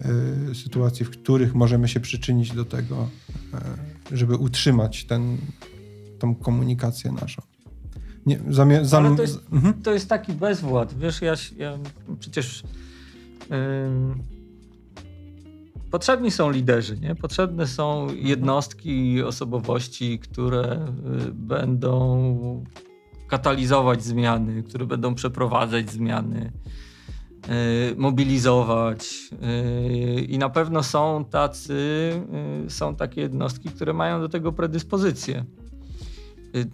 e, 0.00 0.54
sytuacji, 0.54 1.04
w 1.06 1.10
których 1.10 1.54
możemy 1.54 1.88
się 1.88 2.00
przyczynić 2.00 2.52
do 2.52 2.64
tego, 2.64 3.08
e, 3.54 4.16
żeby 4.16 4.36
utrzymać 4.36 5.04
ten, 5.04 5.38
tą 6.18 6.34
komunikację 6.34 7.12
naszą. 7.12 7.42
Nie, 8.26 8.40
zam... 8.48 8.70
Ale 8.92 9.16
to 9.16 9.22
jest, 9.22 9.52
mhm. 9.52 9.82
to 9.82 9.92
jest 9.92 10.08
taki 10.08 10.32
bezwład. 10.32 10.98
Wiesz, 10.98 11.22
ja, 11.22 11.34
ja 11.56 11.78
przecież 12.18 12.62
yy, 13.50 13.56
potrzebni 15.90 16.30
są 16.30 16.50
liderzy, 16.50 16.98
nie? 16.98 17.14
Potrzebne 17.14 17.66
są 17.66 18.06
jednostki, 18.14 19.22
osobowości, 19.22 20.18
które 20.18 20.88
y, 21.28 21.32
będą 21.32 22.64
katalizować 23.28 24.04
zmiany, 24.04 24.62
które 24.62 24.86
będą 24.86 25.14
przeprowadzać 25.14 25.90
zmiany, 25.90 26.52
mobilizować. 27.96 29.08
Y, 30.18 30.20
I 30.20 30.38
na 30.38 30.48
pewno 30.48 30.82
są 30.82 31.24
tacy, 31.24 32.12
są 32.68 32.96
takie 32.96 33.20
jednostki, 33.20 33.68
które 33.68 33.92
mają 33.92 34.20
do 34.20 34.28
tego 34.28 34.52
predyspozycje. 34.52 35.44
Y, 36.56 36.66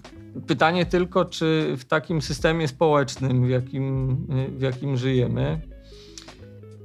pytanie 0.47 0.87
tylko, 0.87 1.25
czy 1.25 1.75
w 1.77 1.85
takim 1.85 2.23
systemie 2.23 2.69
społecznym, 2.69 3.47
w 3.47 3.49
jakim, 3.49 4.11
y, 4.47 4.59
w 4.59 4.61
jakim 4.61 4.97
żyjemy, 4.97 5.61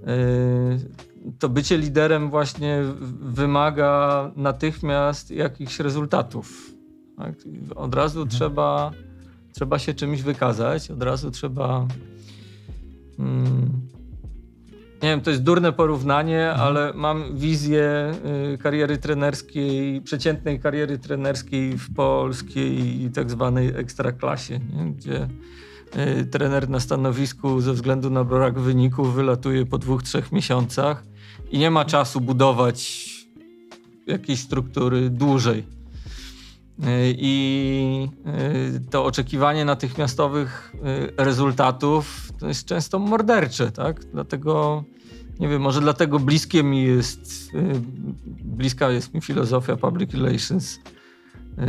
y, 0.07 1.31
to 1.39 1.49
bycie 1.49 1.77
liderem 1.77 2.29
właśnie 2.29 2.81
wymaga 3.21 4.31
natychmiast 4.35 5.31
jakichś 5.31 5.79
rezultatów. 5.79 6.71
Tak? 7.17 7.35
Od 7.75 7.95
razu 7.95 8.21
mhm. 8.21 8.37
trzeba, 8.37 8.91
trzeba 9.53 9.79
się 9.79 9.93
czymś 9.93 10.21
wykazać, 10.21 10.91
od 10.91 11.03
razu 11.03 11.31
trzeba. 11.31 11.87
Hmm, 13.21 13.81
nie 15.03 15.09
wiem, 15.09 15.21
to 15.21 15.29
jest 15.29 15.43
durne 15.43 15.71
porównanie, 15.71 16.49
mhm. 16.49 16.67
ale 16.67 16.93
mam 16.95 17.37
wizję 17.37 18.11
y, 18.53 18.57
kariery 18.57 18.97
trenerskiej, 18.97 20.01
przeciętnej 20.01 20.59
kariery 20.59 20.97
trenerskiej 20.97 21.77
w 21.77 21.93
polskiej 21.93 23.09
tak 23.13 23.31
zwanej 23.31 23.67
ekstraklasie, 23.67 24.59
nie? 24.59 24.91
gdzie 24.91 25.27
y, 26.19 26.25
trener 26.25 26.69
na 26.69 26.79
stanowisku 26.79 27.61
ze 27.61 27.73
względu 27.73 28.09
na 28.09 28.23
brak 28.23 28.59
wyników 28.59 29.15
wylatuje 29.15 29.65
po 29.65 29.77
dwóch, 29.77 30.03
trzech 30.03 30.31
miesiącach 30.31 31.03
i 31.51 31.59
nie 31.59 31.71
ma 31.71 31.85
czasu 31.85 32.21
budować 32.21 33.09
jakiejś 34.07 34.39
struktury 34.39 35.09
dłużej. 35.09 35.80
Y, 36.81 37.15
I 37.17 38.07
to 38.89 39.05
oczekiwanie 39.05 39.65
natychmiastowych 39.65 40.73
rezultatów 41.17 42.31
to 42.39 42.47
jest 42.47 42.65
często 42.65 42.99
mordercze, 42.99 43.71
tak? 43.71 44.05
Dlatego 44.05 44.83
nie 45.41 45.47
wiem, 45.47 45.61
może 45.61 45.81
dlatego 45.81 46.19
bliskie 46.19 46.63
mi 46.63 46.83
jest, 46.83 47.53
y, 47.53 47.81
bliska 48.43 48.91
jest 48.91 49.13
mi 49.13 49.21
filozofia 49.21 49.75
public 49.75 50.13
relations, 50.13 50.79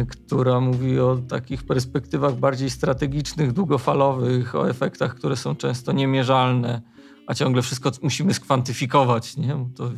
y, 0.01 0.07
która 0.07 0.61
mówi 0.61 0.99
o 1.01 1.17
takich 1.29 1.63
perspektywach 1.63 2.35
bardziej 2.35 2.71
strategicznych, 2.71 3.53
długofalowych, 3.53 4.55
o 4.55 4.71
efektach, 4.71 5.15
które 5.15 5.37
są 5.37 5.57
często 5.57 5.93
niemierzalne, 5.93 6.83
a 7.27 7.35
ciągle 7.35 7.63
wszystko 7.63 7.91
musimy 8.03 8.35
skwantyfikować. 8.35 9.37
Nie? 9.37 9.67
To 9.77 9.91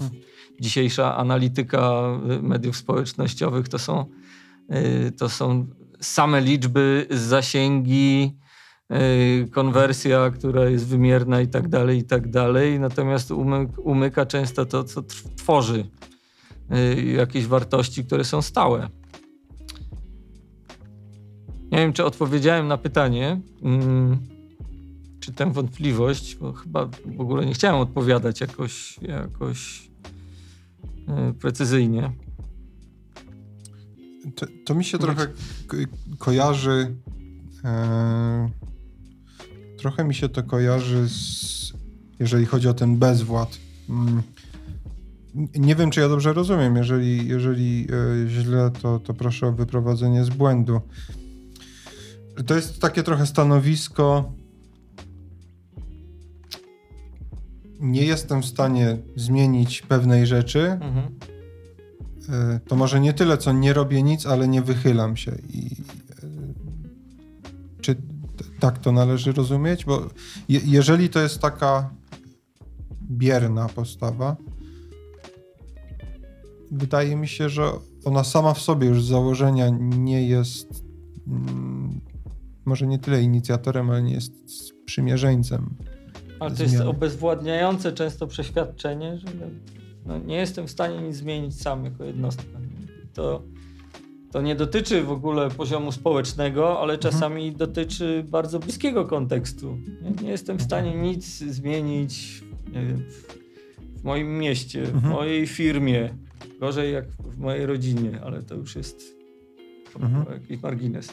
dzisiejsza 0.60 1.16
analityka 1.16 2.02
y, 2.30 2.42
mediów 2.42 2.76
społecznościowych 2.76 3.68
to 3.68 3.78
są, 3.78 4.06
to 5.18 5.28
są 5.28 5.66
same 6.00 6.40
liczby, 6.40 7.06
zasięgi, 7.10 8.38
Y, 8.92 9.48
konwersja, 9.50 10.30
która 10.30 10.64
jest 10.64 10.86
wymierna 10.86 11.40
i 11.40 11.48
tak 11.48 11.68
dalej, 11.68 11.98
i 11.98 12.04
tak 12.04 12.30
dalej. 12.30 12.80
Natomiast 12.80 13.30
umyka 13.84 14.26
często 14.26 14.66
to, 14.66 14.84
co 14.84 15.02
tworzy 15.36 15.86
y, 16.96 17.02
jakieś 17.02 17.46
wartości, 17.46 18.04
które 18.04 18.24
są 18.24 18.42
stałe. 18.42 18.88
Nie 21.72 21.78
wiem, 21.78 21.92
czy 21.92 22.04
odpowiedziałem 22.04 22.68
na 22.68 22.78
pytanie, 22.78 23.40
mm, 23.62 24.18
czy 25.20 25.32
tę 25.32 25.52
wątpliwość, 25.52 26.36
bo 26.36 26.52
chyba 26.52 26.86
w 26.86 27.20
ogóle 27.20 27.46
nie 27.46 27.54
chciałem 27.54 27.80
odpowiadać 27.80 28.40
jakoś, 28.40 28.98
jakoś 29.02 29.90
y, 31.30 31.34
precyzyjnie. 31.34 32.12
To, 34.36 34.46
to 34.66 34.74
mi 34.74 34.84
się 34.84 34.98
trochę 34.98 35.26
kojarzy. 36.18 36.96
Yy 37.64 38.64
Trochę 39.84 40.04
mi 40.04 40.14
się 40.14 40.28
to 40.28 40.42
kojarzy 40.42 41.08
z, 41.08 41.72
jeżeli 42.20 42.46
chodzi 42.46 42.68
o 42.68 42.74
ten 42.74 42.96
bezwład. 42.96 43.58
Mm. 43.88 44.22
Nie 45.54 45.76
wiem, 45.76 45.90
czy 45.90 46.00
ja 46.00 46.08
dobrze 46.08 46.32
rozumiem. 46.32 46.76
Jeżeli, 46.76 47.28
jeżeli 47.28 47.86
e, 48.24 48.28
źle, 48.28 48.70
to, 48.82 48.98
to 48.98 49.14
proszę 49.14 49.46
o 49.46 49.52
wyprowadzenie 49.52 50.24
z 50.24 50.28
błędu. 50.28 50.80
To 52.46 52.54
jest 52.54 52.80
takie 52.80 53.02
trochę 53.02 53.26
stanowisko. 53.26 54.32
Nie 57.80 58.04
jestem 58.04 58.42
w 58.42 58.46
stanie 58.46 58.98
zmienić 59.16 59.82
pewnej 59.82 60.26
rzeczy. 60.26 60.60
Mhm. 60.60 61.18
E, 62.28 62.60
To 62.68 62.76
może 62.76 63.00
nie 63.00 63.12
tyle, 63.12 63.38
co 63.38 63.52
nie 63.52 63.72
robię 63.72 64.02
nic, 64.02 64.26
ale 64.26 64.48
nie 64.48 64.62
wychylam 64.62 65.16
się. 65.16 65.32
I 65.48 65.66
e, 65.66 66.26
czy 67.80 67.96
tak 68.60 68.78
to 68.78 68.92
należy 68.92 69.32
rozumieć? 69.32 69.84
Bo 69.84 70.10
je, 70.48 70.60
jeżeli 70.64 71.08
to 71.08 71.20
jest 71.20 71.38
taka 71.38 71.90
bierna 73.10 73.68
postawa, 73.68 74.36
wydaje 76.70 77.16
mi 77.16 77.28
się, 77.28 77.48
że 77.48 77.70
ona 78.04 78.24
sama 78.24 78.54
w 78.54 78.60
sobie 78.60 78.86
już 78.88 79.04
z 79.04 79.08
założenia 79.08 79.68
nie 79.80 80.28
jest 80.28 80.84
mm, 81.28 82.00
może 82.64 82.86
nie 82.86 82.98
tyle 82.98 83.22
inicjatorem, 83.22 83.90
ale 83.90 84.02
nie 84.02 84.12
jest 84.14 84.32
sprzymierzeńcem. 84.66 85.74
Ale 86.40 86.54
to 86.56 86.62
jest 86.62 86.74
Zmiany. 86.74 86.90
obezwładniające 86.90 87.92
często 87.92 88.26
przeświadczenie, 88.26 89.18
że 89.18 89.26
no, 90.06 90.18
nie 90.18 90.36
jestem 90.36 90.66
w 90.66 90.70
stanie 90.70 91.02
nic 91.02 91.16
zmienić 91.16 91.60
sam 91.60 91.84
jako 91.84 92.04
jednostka. 92.04 92.44
To, 93.14 93.42
to 94.32 94.42
nie 94.42 94.54
dotyczy 94.56 95.02
w 95.02 95.10
ogóle 95.10 95.50
poziomu 95.50 95.92
społecznego, 95.92 96.80
ale 96.80 96.98
czasami 96.98 97.52
dotyczy 97.52 98.24
bardzo 98.28 98.58
bliskiego 98.58 99.04
kontekstu. 99.04 99.78
Nie, 100.02 100.10
nie 100.22 100.30
jestem 100.30 100.58
w 100.58 100.62
stanie 100.62 100.94
nic 100.94 101.38
zmienić 101.38 102.42
nie 102.72 102.86
wiem, 102.86 102.98
w, 103.10 103.34
w 104.00 104.04
moim 104.04 104.38
mieście, 104.38 104.82
w 104.84 104.94
Mhm. 104.94 105.12
mojej 105.12 105.46
firmie. 105.46 106.14
Gorzej 106.60 106.92
jak 106.92 107.08
w 107.10 107.38
mojej 107.38 107.66
rodzinie, 107.66 108.20
ale 108.24 108.42
to 108.42 108.54
już 108.54 108.76
jest 108.76 109.16
Mhm. 110.00 110.24
jakiś 110.32 110.62
margines. 110.62 111.12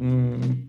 Mm, 0.00 0.68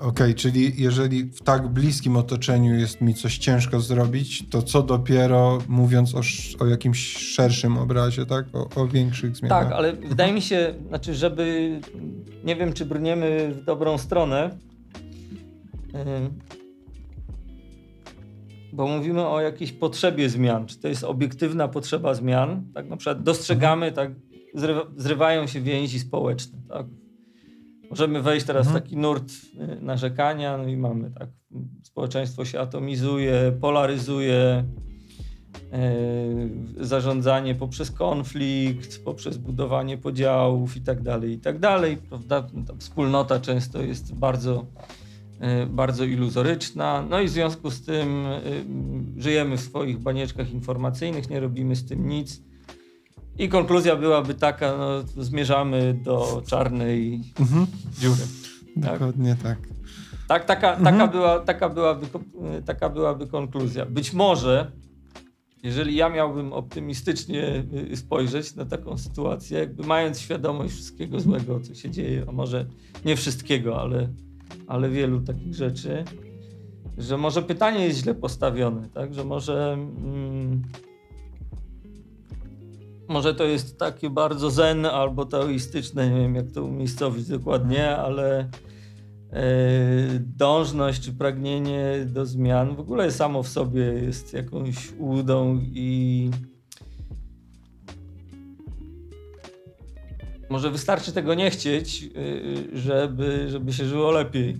Okej, 0.00 0.34
czyli 0.34 0.82
jeżeli 0.82 1.24
w 1.24 1.42
tak 1.42 1.68
bliskim 1.68 2.16
otoczeniu 2.16 2.74
jest 2.74 3.00
mi 3.00 3.14
coś 3.14 3.38
ciężko 3.38 3.80
zrobić, 3.80 4.48
to 4.48 4.62
co 4.62 4.82
dopiero 4.82 5.58
mówiąc 5.68 6.14
o, 6.14 6.20
o 6.64 6.66
jakimś 6.66 7.16
szerszym 7.16 7.78
obrazie, 7.78 8.26
tak? 8.26 8.46
O, 8.52 8.82
o 8.82 8.88
większych 8.88 9.36
zmianach. 9.36 9.64
Tak, 9.64 9.72
ale 9.72 9.92
wydaje 9.92 10.32
mi 10.32 10.42
się, 10.42 10.74
znaczy, 10.88 11.14
żeby. 11.14 11.80
Nie 12.44 12.56
wiem, 12.56 12.72
czy 12.72 12.86
brniemy 12.86 13.54
w 13.54 13.64
dobrą 13.64 13.98
stronę. 13.98 14.58
Bo 18.72 18.86
mówimy 18.86 19.26
o 19.26 19.40
jakiejś 19.40 19.72
potrzebie 19.72 20.28
zmian. 20.28 20.66
Czy 20.66 20.78
to 20.78 20.88
jest 20.88 21.04
obiektywna 21.04 21.68
potrzeba 21.68 22.14
zmian? 22.14 22.64
Tak, 22.74 22.88
na 22.88 22.96
przykład 22.96 23.22
dostrzegamy, 23.22 23.92
tak, 23.92 24.10
zrywa, 24.54 24.86
zrywają 24.96 25.46
się 25.46 25.60
więzi 25.60 25.98
społeczne. 25.98 26.58
Tak? 26.68 26.86
Możemy 27.90 28.22
wejść 28.22 28.46
teraz 28.46 28.66
w 28.66 28.70
Mhm. 28.70 28.82
taki 28.82 28.96
nurt 28.96 29.32
y, 29.78 29.80
narzekania, 29.80 30.58
no 30.58 30.68
i 30.68 30.76
mamy 30.76 31.10
tak, 31.10 31.28
społeczeństwo 31.82 32.44
się 32.44 32.60
atomizuje, 32.60 33.52
polaryzuje, 33.60 34.64
e, 35.72 35.90
zarządzanie 36.80 37.54
poprzez 37.54 37.90
konflikt, 37.90 39.04
poprzez 39.04 39.36
budowanie 39.36 39.98
podziałów 39.98 40.76
i 40.76 40.80
tak 40.80 41.02
dalej, 41.02 41.32
i 41.32 41.38
tak 41.38 41.58
dalej. 41.58 41.96
Prawda? 41.96 42.42
Ta 42.42 42.74
wspólnota 42.78 43.40
często 43.40 43.82
jest 43.82 44.14
bardzo, 44.14 44.66
e, 45.40 45.66
bardzo 45.66 46.04
iluzoryczna. 46.04 47.06
No 47.10 47.20
i 47.20 47.26
w 47.26 47.30
związku 47.30 47.70
z 47.70 47.82
tym 47.84 48.26
e, 48.26 48.40
żyjemy 49.16 49.56
w 49.56 49.60
swoich 49.60 49.98
banieczkach 49.98 50.50
informacyjnych, 50.52 51.30
nie 51.30 51.40
robimy 51.40 51.76
z 51.76 51.86
tym 51.86 52.08
nic. 52.08 52.42
I 53.40 53.48
konkluzja 53.48 53.96
byłaby 53.96 54.34
taka, 54.34 54.76
no, 54.76 55.02
zmierzamy 55.24 55.94
do 56.04 56.42
czarnej 56.46 57.20
Mhm. 57.40 57.66
dziury. 57.98 58.22
tak. 58.82 58.92
Dokładnie 58.92 59.36
tak. 59.42 59.58
Tak, 60.28 60.44
taka, 60.44 60.74
Mhm. 60.76 60.98
taka, 60.98 61.12
była, 61.12 61.40
taka, 61.40 61.68
byłaby, 61.68 62.06
taka 62.66 62.88
byłaby 62.88 63.26
konkluzja. 63.26 63.86
Być 63.86 64.12
może, 64.12 64.72
jeżeli 65.62 65.96
ja 65.96 66.08
miałbym 66.08 66.52
optymistycznie 66.52 67.64
y, 67.92 67.96
spojrzeć 67.96 68.54
na 68.54 68.64
taką 68.64 68.98
sytuację, 68.98 69.58
jakby 69.58 69.86
mając 69.86 70.20
świadomość 70.20 70.74
wszystkiego 70.74 71.20
złego, 71.20 71.60
co 71.60 71.74
się 71.74 71.90
dzieje, 71.90 72.24
a 72.28 72.32
może 72.32 72.66
nie 73.04 73.16
wszystkiego, 73.16 73.80
ale, 73.80 74.08
ale 74.66 74.90
wielu 74.90 75.20
takich 75.20 75.54
rzeczy, 75.54 76.04
że 76.98 77.16
może 77.16 77.42
pytanie 77.42 77.84
jest 77.84 77.98
źle 78.00 78.14
postawione, 78.14 78.88
tak? 78.88 79.14
Że 79.14 79.24
może. 79.24 79.72
Mm, 79.72 80.62
może 83.10 83.34
to 83.34 83.44
jest 83.44 83.78
takie 83.78 84.10
bardzo 84.10 84.50
zen 84.50 84.86
albo 84.86 85.24
taoistyczne, 85.24 86.10
nie 86.10 86.20
wiem 86.20 86.34
jak 86.34 86.50
to 86.50 86.64
umiejscowić 86.64 87.28
dokładnie, 87.28 87.96
ale 87.96 88.38
e, 88.40 88.48
dążność 90.18 91.02
czy 91.02 91.12
pragnienie 91.12 92.06
do 92.06 92.26
zmian 92.26 92.76
w 92.76 92.80
ogóle 92.80 93.12
samo 93.12 93.42
w 93.42 93.48
sobie 93.48 93.82
jest 93.82 94.32
jakąś 94.32 94.92
ułudą 94.98 95.60
i 95.62 96.30
może 100.50 100.70
wystarczy 100.70 101.12
tego 101.12 101.34
nie 101.34 101.50
chcieć, 101.50 102.02
y, 102.16 102.78
żeby, 102.78 103.46
żeby 103.50 103.72
się 103.72 103.84
żyło 103.84 104.10
lepiej. 104.10 104.56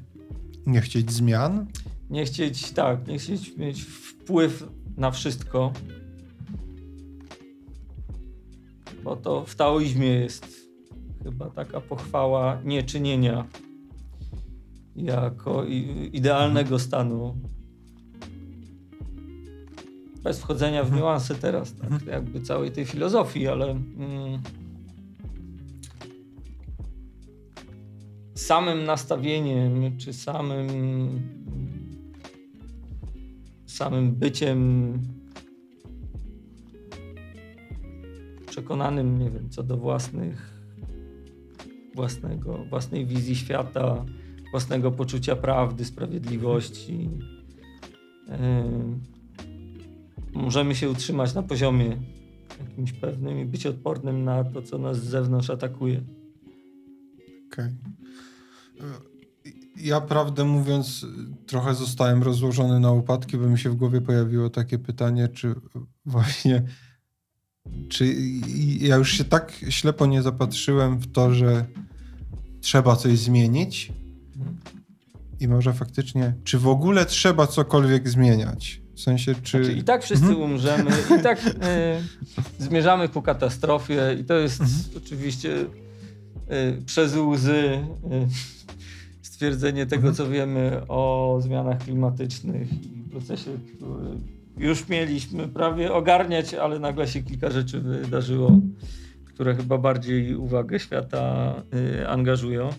Nie 0.66 0.80
chcieć 0.80 1.12
zmian? 1.12 1.66
Nie 2.10 2.24
chcieć, 2.24 2.70
tak, 2.70 3.08
nie 3.08 3.18
chcieć 3.18 3.56
mieć 3.56 3.82
wpływ 3.82 4.68
na 4.96 5.10
wszystko. 5.10 5.72
Bo 9.04 9.16
to 9.16 9.44
w 9.46 9.54
taoizmie 9.54 10.08
jest 10.08 10.70
chyba 11.22 11.50
taka 11.50 11.80
pochwała 11.80 12.60
nieczynienia 12.64 13.46
jako 14.96 15.64
idealnego 16.12 16.78
stanu. 16.78 17.36
Bez 20.22 20.40
wchodzenia 20.40 20.84
w 20.84 20.92
niuanse 20.92 21.34
teraz, 21.34 21.74
tak, 21.74 22.06
jakby 22.06 22.40
całej 22.40 22.72
tej 22.72 22.84
filozofii, 22.84 23.48
ale 23.48 23.70
mm, 23.70 24.42
samym 28.34 28.84
nastawieniem, 28.84 29.98
czy 29.98 30.12
samym 30.12 31.20
samym 33.66 34.12
byciem 34.12 34.92
przekonanym, 38.50 39.18
nie 39.18 39.30
wiem, 39.30 39.50
co 39.50 39.62
do 39.62 39.76
własnych, 39.76 40.60
własnego, 41.94 42.64
własnej 42.64 43.06
wizji 43.06 43.36
świata, 43.36 44.04
własnego 44.50 44.92
poczucia 44.92 45.36
prawdy, 45.36 45.84
sprawiedliwości. 45.84 47.10
Ym, 48.28 49.00
możemy 50.34 50.74
się 50.74 50.90
utrzymać 50.90 51.34
na 51.34 51.42
poziomie 51.42 51.96
jakimś 52.60 52.92
pewnym 52.92 53.38
i 53.38 53.44
być 53.44 53.66
odpornym 53.66 54.24
na 54.24 54.44
to, 54.44 54.62
co 54.62 54.78
nas 54.78 54.96
z 54.98 55.04
zewnątrz 55.04 55.50
atakuje. 55.50 56.00
Okej. 57.52 57.66
E, 58.80 59.10
Ja 59.76 60.00
prawdę 60.00 60.44
mówiąc, 60.44 61.06
trochę 61.46 61.74
zostałem 61.74 62.22
rozłożony 62.22 62.80
na 62.80 62.92
upadki, 62.92 63.36
bo 63.36 63.46
mi 63.46 63.58
się 63.58 63.70
w 63.70 63.74
głowie 63.74 64.00
pojawiło 64.00 64.50
takie 64.50 64.78
pytanie, 64.78 65.28
czy 65.28 65.54
właśnie. 66.06 66.62
Czy 67.88 68.14
ja 68.80 68.96
już 68.96 69.12
się 69.12 69.24
tak 69.24 69.52
ślepo 69.68 70.06
nie 70.06 70.22
zapatrzyłem 70.22 70.98
w 70.98 71.12
to, 71.12 71.34
że 71.34 71.64
trzeba 72.60 72.96
coś 72.96 73.18
zmienić 73.18 73.92
i 75.40 75.48
może 75.48 75.72
faktycznie, 75.72 76.34
czy 76.44 76.58
w 76.58 76.68
ogóle 76.68 77.06
trzeba 77.06 77.46
cokolwiek 77.46 78.08
zmieniać? 78.08 78.80
W 78.94 79.00
sensie, 79.00 79.34
czy. 79.42 79.64
Znaczy, 79.64 79.78
I 79.78 79.84
tak 79.84 80.02
wszyscy 80.04 80.26
Mhm. 80.26 80.42
umrzemy, 80.52 80.90
i 81.20 81.22
tak 81.22 81.40
e, 81.62 82.02
zmierzamy 82.58 83.08
ku 83.08 83.22
katastrofie, 83.22 84.16
i 84.20 84.24
to 84.24 84.34
jest 84.34 84.60
Mhm. 84.60 84.80
oczywiście 84.96 85.56
e, 86.48 86.72
przez 86.86 87.14
łzy 87.16 87.58
e, 87.58 87.82
stwierdzenie 89.22 89.86
tego, 89.86 90.08
Mhm. 90.08 90.14
co 90.14 90.28
wiemy 90.28 90.80
o 90.88 91.38
zmianach 91.42 91.78
klimatycznych 91.78 92.72
i 92.72 93.10
procesie, 93.10 93.50
który 93.76 94.06
już 94.56 94.88
mieliśmy 94.88 95.48
prawie 95.48 95.92
ogarniać, 95.92 96.54
ale 96.54 96.78
nagle 96.78 97.08
się 97.08 97.22
kilka 97.22 97.50
rzeczy 97.50 97.80
wydarzyło, 97.80 98.60
które 99.24 99.54
chyba 99.54 99.78
bardziej 99.78 100.34
uwagę 100.34 100.80
świata 100.80 101.54
e, 102.00 102.08
angażują. 102.08 102.70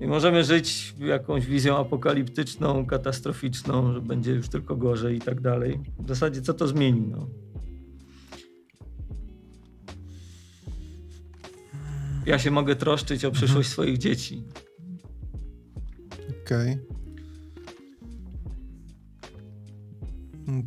I 0.00 0.06
możemy 0.06 0.44
żyć 0.44 0.94
jakąś 0.98 1.46
wizją 1.46 1.76
apokaliptyczną, 1.76 2.86
katastroficzną, 2.86 3.92
że 3.92 4.00
będzie 4.00 4.32
już 4.32 4.48
tylko 4.48 4.76
gorzej 4.76 5.16
i 5.16 5.20
tak 5.20 5.40
dalej. 5.40 5.80
W 5.98 6.08
zasadzie 6.08 6.42
co 6.42 6.54
to 6.54 6.68
zmieni? 6.68 7.08
No? 7.10 7.26
Ja 12.26 12.38
się 12.38 12.50
mogę 12.50 12.76
troszczyć 12.76 13.24
o 13.24 13.30
przyszłość 13.30 13.68
swoich 13.68 13.98
dzieci. 13.98 14.44
Okej. 16.44 16.72
Mm, 16.72 16.95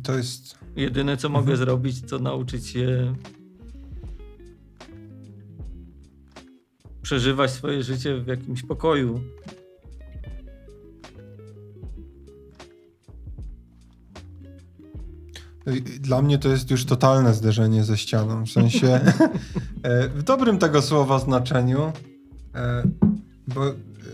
To 0.02 0.16
jest. 0.16 0.58
Jedyne 0.76 1.16
co 1.16 1.28
mogę 1.28 1.56
zrobić, 1.56 2.02
to 2.02 2.18
nauczyć 2.18 2.66
się 2.66 3.14
przeżywać 7.02 7.50
swoje 7.50 7.82
życie 7.82 8.20
w 8.20 8.26
jakimś 8.26 8.62
pokoju. 8.62 9.20
Dla 16.00 16.22
mnie 16.22 16.38
to 16.38 16.48
jest 16.48 16.70
już 16.70 16.84
totalne 16.84 17.34
zderzenie 17.34 17.84
ze 17.84 17.98
ścianą. 17.98 18.46
W 18.46 18.50
sensie, 18.50 18.88
e, 19.82 20.08
w 20.08 20.22
dobrym 20.22 20.58
tego 20.58 20.82
słowa 20.82 21.18
znaczeniu, 21.18 21.92
e, 22.54 22.82
bo 23.46 23.60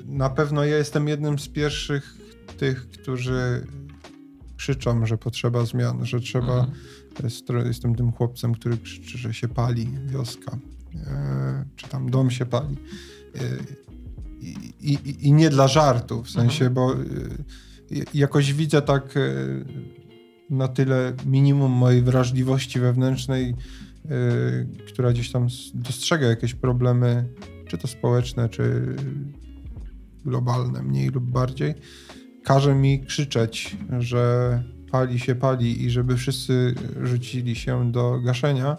na 0.07 0.31
pewno 0.31 0.65
ja 0.65 0.77
jestem 0.77 1.09
jednym 1.09 1.39
z 1.39 1.49
pierwszych 1.49 2.17
tych, 2.59 2.89
którzy 2.89 3.67
krzyczą, 4.57 5.07
że 5.07 5.19
potrzeba 5.19 5.65
zmian, 5.65 6.07
że 6.07 6.21
trzeba. 6.21 6.59
Mhm. 6.59 7.67
Jestem 7.67 7.95
tym 7.95 8.13
chłopcem, 8.13 8.55
który 8.55 8.79
krzyczy, 8.79 9.19
że 9.19 9.35
się 9.35 9.49
pali 9.49 9.89
wioska, 10.07 10.59
e, 11.07 11.65
czy 11.77 11.89
tam 11.89 12.11
dom 12.11 12.31
się 12.31 12.47
pali. 12.47 12.77
I, 14.41 14.57
i, 14.81 15.27
i 15.29 15.33
nie 15.33 15.51
dla 15.51 15.69
żartu, 15.69 16.23
w 16.23 16.31
sensie, 16.31 16.67
mhm. 16.67 16.75
bo 16.75 16.95
jakoś 18.15 18.53
widzę 18.53 18.83
tak 18.83 19.15
na 20.51 20.69
tyle 20.69 21.13
minimum 21.27 21.73
mojej 21.73 22.03
wrażliwości 22.03 22.81
wewnętrznej, 22.81 23.55
która 24.89 25.13
gdzieś 25.13 25.33
tam 25.33 25.49
dostrzega 25.75 26.27
jakieś 26.27 26.55
problemy, 26.55 27.29
czy 27.69 27.79
to 27.79 27.89
społeczne, 27.89 28.49
czy 28.49 28.97
globalne, 30.25 30.83
mniej 30.83 31.09
lub 31.09 31.25
bardziej, 31.25 31.75
każe 32.47 32.75
mi 32.75 33.05
krzyczeć, 33.05 33.77
że 33.99 34.63
pali 34.91 35.19
się 35.19 35.35
pali 35.35 35.85
i 35.85 35.91
żeby 35.91 36.17
wszyscy 36.17 36.75
rzucili 37.03 37.57
się 37.57 37.93
do 37.93 38.21
gaszenia. 38.21 38.77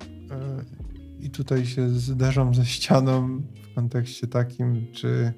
Yy, 0.00 1.26
I 1.26 1.30
tutaj 1.30 1.66
się 1.66 1.88
zderzam 1.88 2.54
ze 2.54 2.66
ścianą 2.66 3.42
w 3.62 3.74
kontekście 3.74 4.26
takim, 4.26 4.86
czy, 4.92 5.32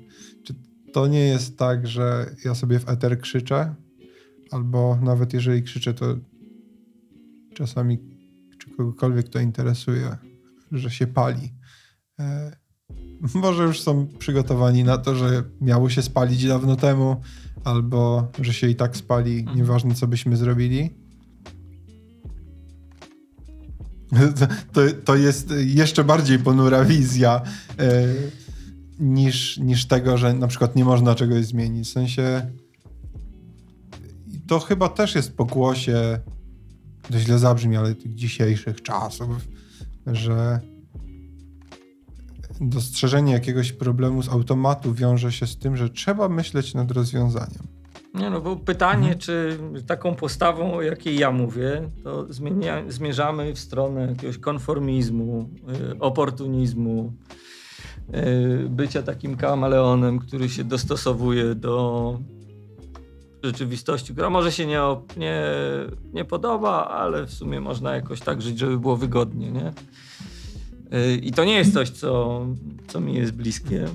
czy 0.45 0.55
to 0.93 1.07
nie 1.07 1.21
jest 1.21 1.59
tak, 1.59 1.87
że 1.87 2.35
ja 2.45 2.55
sobie 2.55 2.79
w 2.79 2.89
eter 2.89 3.21
krzyczę, 3.21 3.75
albo 4.51 4.99
nawet 5.03 5.33
jeżeli 5.33 5.63
krzyczę, 5.63 5.95
to 5.95 6.17
czasami 7.55 7.99
czy 8.59 8.71
kogokolwiek 8.71 9.29
to 9.29 9.41
interesuje, 9.41 10.17
że 10.73 10.91
się 10.91 11.07
pali. 11.07 11.53
Może 13.35 13.63
już 13.63 13.81
są 13.81 14.07
przygotowani 14.19 14.85
na 14.85 14.99
to, 14.99 15.15
że 15.15 15.43
miało 15.61 15.91
się 15.91 16.03
spalić 16.03 16.47
dawno 16.47 16.77
temu, 16.77 17.17
albo 17.65 18.29
że 18.41 18.53
się 18.53 18.69
i 18.69 18.75
tak 18.75 18.97
spali, 18.97 19.39
mhm. 19.39 19.57
nieważne 19.57 19.95
co 19.95 20.07
byśmy 20.07 20.37
zrobili. 20.37 20.91
To, 24.73 24.81
to 25.05 25.17
jest 25.17 25.55
jeszcze 25.65 26.05
bardziej 26.05 26.39
ponura 26.39 26.85
wizja 26.85 27.43
e, 27.79 28.07
niż, 29.01 29.59
niż 29.59 29.87
tego, 29.87 30.19
że 30.19 30.35
na 30.35 30.47
przykład 30.47 30.77
nie 30.77 30.85
można 30.85 31.15
czegoś 31.15 31.47
zmienić. 31.47 31.89
W 31.89 31.93
sensie 31.93 32.51
to 34.47 34.61
chyba 34.61 34.89
też 34.89 35.15
jest 35.15 35.37
pokłosie, 35.37 36.21
to 37.11 37.19
źle 37.19 37.39
zabrzmi, 37.39 37.77
ale 37.77 37.95
tych 37.95 38.15
dzisiejszych 38.15 38.83
czasów, 38.83 39.49
że 40.07 40.61
dostrzeżenie 42.61 43.33
jakiegoś 43.33 43.73
problemu 43.73 44.23
z 44.23 44.29
automatu 44.29 44.95
wiąże 44.95 45.33
się 45.33 45.47
z 45.47 45.59
tym, 45.59 45.77
że 45.77 45.91
trzeba 45.91 46.29
myśleć 46.29 46.75
nad 46.75 46.91
rozwiązaniem. 46.91 47.81
Nie 48.15 48.31
no, 48.31 48.41
bo 48.41 48.57
pytanie, 48.57 49.13
mhm. 49.13 49.19
czy 49.19 49.59
taką 49.87 50.15
postawą, 50.15 50.75
o 50.75 50.83
jakiej 50.83 51.19
ja 51.19 51.31
mówię, 51.31 51.89
to 52.05 52.33
zmienia, 52.33 52.83
zmierzamy 52.89 53.55
w 53.55 53.59
stronę 53.59 54.07
jakiegoś 54.07 54.39
konformizmu, 54.39 55.49
y, 55.93 55.99
oportunizmu, 56.01 57.13
y, 58.15 58.69
bycia 58.69 59.03
takim 59.03 59.37
kameleonem, 59.37 60.19
który 60.19 60.49
się 60.49 60.65
dostosowuje 60.65 61.55
do 61.55 62.19
rzeczywistości, 63.43 64.13
która 64.13 64.31
może 64.31 64.53
się 64.53 64.67
nie, 64.67 64.81
nie, 65.17 65.43
nie 66.13 66.25
podoba, 66.25 66.89
ale 66.89 67.27
w 67.27 67.33
sumie 67.33 67.61
można 67.61 67.95
jakoś 67.95 68.21
tak 68.21 68.43
żyć, 68.43 68.59
żeby 68.59 68.79
było 68.79 68.97
wygodnie, 68.97 69.51
nie? 69.51 69.73
Y, 70.95 71.17
I 71.17 71.33
to 71.33 71.45
nie 71.45 71.55
jest 71.55 71.73
coś, 71.73 71.91
co, 71.91 72.47
co 72.87 73.01
mi 73.01 73.15
jest 73.15 73.33
bliskie. 73.33 73.89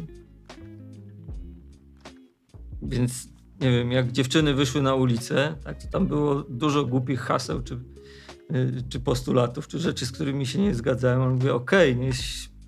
Więc 2.81 3.27
nie 3.61 3.71
wiem, 3.71 3.91
jak 3.91 4.11
dziewczyny 4.11 4.53
wyszły 4.53 4.81
na 4.81 4.95
ulicę, 4.95 5.55
tak, 5.63 5.81
to 5.81 5.87
tam 5.87 6.07
było 6.07 6.35
dużo 6.35 6.85
głupich 6.85 7.19
haseł, 7.19 7.61
czy, 7.61 7.73
y, 7.73 8.83
czy 8.89 8.99
postulatów, 8.99 9.67
czy 9.67 9.79
rzeczy, 9.79 10.05
z 10.05 10.11
którymi 10.11 10.45
się 10.45 10.59
nie 10.59 10.75
zgadzałem. 10.75 11.21
Ale 11.21 11.31
mówię, 11.31 11.53
okej, 11.53 11.93
okay, 11.93 12.05
jest, 12.05 12.21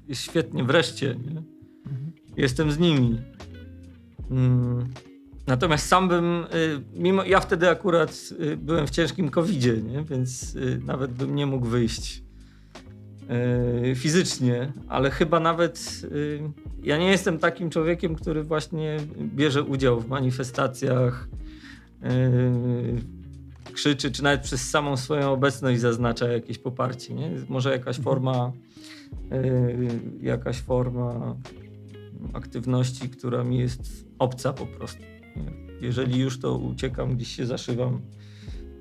jest 0.07 0.21
świetnie, 0.21 0.63
wreszcie, 0.63 1.15
nie? 1.15 1.43
Jestem 2.37 2.71
z 2.71 2.79
nimi. 2.79 3.17
Mm. 4.31 4.87
Natomiast 5.47 5.87
sam 5.87 6.07
bym, 6.07 6.43
y, 6.53 6.81
mimo 6.93 7.23
ja 7.23 7.39
wtedy 7.39 7.69
akurat 7.69 8.29
byłem 8.57 8.87
w 8.87 8.89
ciężkim 8.89 9.29
covidzie, 9.29 9.77
nie? 9.77 10.03
więc 10.03 10.57
nawet 10.85 11.11
bym 11.11 11.35
nie 11.35 11.45
mógł 11.45 11.67
wyjść 11.67 12.26
fizycznie, 13.95 14.71
ale 14.87 15.11
chyba 15.11 15.39
nawet 15.39 16.01
ja 16.83 16.97
nie 16.97 17.07
jestem 17.07 17.39
takim 17.39 17.69
człowiekiem, 17.69 18.15
który 18.15 18.43
właśnie 18.43 18.97
bierze 19.35 19.63
udział 19.63 20.01
w 20.01 20.07
manifestacjach, 20.07 21.27
krzyczy, 23.73 24.11
czy 24.11 24.23
nawet 24.23 24.41
przez 24.41 24.69
samą 24.69 24.97
swoją 24.97 25.31
obecność 25.31 25.79
zaznacza 25.79 26.27
jakieś 26.27 26.57
poparcie. 26.57 27.13
Nie? 27.13 27.31
Może 27.49 27.71
jakaś 27.71 27.97
mhm. 27.97 28.03
forma, 28.03 28.51
jakaś 30.21 30.57
forma 30.57 31.35
aktywności, 32.33 33.09
która 33.09 33.43
mi 33.43 33.57
jest 33.57 34.07
obca 34.19 34.53
po 34.53 34.65
prostu. 34.65 35.03
Jeżeli 35.81 36.19
już, 36.19 36.39
to 36.39 36.57
uciekam, 36.57 37.15
gdzieś 37.15 37.35
się 37.35 37.45
zaszywam 37.45 38.01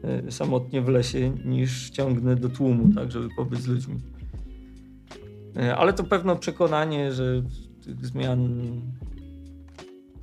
e, 0.05 0.32
samotnie 0.32 0.82
w 0.82 0.88
lesie, 0.88 1.32
niż 1.44 1.90
ciągnę 1.90 2.36
do 2.36 2.49
tłumu, 2.49 2.94
tak, 2.94 3.12
żeby 3.12 3.28
pobyć 3.36 3.61
z 3.61 3.66
ludźmi. 3.66 3.94
E, 5.57 5.76
ale 5.76 5.92
to 5.92 6.04
pewno 6.04 6.36
przekonanie, 6.36 7.12
że 7.12 7.42
tych 7.84 8.07
zmian 8.07 8.80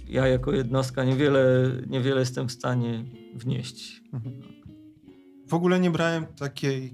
ja 0.08 0.28
jako 0.28 0.52
jednostka 0.52 1.04
niewiele, 1.04 1.72
niewiele 1.88 2.20
jestem 2.20 2.48
w 2.48 2.52
stanie 2.52 3.06
wnieść. 3.36 4.02
Mhm. 4.14 4.42
W 5.48 5.54
ogóle 5.54 5.80
nie 5.80 5.92
brałem 5.92 6.26
takiej, 6.26 6.94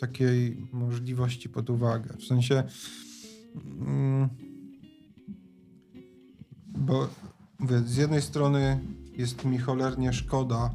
takiej 0.00 0.68
możliwości 0.72 1.48
pod 1.48 1.70
uwagę. 1.70 2.16
W 2.18 2.24
sensie. 2.24 2.62
Mm, 3.80 4.28
bo 6.68 7.08
z 7.86 7.96
jednej 7.96 8.22
strony 8.22 8.80
jest 9.12 9.44
mi 9.44 9.58
cholernie 9.58 10.12
szkoda. 10.12 10.74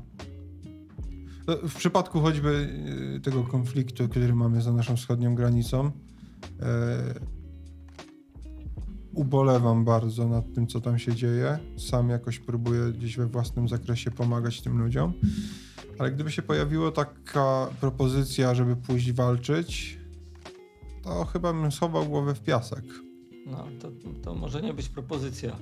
No, 1.47 1.57
w 1.57 1.75
przypadku 1.75 2.19
choćby 2.19 2.69
e, 3.15 3.19
tego 3.19 3.43
konfliktu, 3.43 4.09
który 4.09 4.35
mamy 4.35 4.61
za 4.61 4.73
naszą 4.73 4.95
wschodnią 4.95 5.35
granicą, 5.35 5.91
ubolewam 9.13 9.85
bardzo 9.85 10.27
nad 10.27 10.53
tym, 10.53 10.67
co 10.67 10.81
tam 10.81 10.99
się 10.99 11.15
dzieje. 11.15 11.59
Sam 11.77 12.09
jakoś 12.09 12.39
próbuję 12.39 12.91
gdzieś 12.91 13.17
we 13.17 13.27
własnym 13.27 13.67
zakresie 13.69 14.11
pomagać 14.11 14.61
tym 14.61 14.79
ludziom. 14.79 15.13
Ale 15.99 16.11
gdyby 16.11 16.31
się 16.31 16.41
pojawiła 16.41 16.91
taka 16.91 17.69
propozycja, 17.79 18.55
żeby 18.55 18.75
pójść 18.75 19.11
walczyć, 19.11 19.99
to 21.03 21.25
chyba 21.25 21.53
bym 21.53 21.71
schował 21.71 22.05
głowę 22.05 22.35
w 22.35 22.41
piasek. 22.41 22.83
No, 23.45 23.67
to, 23.79 23.91
to 24.23 24.35
może 24.35 24.61
nie 24.61 24.73
być 24.73 24.89
propozycja. 24.89 25.59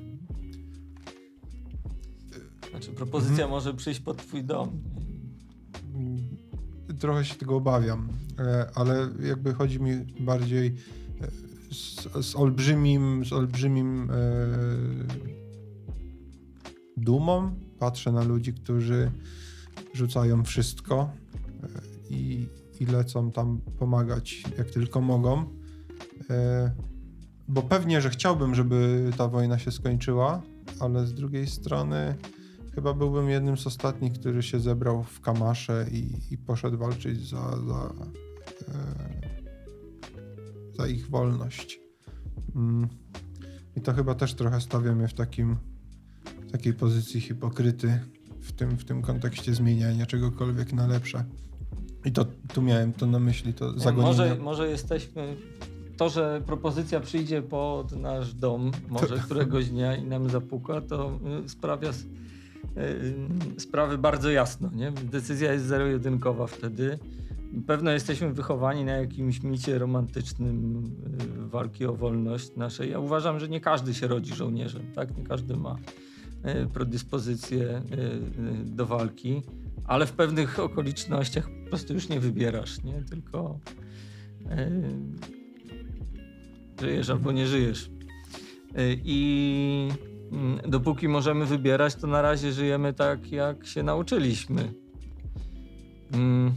Znaczy 2.69 2.91
propozycja 2.91 3.34
mhm. 3.34 3.49
może 3.49 3.73
przyjść 3.73 3.99
pod 3.99 4.17
twój 4.17 4.43
dom. 4.43 4.82
Trochę 7.02 7.26
się 7.26 7.36
tego 7.36 7.56
obawiam, 7.56 8.10
e, 8.39 8.70
ale 8.76 9.10
jakby 9.28 9.54
chodzi 9.54 9.82
mi 9.82 9.91
bardziej 10.20 10.68
e, 10.68 11.32
z, 11.72 12.08
z 12.26 12.36
olbrzymim, 12.36 13.26
z 13.26 13.34
olbrzymim 13.34 14.12
e, 14.12 14.16
dumą. 16.97 17.56
Patrzę 17.80 18.12
na 18.12 18.24
ludzi, 18.24 18.54
którzy 18.54 19.12
rzucają 19.93 20.43
wszystko 20.43 21.10
i, 22.10 22.47
i 22.80 22.86
lecą 22.86 23.32
tam 23.32 23.62
pomagać 23.80 24.43
jak 24.58 24.70
tylko 24.70 25.02
mogą. 25.02 25.45
Bo 27.47 27.62
pewnie, 27.62 28.02
że 28.02 28.10
chciałbym, 28.10 28.56
żeby 28.56 29.10
ta 29.18 29.28
wojna 29.28 29.60
się 29.60 29.72
skończyła, 29.72 30.41
ale 30.80 31.08
z 31.08 31.14
drugiej 31.14 31.47
strony 31.47 32.16
Chyba 32.76 32.93
byłbym 32.93 33.30
jednym 33.30 33.57
z 33.57 33.67
ostatnich, 33.67 34.13
który 34.13 34.43
się 34.43 34.59
zebrał 34.59 35.03
w 35.03 35.22
Kamasze 35.22 35.86
i, 35.91 36.34
i 36.34 36.38
poszedł 36.38 36.78
walczyć 36.78 37.30
za, 37.30 37.57
za, 37.67 37.93
e, 38.67 39.11
za 40.74 40.88
ich 40.88 41.09
wolność. 41.09 41.80
Mm. 42.55 42.88
I 43.76 43.82
to 43.82 43.93
chyba 43.93 44.15
też 44.15 44.34
trochę 44.34 44.61
stawia 44.61 44.95
mnie 44.95 45.07
w 45.07 45.13
takim, 45.13 45.57
takiej 46.51 46.74
pozycji 46.74 47.22
hipokryty 47.22 47.99
w 48.41 48.51
tym, 48.51 48.78
w 48.78 48.86
tym 48.86 49.01
kontekście 49.01 49.53
zmieniania 49.53 50.05
czegokolwiek 50.05 50.74
na 50.74 50.88
lepsze. 50.88 51.26
I 52.05 52.11
to 52.11 52.26
tu 52.53 52.61
miałem 52.61 52.93
to 52.93 53.05
na 53.05 53.19
myśli, 53.19 53.53
to 53.53 53.80
zagonienie. 53.80 54.07
Może, 54.07 54.36
może 54.36 54.69
jesteśmy 54.69 55.36
to, 55.97 56.09
że 56.09 56.41
propozycja 56.45 56.99
przyjdzie 56.99 57.41
pod 57.41 57.91
nasz 57.91 58.34
dom, 58.34 58.72
może 58.89 59.17
któregoś 59.17 59.69
dnia 59.69 59.95
i 59.95 60.03
nam 60.03 60.30
zapuka, 60.30 60.82
to 60.82 61.19
y, 61.45 61.49
sprawia 61.49 61.93
sprawy 63.57 63.97
bardzo 63.97 64.30
jasno. 64.30 64.70
Nie? 64.76 64.91
Decyzja 64.91 65.53
jest 65.53 65.66
zero-jedynkowa 65.66 66.47
wtedy. 66.47 66.99
Pewno 67.68 67.91
jesteśmy 67.91 68.34
wychowani 68.34 68.86
na 68.86 68.91
jakimś 68.91 69.43
micie 69.43 69.78
romantycznym 69.78 70.84
y, 71.45 71.49
walki 71.49 71.86
o 71.86 71.95
wolność 71.95 72.55
naszej. 72.55 72.91
Ja 72.91 72.99
uważam, 72.99 73.39
że 73.39 73.49
nie 73.49 73.62
każdy 73.62 73.93
się 73.93 74.07
rodzi 74.07 74.36
żołnierzem, 74.36 74.82
tak? 74.95 75.18
Nie 75.18 75.24
każdy 75.24 75.55
ma 75.55 75.78
y, 76.64 76.68
predyspozycję 76.74 77.64
y, 77.64 77.72
y, 77.72 78.66
do 78.66 78.86
walki, 78.86 79.41
ale 79.86 80.05
w 80.05 80.12
pewnych 80.12 80.59
okolicznościach 80.59 81.49
po 81.64 81.70
prostu 81.70 81.93
już 81.93 82.09
nie 82.09 82.20
wybierasz, 82.20 82.84
nie? 82.84 83.03
Tylko 83.09 83.59
y, 84.45 84.47
żyjesz 86.82 87.09
albo 87.09 87.32
nie 87.32 87.47
żyjesz. 87.47 87.86
Y, 87.86 87.89
I 89.03 89.89
dopóki 90.67 91.07
możemy 91.07 91.45
wybierać, 91.45 91.95
to 91.95 92.07
na 92.07 92.21
razie 92.21 92.51
żyjemy 92.51 92.93
tak, 92.93 93.32
jak 93.32 93.65
się 93.65 93.84
nauczyliśmy. 93.84 94.73
Mm. 96.13 96.51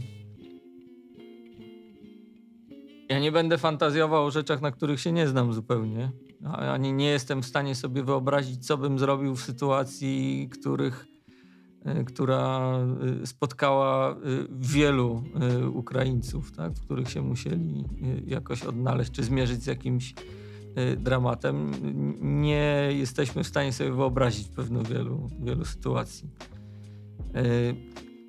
Ja 3.09 3.19
nie 3.19 3.31
będę 3.31 3.57
fantazjował 3.57 4.25
o 4.25 4.31
rzeczach, 4.31 4.61
na 4.61 4.71
których 4.71 4.99
się 4.99 5.11
nie 5.11 5.27
znam 5.27 5.53
zupełnie. 5.53 6.11
Ani 6.53 6.93
nie 6.93 7.05
jestem 7.05 7.41
w 7.41 7.45
stanie 7.45 7.75
sobie 7.75 8.03
wyobrazić, 8.03 8.65
co 8.65 8.77
bym 8.77 8.99
zrobił 8.99 9.35
w 9.35 9.41
sytuacji, 9.41 10.49
których, 10.51 11.05
y, 12.01 12.05
która 12.05 12.73
y, 13.23 13.27
spotkała 13.27 14.11
y, 14.11 14.15
wielu 14.51 15.23
Ukraińców, 15.73 16.51
tak? 16.51 16.73
w 16.73 16.81
których 16.81 17.09
się 17.09 17.21
musieli 17.21 17.83
jakoś 18.27 18.63
odnaleźć, 18.63 19.11
czy 19.11 19.23
zmierzyć 19.23 19.63
z 19.63 19.67
jakimś 19.67 20.13
dramatem. 20.97 21.71
N- 21.73 22.41
Nie 22.41 22.89
jesteśmy 22.91 23.43
w 23.43 23.47
stanie 23.47 23.73
sobie 23.73 23.91
wyobrazić 23.91 24.47
pewno 24.47 24.83
wielu, 24.83 25.29
wielu 25.39 25.65
sytuacji. 25.65 26.29
Y, 27.35 27.75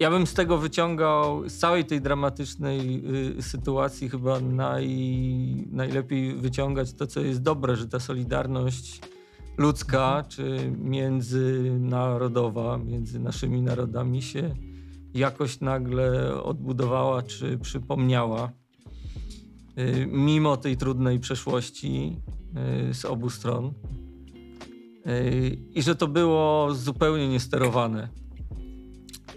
ja 0.01 0.11
bym 0.11 0.26
z 0.26 0.34
tego 0.34 0.59
wyciągał, 0.59 1.49
z 1.49 1.59
całej 1.59 1.84
tej 1.84 2.01
dramatycznej 2.01 3.03
y, 3.38 3.42
sytuacji 3.42 4.09
chyba 4.09 4.40
naj, 4.40 4.88
najlepiej 5.70 6.34
wyciągać 6.34 6.92
to, 6.92 7.07
co 7.07 7.20
jest 7.20 7.42
dobre, 7.42 7.76
że 7.76 7.88
ta 7.88 8.01
solidarność 8.01 9.01
ludzka 9.59 10.24
czy 10.28 10.72
międzynarodowa, 10.78 12.78
między 12.78 13.20
naszymi 13.20 13.62
narodami 13.62 14.22
się 14.22 14.55
jakoś 15.14 15.61
nagle 15.61 16.34
odbudowała 16.42 17.22
czy 17.22 17.59
przypomniała. 17.59 18.51
Y, 19.79 20.07
mimo 20.07 20.57
tej 20.57 20.77
trudnej 20.77 21.20
przeszłości 21.20 22.20
y, 22.91 22.95
z 22.95 23.05
obu 23.05 23.31
stron. 23.31 23.74
Y, 25.07 25.59
I 25.74 25.83
że 25.83 25.97
to 25.97 26.09
było 26.09 26.74
zupełnie 26.74 27.29
niesterowane 27.29 28.09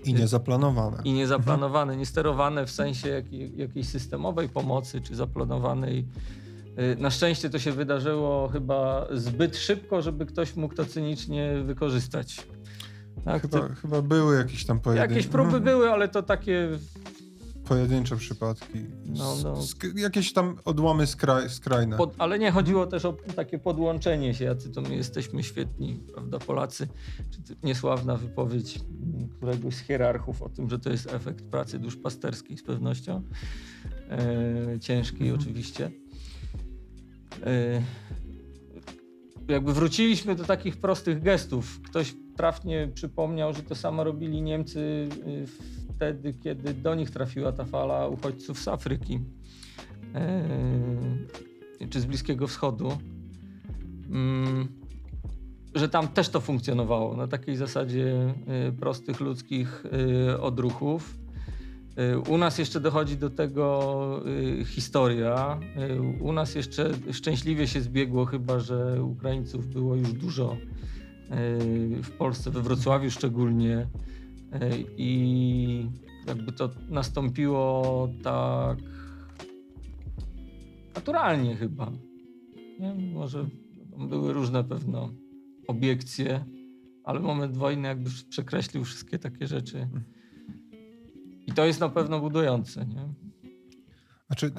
I 0.05 0.13
niezaplanowane. 0.13 1.01
i 1.03 1.13
niezaplanowane, 1.13 1.97
niesterowane 1.97 2.65
w 2.65 2.71
sensie 2.71 3.09
jakiej, 3.09 3.57
jakiejś 3.57 3.87
systemowej 3.87 4.49
pomocy 4.49 5.01
czy 5.01 5.15
zaplanowanej. 5.15 6.07
Na 6.97 7.09
szczęście 7.09 7.49
to 7.49 7.59
się 7.59 7.71
wydarzyło 7.71 8.47
chyba 8.47 9.07
zbyt 9.11 9.57
szybko, 9.57 10.01
żeby 10.01 10.25
ktoś 10.25 10.55
mógł 10.55 10.75
to 10.75 10.85
cynicznie 10.85 11.61
wykorzystać. 11.63 12.47
Tak, 13.25 13.41
Chyba, 13.41 13.59
to, 13.59 13.75
chyba 13.75 14.01
były 14.01 14.37
jakieś 14.37 14.65
tam 14.65 14.79
pojedyncze, 14.79 15.13
jakieś 15.13 15.27
próby 15.31 15.59
były, 15.59 15.91
ale 15.91 16.07
to 16.07 16.23
takie 16.23 16.69
pojedyncze 17.69 18.15
przypadki. 18.17 18.79
No, 19.05 19.35
no. 19.43 19.55
Sk- 19.55 19.97
jakieś 19.97 20.33
tam 20.33 20.55
odłamy 20.65 21.07
skraj, 21.07 21.49
skrajne. 21.49 21.97
Pod, 21.97 22.15
ale 22.17 22.39
nie 22.39 22.51
chodziło 22.51 22.87
też 22.87 23.05
o 23.05 23.13
takie 23.35 23.59
podłączenie 23.59 24.33
się, 24.33 24.45
jacy 24.45 24.69
to 24.69 24.81
my 24.81 24.95
jesteśmy 24.95 25.43
świetni, 25.43 25.99
prawda, 26.13 26.39
Polacy. 26.39 26.87
Czy 27.31 27.41
to 27.55 27.67
niesławna 27.67 28.15
wypowiedź 28.17 28.79
któregoś 29.37 29.75
z 29.75 29.79
hierarchów 29.79 30.41
o 30.41 30.49
tym, 30.49 30.69
że 30.69 30.79
to 30.79 30.89
jest 30.89 31.13
efekt 31.13 31.45
pracy 31.45 31.79
duszpasterskiej 31.79 32.57
z 32.57 32.63
pewnością. 32.63 33.23
E, 34.09 34.79
ciężkiej 34.79 35.29
Mhm. 35.29 35.41
oczywiście. 35.41 35.91
E, 37.45 37.81
jakby 39.47 39.73
wróciliśmy 39.73 40.35
do 40.35 40.43
takich 40.43 40.77
prostych 40.77 41.21
gestów. 41.21 41.81
Ktoś 41.81 42.15
trafnie 42.37 42.89
przypomniał, 42.93 43.53
że 43.53 43.63
to 43.63 43.75
samo 43.75 44.03
robili 44.03 44.41
Niemcy 44.41 44.79
y, 45.27 45.47
wtedy, 45.99 46.33
kiedy 46.33 46.73
do 46.73 46.95
nich 46.95 47.09
trafiła 47.09 47.51
ta 47.51 47.65
fala 47.65 48.07
uchodźców 48.07 48.59
z 48.59 48.67
Afryki 48.67 49.19
e, 50.15 51.87
czy 51.89 52.01
z 52.01 52.05
Bliskiego 52.05 52.47
Wschodu. 52.47 52.97
Mm, 54.09 54.67
że 55.75 55.89
tam 55.89 56.07
też 56.07 56.29
to 56.29 56.41
funkcjonowało 56.41 57.17
na 57.17 57.27
takiej 57.27 57.55
zasadzie 57.55 58.33
y, 58.69 58.71
prostych 58.71 59.19
ludzkich 59.19 59.83
y, 60.31 60.41
odruchów. 60.41 61.17
U 62.29 62.37
nas 62.37 62.57
jeszcze 62.57 62.79
dochodzi 62.79 63.17
do 63.17 63.29
tego 63.29 64.23
historia. 64.65 65.59
U 66.21 66.33
nas 66.33 66.55
jeszcze 66.55 66.91
szczęśliwie 67.11 67.67
się 67.67 67.81
zbiegło, 67.81 68.25
chyba 68.25 68.59
że 68.59 69.03
Ukraińców 69.03 69.67
było 69.67 69.95
już 69.95 70.13
dużo 70.13 70.57
w 72.03 72.11
Polsce, 72.17 72.51
we 72.51 72.61
Wrocławiu 72.61 73.11
szczególnie. 73.11 73.87
I 74.97 75.89
jakby 76.27 76.51
to 76.51 76.69
nastąpiło 76.89 78.09
tak 78.23 78.77
naturalnie 80.95 81.55
chyba. 81.55 81.91
Nie? 82.79 82.95
Może 83.13 83.49
były 83.97 84.33
różne 84.33 84.63
pewno 84.63 85.09
obiekcje, 85.67 86.45
ale 87.03 87.19
moment 87.19 87.57
wojny 87.57 87.87
jakby 87.87 88.09
przekreślił 88.29 88.83
wszystkie 88.83 89.19
takie 89.19 89.47
rzeczy. 89.47 89.89
I 91.47 91.51
to 91.51 91.65
jest 91.65 91.79
na 91.79 91.89
pewno 91.89 92.19
budujące, 92.19 92.85
nie? 92.85 93.13
Znaczy, 94.27 94.51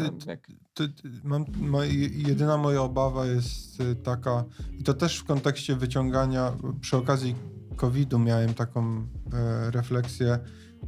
ty, 0.74 0.92
mam, 1.24 1.44
jedyna 2.12 2.56
moja 2.56 2.82
obawa 2.82 3.26
jest 3.26 3.80
y, 3.80 3.96
taka, 3.96 4.44
i 4.78 4.84
to 4.84 4.94
też 4.94 5.18
w 5.18 5.24
kontekście 5.24 5.76
wyciągania, 5.76 6.52
przy 6.80 6.96
okazji 6.96 7.34
COVID-u 7.80 8.18
miałem 8.18 8.54
taką 8.54 9.06
e, 9.32 9.70
refleksję, 9.70 10.38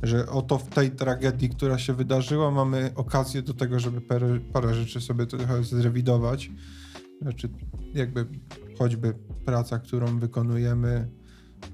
że 0.03 0.29
oto 0.29 0.59
w 0.59 0.69
tej 0.69 0.91
tragedii, 0.91 1.49
która 1.49 1.79
się 1.79 1.93
wydarzyła, 1.95 2.51
mamy 2.51 2.91
okazję 2.95 3.43
do 3.43 3.55
tego, 3.55 3.81
żeby 3.81 4.01
parę, 4.01 4.41
parę 4.53 4.75
rzeczy 4.75 5.01
sobie 5.01 5.27
trochę 5.27 5.65
zrewidować. 5.65 6.51
Znaczy, 7.23 7.49
jakby 7.95 8.27
choćby 8.79 9.15
praca, 9.45 9.79
którą 9.79 10.19
wykonujemy, 10.19 11.09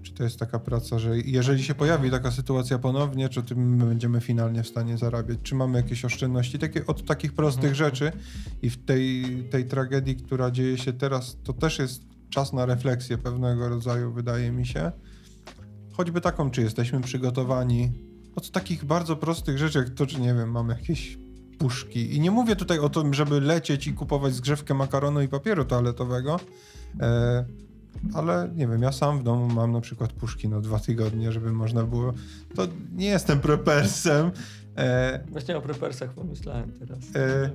czy 0.03 0.15
to 0.15 0.25
jest 0.25 0.39
taka 0.39 0.59
praca, 0.59 0.99
że 0.99 1.19
jeżeli 1.19 1.63
się 1.63 1.75
pojawi 1.75 2.11
taka 2.11 2.31
sytuacja 2.31 2.79
ponownie, 2.79 3.29
czy 3.29 3.43
tym 3.43 3.77
my 3.77 3.85
będziemy 3.85 4.21
finalnie 4.21 4.63
w 4.63 4.69
stanie 4.69 4.99
zarabiać, 4.99 5.39
czy 5.43 5.55
mamy 5.55 5.79
jakieś 5.79 6.05
oszczędności, 6.05 6.59
takie, 6.59 6.87
od 6.87 7.05
takich 7.05 7.33
prostych 7.33 7.71
Mhm. 7.71 7.75
rzeczy 7.75 8.13
i 8.63 8.71
w 8.71 8.85
tej, 8.85 9.25
tej 9.51 9.65
tragedii, 9.65 10.17
która 10.17 10.51
dzieje 10.51 10.79
się 10.79 10.93
teraz, 10.93 11.37
to 11.45 11.53
też 11.53 11.79
jest 11.79 12.03
czas 12.31 12.53
na 12.53 12.67
refleksję 12.67 13.19
pewnego 13.19 13.69
rodzaju, 13.69 14.13
wydaje 14.13 14.53
mi 14.53 14.67
się. 14.67 14.93
Choćby 15.99 16.21
taką, 16.21 16.51
czy 16.51 16.63
jesteśmy 16.63 17.01
przygotowani 17.01 17.93
od 18.37 18.51
takich 18.51 18.85
bardzo 18.85 19.17
prostych 19.17 19.59
rzeczy, 19.59 19.79
jak 19.79 19.91
to, 19.91 20.07
czy 20.07 20.21
nie 20.21 20.35
wiem, 20.35 20.51
mamy 20.51 20.75
jakieś 20.75 21.19
puszki. 21.59 22.17
I 22.17 22.21
nie 22.21 22.31
mówię 22.31 22.57
tutaj 22.57 22.79
o 22.79 22.89
tym, 22.89 23.15
żeby 23.15 23.41
lecieć 23.41 23.87
i 23.87 23.93
kupować 23.93 24.35
zgrzewkę 24.35 24.75
makaronu 24.75 25.23
i 25.23 25.29
papieru 25.29 25.65
toaletowego, 25.65 26.41
e, 27.01 27.45
ale 28.15 28.51
nie 28.55 28.69
wiem, 28.69 28.83
ja 28.83 28.93
sam 28.93 29.19
w 29.19 29.23
domu 29.23 29.49
mam 29.49 29.73
na 29.73 29.81
przykład 29.81 30.13
puszki 30.13 30.49
na 30.49 30.61
dwa 30.61 30.79
tygodnie, 30.79 31.33
żeby 31.33 31.53
można 31.53 31.85
było. 31.85 32.13
To 32.55 32.67
nie 32.95 33.07
jestem 33.07 33.41
prepersem. 33.41 34.31
E, 34.77 35.21
właśnie 35.29 35.57
o 35.57 35.63
prepersach 35.63 36.15
pomyślałem 36.15 36.73
teraz. 36.73 36.99
E, 37.17 37.51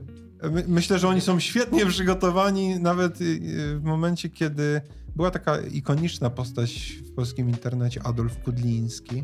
my, 0.49 0.63
myślę, 0.67 0.99
że 0.99 1.07
oni 1.07 1.21
są 1.21 1.39
świetnie 1.39 1.85
przygotowani, 1.85 2.79
nawet 2.79 3.21
y, 3.21 3.39
w 3.79 3.83
momencie, 3.83 4.29
kiedy 4.29 4.81
była 5.15 5.31
taka 5.31 5.61
ikoniczna 5.61 6.29
postać 6.29 6.99
w 7.05 7.13
polskim 7.13 7.49
internecie, 7.49 8.03
Adolf 8.03 8.39
Kudliński. 8.43 9.23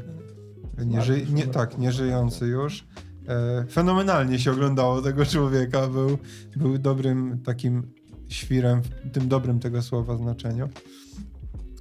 Nie 0.86 1.02
ży, 1.02 1.26
nie, 1.34 1.48
tak, 1.48 1.78
nie 1.78 1.92
żyjący 1.92 2.48
już. 2.48 2.88
E, 3.28 3.66
fenomenalnie 3.70 4.40
się 4.40 4.52
oglądało 4.52 5.02
tego 5.02 5.26
człowieka. 5.26 5.88
Był, 5.88 6.18
był 6.56 6.78
dobrym 6.78 7.42
takim 7.44 7.94
świrem 8.28 8.82
w 8.82 9.12
tym 9.12 9.28
dobrym 9.28 9.60
tego 9.60 9.82
słowa 9.82 10.18
znaczeniu. 10.18 10.70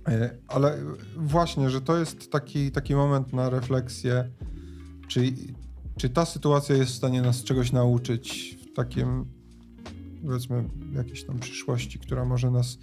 E, 0.08 0.38
ale 0.48 0.78
właśnie, 1.16 1.70
że 1.70 1.80
to 1.80 1.98
jest 1.98 2.30
taki, 2.30 2.72
taki 2.72 2.94
moment 2.94 3.32
na 3.32 3.50
refleksję, 3.50 4.30
czy, 5.08 5.32
czy 5.96 6.10
ta 6.10 6.24
sytuacja 6.24 6.76
jest 6.76 6.92
w 6.92 6.96
stanie 6.96 7.22
nas 7.22 7.44
czegoś 7.44 7.72
nauczyć 7.72 8.58
w 8.72 8.76
takim, 8.76 9.26
powiedzmy, 10.26 10.68
jakiejś 10.92 11.24
tam 11.24 11.38
przyszłości, 11.38 11.98
która 11.98 12.24
może 12.24 12.50
nas 12.50 12.78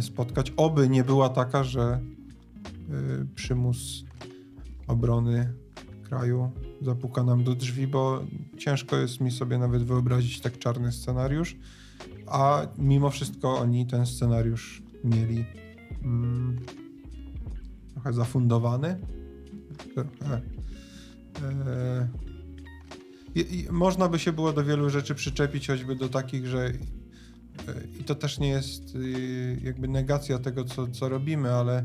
spotkać. 0.00 0.52
Oby 0.56 0.88
nie 0.88 1.04
była 1.04 1.28
taka, 1.28 1.64
że 1.64 1.82
e, 1.82 2.00
przymus 3.34 4.04
obrony 4.86 5.54
kraju 6.02 6.50
zapuka 6.82 7.22
nam 7.22 7.44
do 7.44 7.54
drzwi, 7.54 7.86
bo 7.86 8.24
ciężko 8.58 8.96
jest 8.96 9.20
mi 9.20 9.30
sobie 9.30 9.58
nawet 9.58 9.82
wyobrazić 9.82 10.40
tak 10.40 10.58
czarny 10.58 10.92
scenariusz. 10.92 11.56
a 12.26 12.66
mimo 12.78 13.10
wszystko 13.10 13.58
oni 13.58 13.86
ten 13.86 14.06
scenariusz 14.06 14.82
mieli 15.04 15.44
mm, 16.02 16.60
trochę 17.92 18.12
zafundowany. 18.12 18.98
Trochę, 19.94 20.40
e, 21.66 22.08
i, 23.34 23.66
można 23.70 24.08
by 24.08 24.18
się 24.18 24.32
było 24.32 24.52
do 24.52 24.64
wielu 24.64 24.90
rzeczy 24.90 25.14
przyczepić, 25.14 25.66
choćby 25.66 25.96
do 25.96 26.08
takich, 26.08 26.46
że 26.46 26.66
e, 26.66 26.72
i 28.00 28.04
to 28.04 28.14
też 28.14 28.38
nie 28.38 28.48
jest 28.48 28.94
y, 28.94 29.60
jakby 29.64 29.88
negacja 29.88 30.38
tego, 30.38 30.64
co, 30.64 30.86
co 30.88 31.08
robimy, 31.08 31.50
ale 31.52 31.84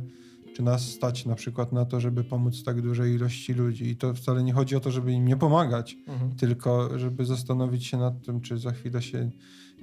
czy 0.55 0.63
nas 0.63 0.81
stać 0.87 1.25
na 1.25 1.35
przykład 1.35 1.71
na 1.71 1.85
to, 1.85 1.99
żeby 1.99 2.23
pomóc 2.23 2.63
tak 2.63 2.81
dużej 2.81 3.13
ilości 3.15 3.53
ludzi. 3.53 3.89
I 3.89 3.95
to 3.95 4.13
wcale 4.13 4.43
nie 4.43 4.53
chodzi 4.53 4.75
o 4.75 4.79
to, 4.79 4.91
żeby 4.91 5.11
im 5.13 5.25
nie 5.27 5.37
pomagać, 5.37 5.97
Mhm. 6.07 6.35
tylko 6.35 6.99
żeby 6.99 7.25
zastanowić 7.25 7.85
się 7.85 7.97
nad 7.97 8.25
tym, 8.25 8.41
czy 8.41 8.57
za 8.57 8.71
chwilę 8.71 9.01
się 9.01 9.31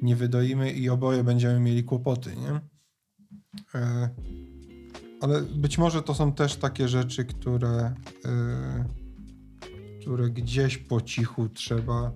nie 0.02 0.16
wydoimy 0.16 0.72
i 0.72 0.88
oboje 0.88 1.24
będziemy 1.24 1.60
mieli 1.60 1.84
kłopoty, 1.84 2.30
nie? 2.36 2.60
E, 3.80 4.08
ale 5.20 5.42
być 5.42 5.78
może 5.78 6.02
to 6.02 6.14
są 6.14 6.32
też 6.32 6.56
takie 6.56 6.88
rzeczy, 6.88 7.24
które, 7.24 7.94
e, 8.24 8.84
które 10.00 10.30
gdzieś 10.30 10.78
po 10.78 11.00
cichu 11.00 11.48
trzeba 11.48 12.12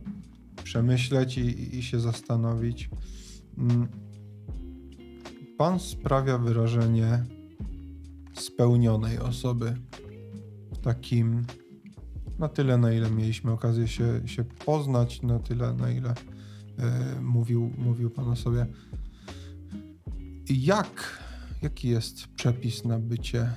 przemyśleć 0.65 1.39
i, 1.39 1.77
i 1.79 1.83
się 1.83 2.01
zastanowić. 2.01 2.91
Mm. 3.61 3.89
Pan 5.59 5.81
sprawia 5.81 6.39
wrażenie 6.39 7.25
spełnionej 8.35 9.19
osoby 9.19 9.75
takim 10.83 11.47
na 12.39 12.49
tyle, 12.49 12.79
na 12.79 12.93
ile 12.93 13.11
mieliśmy 13.11 13.53
okazję 13.53 13.89
się, 13.89 14.21
się 14.27 14.45
poznać, 14.45 15.23
na 15.23 15.39
tyle, 15.39 15.75
na 15.75 15.91
ile 15.91 16.15
e, 16.79 17.21
mówił, 17.21 17.73
mówił 17.79 18.11
Pan 18.11 18.29
o 18.29 18.37
sobie. 18.37 18.67
Jak, 20.51 21.19
jaki 21.63 21.89
jest 21.89 22.27
przepis 22.27 22.85
na 22.85 22.99
bycie, 22.99 23.51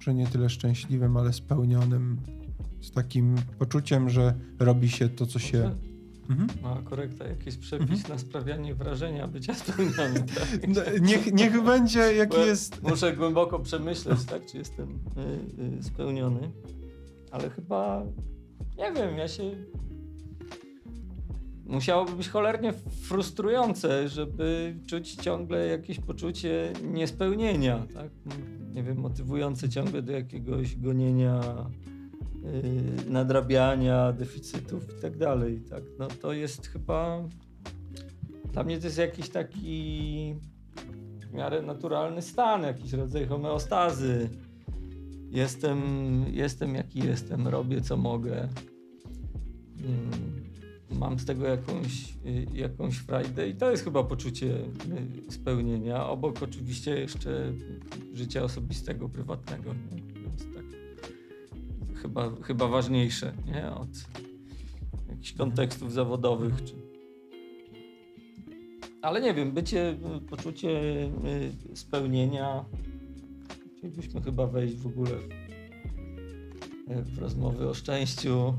że 0.00 0.14
nie 0.14 0.26
tyle 0.26 0.50
szczęśliwym, 0.50 1.16
ale 1.16 1.32
spełnionym, 1.32 2.20
z 2.80 2.90
takim 2.90 3.34
poczuciem, 3.58 4.10
że 4.10 4.34
robi 4.58 4.88
się 4.88 5.08
to, 5.08 5.26
co 5.26 5.38
się. 5.38 5.74
Mhm. 6.30 6.48
A 6.64 6.82
korekta, 6.82 7.26
jakiś 7.28 7.56
przepis 7.56 7.90
Mhm. 7.90 8.08
na 8.08 8.18
sprawianie 8.18 8.74
wrażenia 8.74 9.28
bycia 9.28 9.54
spełnionym. 9.54 10.26
Tak? 10.34 10.68
No, 10.68 10.80
niech, 11.00 11.32
niech 11.32 11.62
będzie, 11.62 12.00
jaki 12.00 12.36
Bo 12.36 12.44
jest. 12.44 12.82
Muszę 12.82 13.16
głęboko 13.16 13.58
przemyśleć, 13.58 14.24
tak, 14.24 14.46
czy 14.46 14.58
jestem 14.58 14.88
y, 14.90 15.78
y, 15.78 15.82
spełniony. 15.82 16.50
Ale 17.30 17.50
chyba, 17.50 18.02
nie 18.78 18.92
wiem, 18.92 19.18
ja 19.18 19.28
się... 19.28 19.42
Musiałoby 21.66 22.12
być 22.12 22.28
cholernie 22.28 22.72
frustrujące, 23.02 24.08
żeby 24.08 24.76
czuć 24.86 25.14
ciągle 25.14 25.66
jakieś 25.66 26.00
poczucie 26.00 26.72
niespełnienia, 26.82 27.86
tak? 27.94 28.10
Nie 28.74 28.82
wiem, 28.82 28.98
motywujące 28.98 29.68
ciągle 29.68 30.02
do 30.02 30.12
jakiegoś 30.12 30.76
gonienia, 30.76 31.40
nadrabiania 33.08 34.12
deficytów 34.12 34.98
i 34.98 35.02
tak 35.02 35.16
dalej, 35.16 35.60
tak? 35.70 35.82
No 35.98 36.08
to 36.08 36.32
jest 36.32 36.66
chyba... 36.66 37.22
Dla 38.52 38.64
mnie 38.64 38.78
to 38.78 38.86
jest 38.86 38.98
jakiś 38.98 39.28
taki 39.28 40.34
w 41.30 41.32
miarę 41.32 41.62
naturalny 41.62 42.22
stan, 42.22 42.62
jakiś 42.62 42.92
rodzaj 42.92 43.26
homeostazy. 43.26 44.28
Jestem, 45.30 45.80
jestem 46.30 46.74
jaki 46.74 46.98
jestem, 46.98 47.48
robię 47.48 47.80
co 47.80 47.96
mogę. 47.96 48.48
Mm, 49.80 50.44
Mam 50.90 51.18
z 51.18 51.24
tego 51.24 51.46
jakąś, 51.46 52.14
y, 52.26 52.46
jakąś 52.54 52.96
frajdę 52.96 53.48
i 53.48 53.54
to 53.54 53.70
jest 53.70 53.84
chyba 53.84 54.04
poczucie 54.04 54.46
y, 55.28 55.32
spełnienia. 55.32 56.06
Obok 56.06 56.42
oczywiście 56.42 57.00
jeszcze 57.00 57.52
życia 58.12 58.42
osobistego, 58.42 59.08
prywatnego. 59.08 59.74
Nie? 59.74 60.03
Chyba, 62.04 62.30
chyba 62.42 62.68
ważniejsze 62.68 63.32
nie? 63.46 63.70
od 63.70 63.88
jakichś 65.08 65.32
kontekstów 65.32 65.92
zawodowych. 65.92 66.64
Czy... 66.64 66.74
Ale 69.02 69.20
nie 69.20 69.34
wiem, 69.34 69.52
bycie, 69.52 69.96
poczucie 70.30 70.68
y, 71.72 71.76
spełnienia. 71.76 72.64
Chcielibyśmy 73.76 74.22
chyba 74.22 74.46
wejść 74.46 74.76
w 74.76 74.86
ogóle 74.86 75.10
w, 76.88 77.18
rozmowy 77.18 77.68
o 77.68 77.74
szczęściu, 77.74 78.54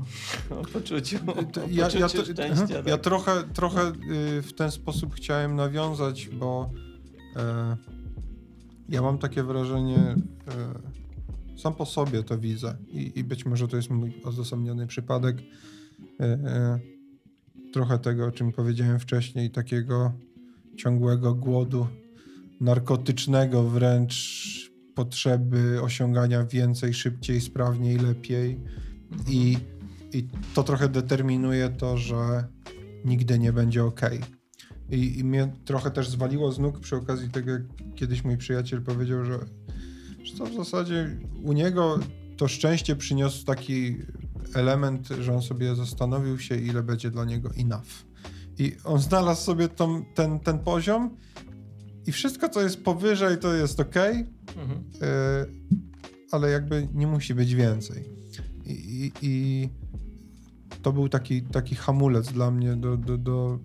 o 0.50 0.64
poczuciu, 0.72 1.16
o 1.26 1.32
To 1.32 1.42
poczuciu 1.42 1.60
Ja, 1.70 1.88
ja, 1.98 2.08
to, 2.08 2.24
szczęścia. 2.24 2.66
tak? 2.76 2.86
ja 2.86 2.98
trochę, 2.98 3.42
trochę 3.54 3.88
y, 3.88 4.42
w 4.42 4.52
ten 4.52 4.70
sposób 4.70 5.14
chciałem 5.14 5.56
nawiązać, 5.56 6.28
bo 6.28 6.70
e, 7.36 7.76
ja 8.88 9.02
mam 9.02 9.18
takie 9.18 9.42
wrażenie, 9.42 9.98
e, 9.98 10.16
sam 11.56 11.74
po 11.74 11.86
sobie 11.86 12.22
to 12.22 12.38
widzę 12.38 12.76
i, 12.88 13.12
i 13.18 13.24
być 13.24 13.46
może 13.46 13.68
to 13.68 13.76
jest 13.76 13.90
mój 13.90 14.20
odosobniony 14.24 14.86
przypadek. 14.86 15.36
E, 16.20 16.24
e, 16.24 16.78
trochę 17.72 17.98
tego, 17.98 18.26
o 18.26 18.32
czym 18.32 18.52
powiedziałem 18.52 18.98
wcześniej, 18.98 19.50
takiego 19.50 20.12
ciągłego 20.76 21.34
głodu 21.34 21.86
narkotycznego 22.60 23.62
wręcz 23.62 24.46
potrzeby 24.94 25.82
osiągania 25.82 26.44
więcej, 26.44 26.94
szybciej, 26.94 27.40
sprawniej, 27.40 27.98
lepiej. 27.98 28.60
I, 29.28 29.58
I 30.12 30.28
to 30.54 30.62
trochę 30.62 30.88
determinuje 30.88 31.68
to, 31.68 31.98
że 31.98 32.44
nigdy 33.04 33.38
nie 33.38 33.52
będzie 33.52 33.84
ok. 33.84 34.00
I, 34.90 35.18
I 35.18 35.24
mnie 35.24 35.52
trochę 35.64 35.90
też 35.90 36.08
zwaliło 36.08 36.52
z 36.52 36.58
nóg 36.58 36.80
przy 36.80 36.96
okazji 36.96 37.30
tego, 37.30 37.50
jak 37.50 37.62
kiedyś 37.94 38.24
mój 38.24 38.36
przyjaciel 38.36 38.82
powiedział, 38.82 39.24
że, 39.24 39.38
to 40.32 40.46
w 40.46 40.54
zasadzie 40.54 41.18
u 41.42 41.52
niego 41.52 41.98
to 42.36 42.48
szczęście 42.48 42.96
przyniósł 42.96 43.44
taki 43.44 43.96
element, 44.54 45.08
że 45.20 45.34
on 45.34 45.42
sobie 45.42 45.74
zastanowił 45.74 46.38
się, 46.38 46.56
ile 46.56 46.82
będzie 46.82 47.10
dla 47.10 47.24
niego 47.24 47.50
enough. 47.58 48.06
I 48.58 48.76
on 48.84 49.00
znalazł 49.00 49.44
sobie 49.44 49.68
tą, 49.68 50.04
ten, 50.14 50.40
ten 50.40 50.58
poziom 50.58 51.16
i 52.06 52.12
wszystko, 52.12 52.48
co 52.48 52.62
jest 52.62 52.84
powyżej, 52.84 53.38
to 53.38 53.54
jest 53.54 53.80
ok, 53.80 53.94
Mhm. 54.56 54.84
E, 55.02 55.46
ale 56.30 56.50
jakby 56.50 56.88
nie 56.94 57.06
musi 57.06 57.34
być 57.34 57.54
więcej. 57.54 58.04
I, 58.66 58.72
i, 58.72 59.12
i 59.22 59.68
to 60.82 60.92
był 60.92 61.08
taki, 61.08 61.42
taki 61.42 61.74
hamulec 61.74 62.32
dla 62.32 62.50
mnie 62.50 62.76
do, 62.76 62.96
do, 62.96 63.18
do, 63.18 63.58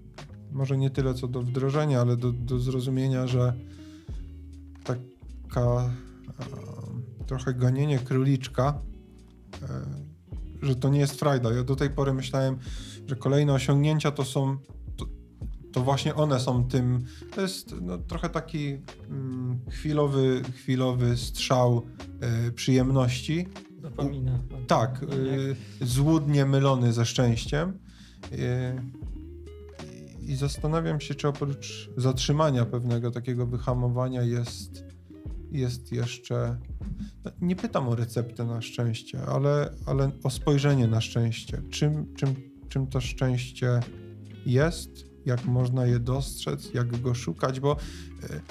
może 0.52 0.78
nie 0.78 0.90
tyle 0.90 1.14
co 1.14 1.28
do 1.28 1.42
wdrożenia, 1.42 2.02
ale 2.02 2.18
do, 2.18 2.32
do 2.32 2.60
zrozumienia, 2.60 3.28
że 3.28 3.54
taka 4.84 5.90
trochę 7.28 7.54
gonienie 7.54 8.00
króliczka, 8.00 8.82
e, 9.64 9.68
że 10.62 10.76
to 10.76 10.90
nie 10.90 11.00
jest 11.00 11.20
frajda. 11.20 11.54
Ja 11.54 11.64
do 11.64 11.76
tej 11.76 11.90
pory 11.90 12.14
myślałem, 12.14 12.58
że 13.08 13.16
kolejne 13.16 13.54
osiągnięcia 13.54 14.12
to 14.12 14.26
są 14.26 14.58
to, 15.72 15.82
właśnie 15.82 16.16
one 16.16 16.40
są 16.40 16.68
tym. 16.68 17.06
To 17.36 17.42
jest 17.42 17.76
no, 17.82 17.98
trochę 17.98 18.30
taki 18.30 18.78
mm, 19.10 19.60
chwilowy, 19.70 20.42
chwilowy 20.56 21.18
strzał 21.18 21.86
e, 22.20 22.52
przyjemności. 22.52 23.48
Dopamina. 23.82 24.40
Tak, 24.68 25.04
y, 25.04 25.56
złudnie 25.82 26.46
mylony 26.46 26.94
ze 26.94 27.06
szczęściem. 27.06 27.80
Y, 28.32 28.38
I 30.20 30.36
zastanawiam 30.36 31.02
się, 31.02 31.16
czy 31.16 31.28
oprócz 31.28 31.90
zatrzymania 31.98 32.66
pewnego 32.66 33.12
takiego 33.12 33.48
wyhamowania 33.48 34.24
jest, 34.24 34.91
jest 35.52 35.92
jeszcze. 35.92 36.58
no, 37.26 37.32
Nie 37.42 37.56
pytam 37.56 37.88
o 37.88 37.96
receptę 37.96 38.46
na 38.46 38.62
szczęście, 38.62 39.22
ale, 39.26 39.74
ale 39.86 40.12
o 40.24 40.30
spojrzenie 40.30 40.88
na 40.88 41.02
szczęście. 41.02 41.62
Czym, 41.70 42.14
czym, 42.16 42.36
czym 42.70 42.88
to 42.88 43.02
szczęście 43.02 43.80
jest, 44.46 44.90
jak 45.26 45.46
można 45.46 45.86
je 45.86 46.00
dostrzec, 46.00 46.74
jak 46.74 47.02
go 47.02 47.14
szukać, 47.16 47.60
bo 47.60 47.78
y, 48.24 48.42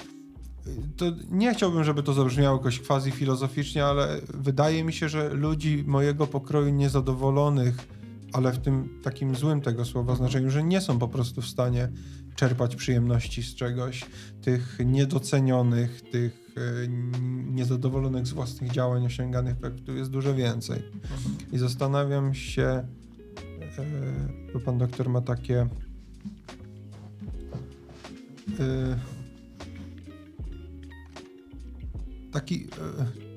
to 0.97 1.05
nie 1.31 1.53
chciałbym, 1.53 1.83
żeby 1.83 2.03
to 2.03 2.13
zabrzmiało 2.13 2.57
jakoś 2.57 2.79
quasi 2.79 3.11
filozoficznie, 3.11 3.85
ale 3.85 4.21
wydaje 4.33 4.83
mi 4.83 4.93
się, 4.93 5.09
że 5.09 5.29
ludzi 5.29 5.83
mojego 5.87 6.27
pokroju 6.27 6.69
niezadowolonych, 6.69 7.87
ale 8.33 8.51
w 8.51 8.59
tym 8.59 8.99
takim 9.03 9.35
złym 9.35 9.61
tego 9.61 9.85
słowa 9.85 10.15
znaczeniu, 10.15 10.49
że 10.49 10.63
nie 10.63 10.81
są 10.81 10.99
po 10.99 11.07
prostu 11.07 11.41
w 11.41 11.47
stanie 11.47 11.89
czerpać 12.41 12.75
przyjemności 12.75 13.43
z 13.43 13.55
czegoś, 13.55 14.05
tych 14.41 14.77
niedocenionych, 14.85 16.01
tych 16.01 16.55
e, 16.57 16.87
niezadowolonych 17.53 18.27
z 18.27 18.31
własnych 18.31 18.71
działań 18.71 19.05
osiąganych 19.05 19.57
efektów 19.57 19.97
jest 19.97 20.11
dużo 20.11 20.35
więcej. 20.35 20.83
I 21.51 21.57
zastanawiam 21.57 22.33
się, 22.33 22.63
e, 22.63 22.85
bo 24.53 24.59
pan 24.59 24.77
doktor 24.77 25.09
ma 25.09 25.21
takie. 25.21 25.67
e, 28.59 28.99
Taki. 32.31 32.67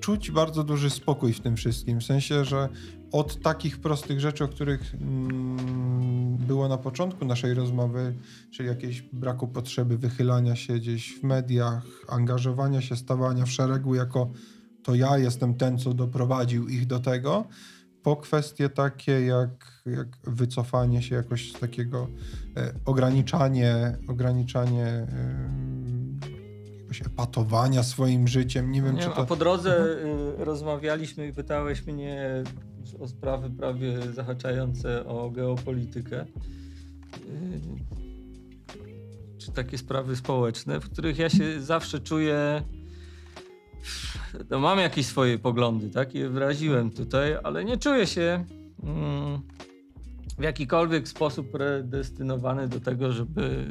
Czuć 0.01 0.31
bardzo 0.31 0.65
duży 0.65 0.91
spokój 0.91 1.33
w 1.33 1.41
tym 1.41 1.57
wszystkim. 1.57 2.01
W 2.01 2.05
sensie, 2.05 2.45
że 2.45 2.69
od 3.15 3.41
takich 3.43 3.79
prostych 3.79 4.21
rzeczy, 4.21 4.45
o 4.45 4.49
których 4.49 4.95
mm, 4.95 6.37
było 6.37 6.69
na 6.69 6.79
początku 6.79 7.25
naszej 7.25 7.55
rozmowy, 7.55 8.15
czyli 8.51 8.69
jakiejś 8.69 9.03
braku 9.03 9.49
potrzeby 9.49 9.99
wychylania 9.99 10.57
się 10.57 10.75
gdzieś 10.75 11.19
w 11.19 11.23
mediach, 11.23 11.85
angażowania 12.09 12.81
się, 12.81 12.97
stawania 12.97 13.45
w 13.45 13.51
szeregu 13.51 13.95
jako 13.95 14.31
to 14.83 14.95
ja 14.95 15.19
jestem 15.19 15.55
ten, 15.55 15.79
co 15.79 15.95
doprowadził 15.95 16.69
ich 16.69 16.87
do 16.87 16.99
tego, 17.01 17.45
po 18.03 18.17
kwestie 18.17 18.69
takie 18.69 19.21
jak, 19.21 19.83
jak 19.87 20.09
wycofanie 20.25 21.03
się 21.03 21.15
jakoś 21.15 21.53
z 21.53 21.61
takiego 21.61 22.09
e, 22.57 22.73
ograniczanie, 22.85 23.97
ograniczanie 24.09 24.87
e, 24.87 25.85
jakoś 26.81 27.03
epatowania 27.03 27.83
swoim 27.83 28.29
życiem. 28.29 28.73
Nie 28.73 28.83
wiem, 28.83 28.95
Nie 28.95 29.03
czy 29.03 29.09
to... 29.09 29.19
A 29.19 29.25
po 29.25 29.37
drodze 29.37 29.87
y, 30.41 30.45
rozmawialiśmy 30.45 31.27
i 31.27 31.33
pytałeś 31.33 31.87
mnie 31.87 32.43
o 33.01 33.09
sprawy 33.09 33.51
prawie 33.51 34.13
zahaczające 34.13 35.07
o 35.07 35.31
geopolitykę. 35.31 36.23
Y, 36.23 37.61
czy 39.39 39.53
takie 39.53 39.79
sprawy 39.79 40.17
społeczne, 40.17 40.81
w 40.81 40.91
których 40.91 41.19
ja 41.19 41.31
się 41.31 41.63
zawsze 41.63 42.01
czuję. 42.01 42.63
No 44.51 44.59
mam 44.61 44.79
jakieś 44.79 45.07
swoje 45.07 45.39
poglądy, 45.39 45.91
tak? 45.91 46.15
Je 46.15 46.29
wyraziłem 46.29 46.91
tutaj, 46.91 47.37
ale 47.43 47.65
nie 47.65 47.77
czuję 47.77 48.07
się 48.07 48.45
mm, 48.83 49.41
w 50.39 50.43
jakikolwiek 50.43 51.09
sposób 51.09 51.51
predestynowany 51.51 52.69
do 52.69 52.81
tego, 52.81 53.13
żeby 53.13 53.67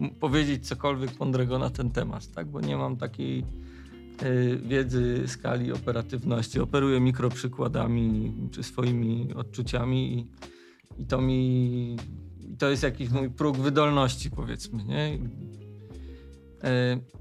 m- 0.00 0.10
powiedzieć 0.20 0.68
cokolwiek 0.68 1.20
mądrego 1.20 1.58
na 1.58 1.70
ten 1.70 1.90
temat, 1.90 2.32
tak? 2.32 2.46
Bo 2.48 2.60
nie 2.60 2.76
mam 2.76 2.96
takiej 2.96 3.44
wiedzy 4.62 5.22
skali 5.26 5.72
operatywności. 5.72 6.60
Operuję 6.60 7.00
mikroprzykładami 7.00 8.34
czy 8.50 8.62
swoimi 8.62 9.34
odczuciami 9.34 10.18
i, 10.18 11.02
i 11.02 11.06
to 11.06 11.20
mi 11.20 11.96
to 12.58 12.70
jest 12.70 12.82
jakiś 12.82 13.10
mój 13.10 13.30
próg 13.30 13.56
wydolności, 13.56 14.30
powiedzmy, 14.30 14.84
nie? 14.84 15.18
Y, 16.64 17.18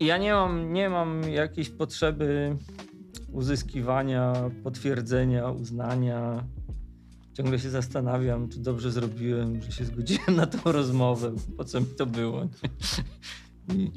Ja 0.00 0.18
nie 0.18 0.32
mam, 0.32 0.72
nie 0.72 0.88
mam 0.88 1.22
jakiejś 1.22 1.70
potrzeby 1.70 2.56
uzyskiwania, 3.32 4.32
potwierdzenia, 4.64 5.50
uznania. 5.50 6.44
Ciągle 7.36 7.58
się 7.58 7.70
zastanawiam, 7.70 8.48
czy 8.48 8.60
dobrze 8.60 8.92
zrobiłem, 8.92 9.62
że 9.62 9.72
się 9.72 9.84
zgodziłem 9.84 10.36
na 10.36 10.46
tą 10.46 10.72
rozmowę. 10.72 11.32
Po 11.56 11.64
co 11.64 11.80
mi 11.80 11.86
to 11.86 12.06
było? 12.06 12.48
I, 13.74 13.90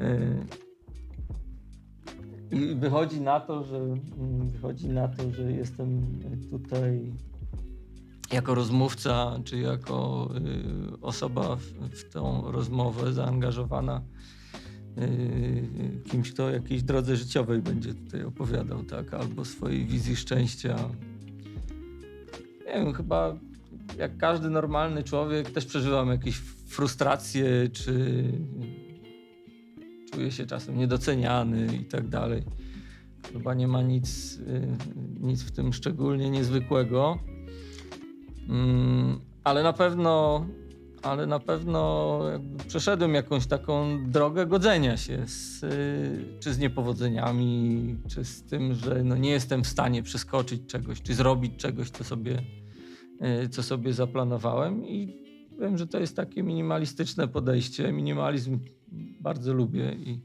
e, 0.00 0.44
I 2.50 2.74
wychodzi 2.74 3.20
na 3.20 3.40
to, 3.40 3.64
że 3.64 3.76
mm, 3.76 4.48
wychodzi 4.48 4.88
na 4.88 5.08
to, 5.08 5.32
że 5.32 5.52
jestem 5.52 6.20
tutaj 6.50 7.12
jako 8.32 8.54
rozmówca, 8.54 9.38
czy 9.44 9.58
jako 9.58 10.28
y, 10.94 11.00
osoba 11.00 11.56
w, 11.56 11.62
w 11.96 12.08
tą 12.10 12.52
rozmowę 12.52 13.12
zaangażowana 13.12 14.02
y, 14.98 16.02
kimś, 16.10 16.32
kto 16.32 16.44
o 16.44 16.50
jakiejś 16.50 16.82
drodze 16.82 17.16
życiowej 17.16 17.62
będzie 17.62 17.94
tutaj 17.94 18.24
opowiadał, 18.24 18.82
tak? 18.82 19.14
Albo 19.14 19.44
swojej 19.44 19.86
wizji 19.86 20.16
szczęścia. 20.16 20.76
Nie 22.66 22.72
wiem, 22.72 22.92
chyba 22.92 23.36
jak 23.98 24.16
każdy 24.16 24.50
normalny 24.50 25.02
człowiek 25.02 25.50
też 25.50 25.66
przeżywam 25.66 26.08
jakieś 26.08 26.36
frustracje, 26.66 27.68
czy 27.72 28.24
czuję 30.12 30.30
się 30.30 30.46
czasem 30.46 30.78
niedoceniany 30.78 31.76
i 31.76 31.84
tak 31.84 32.08
dalej. 32.08 32.42
Chyba 33.32 33.54
nie 33.54 33.68
ma 33.68 33.82
nic, 33.82 34.38
y, 34.38 34.76
nic 35.20 35.42
w 35.42 35.50
tym 35.50 35.72
szczególnie 35.72 36.30
niezwykłego. 36.30 37.18
Mm, 38.48 39.20
ale 39.44 39.62
na 39.62 39.72
pewno, 39.72 40.46
ale 41.02 41.26
na 41.26 41.38
pewno 41.40 42.20
przeszedłem 42.68 43.14
jakąś 43.14 43.46
taką 43.46 43.98
drogę 44.10 44.46
godzenia 44.46 44.96
się 44.96 45.26
z, 45.26 45.62
y, 45.62 46.38
czy 46.40 46.54
z 46.54 46.58
niepowodzeniami, 46.58 47.96
czy 48.08 48.24
z 48.24 48.42
tym, 48.42 48.74
że 48.74 49.04
no 49.04 49.16
nie 49.16 49.30
jestem 49.30 49.64
w 49.64 49.66
stanie 49.66 50.02
przeskoczyć 50.02 50.66
czegoś, 50.66 51.02
czy 51.02 51.14
zrobić 51.14 51.56
czegoś, 51.56 51.90
co 51.90 52.04
sobie, 52.04 52.42
y, 53.44 53.48
co 53.48 53.62
sobie 53.62 53.92
zaplanowałem. 53.92 54.84
I 54.86 55.22
wiem, 55.60 55.78
że 55.78 55.86
to 55.86 56.00
jest 56.00 56.16
takie 56.16 56.42
minimalistyczne 56.42 57.28
podejście. 57.28 57.92
Minimalizm 57.92 58.58
bardzo 59.20 59.54
lubię 59.54 59.92
i 59.92 60.20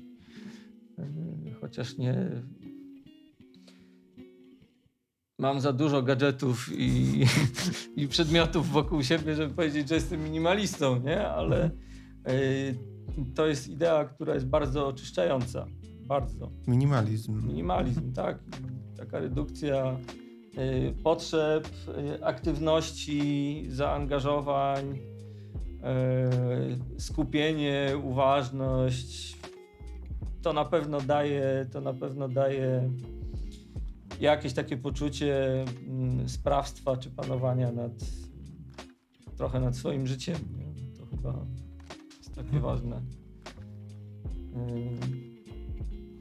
y, 0.99 1.53
chociaż 1.61 1.97
nie 1.97 2.41
mam 5.37 5.61
za 5.61 5.73
dużo 5.73 6.01
gadżetów 6.01 6.69
i, 6.71 7.23
i 8.01 8.07
przedmiotów 8.07 8.69
wokół 8.69 9.03
siebie, 9.03 9.35
żeby 9.35 9.53
powiedzieć, 9.53 9.89
że 9.89 9.95
jestem 9.95 10.23
minimalistą, 10.23 10.99
nie? 10.99 11.27
Ale 11.27 11.71
y, 12.29 12.75
to 13.35 13.47
jest 13.47 13.67
idea, 13.67 14.05
która 14.05 14.33
jest 14.33 14.47
bardzo 14.47 14.87
oczyszczająca. 14.87 15.65
Bardzo. 16.07 16.51
Minimalizm. 16.67 17.47
Minimalizm, 17.47 18.13
tak. 18.13 18.39
Taka 18.97 19.19
redukcja 19.19 19.97
y, 20.57 20.93
potrzeb, 21.03 21.67
y, 22.17 22.25
aktywności, 22.25 23.65
zaangażowań, 23.69 24.99
skupienie, 26.97 27.93
uważność. 28.03 29.37
To 30.41 30.53
na 30.53 30.65
pewno 30.65 31.01
daje, 31.01 31.65
to 31.71 31.81
na 31.81 31.93
pewno 31.93 32.29
daje 32.29 32.89
jakieś 34.19 34.53
takie 34.53 34.77
poczucie 34.77 35.63
mm, 35.87 36.29
sprawstwa 36.29 36.97
czy 36.97 37.11
panowania 37.11 37.71
nad 37.71 37.91
trochę 39.37 39.59
nad 39.59 39.75
swoim 39.77 40.07
życiem. 40.07 40.37
Nie? 40.57 40.97
To 40.99 41.05
chyba 41.05 41.45
jest 42.17 42.35
takie 42.35 42.59
ważne. 42.59 43.01
Ym, 44.55 45.27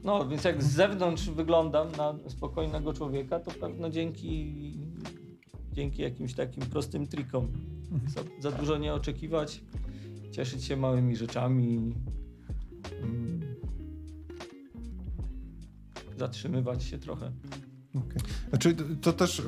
No, 0.03 0.27
więc 0.27 0.43
jak 0.43 0.63
z 0.63 0.71
zewnątrz 0.71 1.29
wyglądam 1.29 1.91
na 1.91 2.15
spokojnego 2.27 2.93
człowieka, 2.93 3.39
to 3.39 3.51
pewno 3.51 3.89
dzięki, 3.89 4.53
dzięki 5.73 6.01
jakimś 6.01 6.33
takim 6.33 6.63
prostym 6.63 7.07
trikom. 7.07 7.47
Za, 8.07 8.21
za 8.39 8.57
dużo 8.57 8.77
nie 8.77 8.93
oczekiwać, 8.93 9.63
cieszyć 10.31 10.63
się 10.63 10.77
małymi 10.77 11.15
rzeczami, 11.15 11.93
ym, 13.03 13.41
zatrzymywać 16.17 16.83
się 16.83 16.97
trochę. 16.97 17.31
Okej. 17.97 18.21
Znaczy, 18.49 18.75
to 19.01 19.13
też 19.13 19.39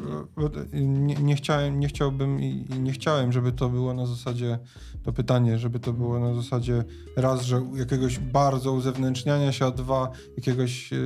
e, 0.72 0.82
nie, 0.82 1.16
nie, 1.16 1.36
chciałem, 1.36 1.80
nie 1.80 1.88
chciałbym 1.88 2.42
i 2.42 2.66
nie 2.80 2.92
chciałem, 2.92 3.32
żeby 3.32 3.52
to 3.52 3.70
było 3.70 3.94
na 3.94 4.06
zasadzie, 4.06 4.60
to 5.04 5.14
pytanie, 5.14 5.58
żeby 5.58 5.80
to 5.80 5.94
było 5.94 6.20
na 6.20 6.34
zasadzie 6.34 6.84
raz, 7.16 7.42
że 7.42 7.62
jakiegoś 7.76 8.20
bardzo 8.20 8.74
uzewnętrzniania 8.74 9.52
się, 9.52 9.66
a 9.66 9.72
dwa, 9.72 10.12
jakiegoś 10.38 10.94
e, 10.94 10.98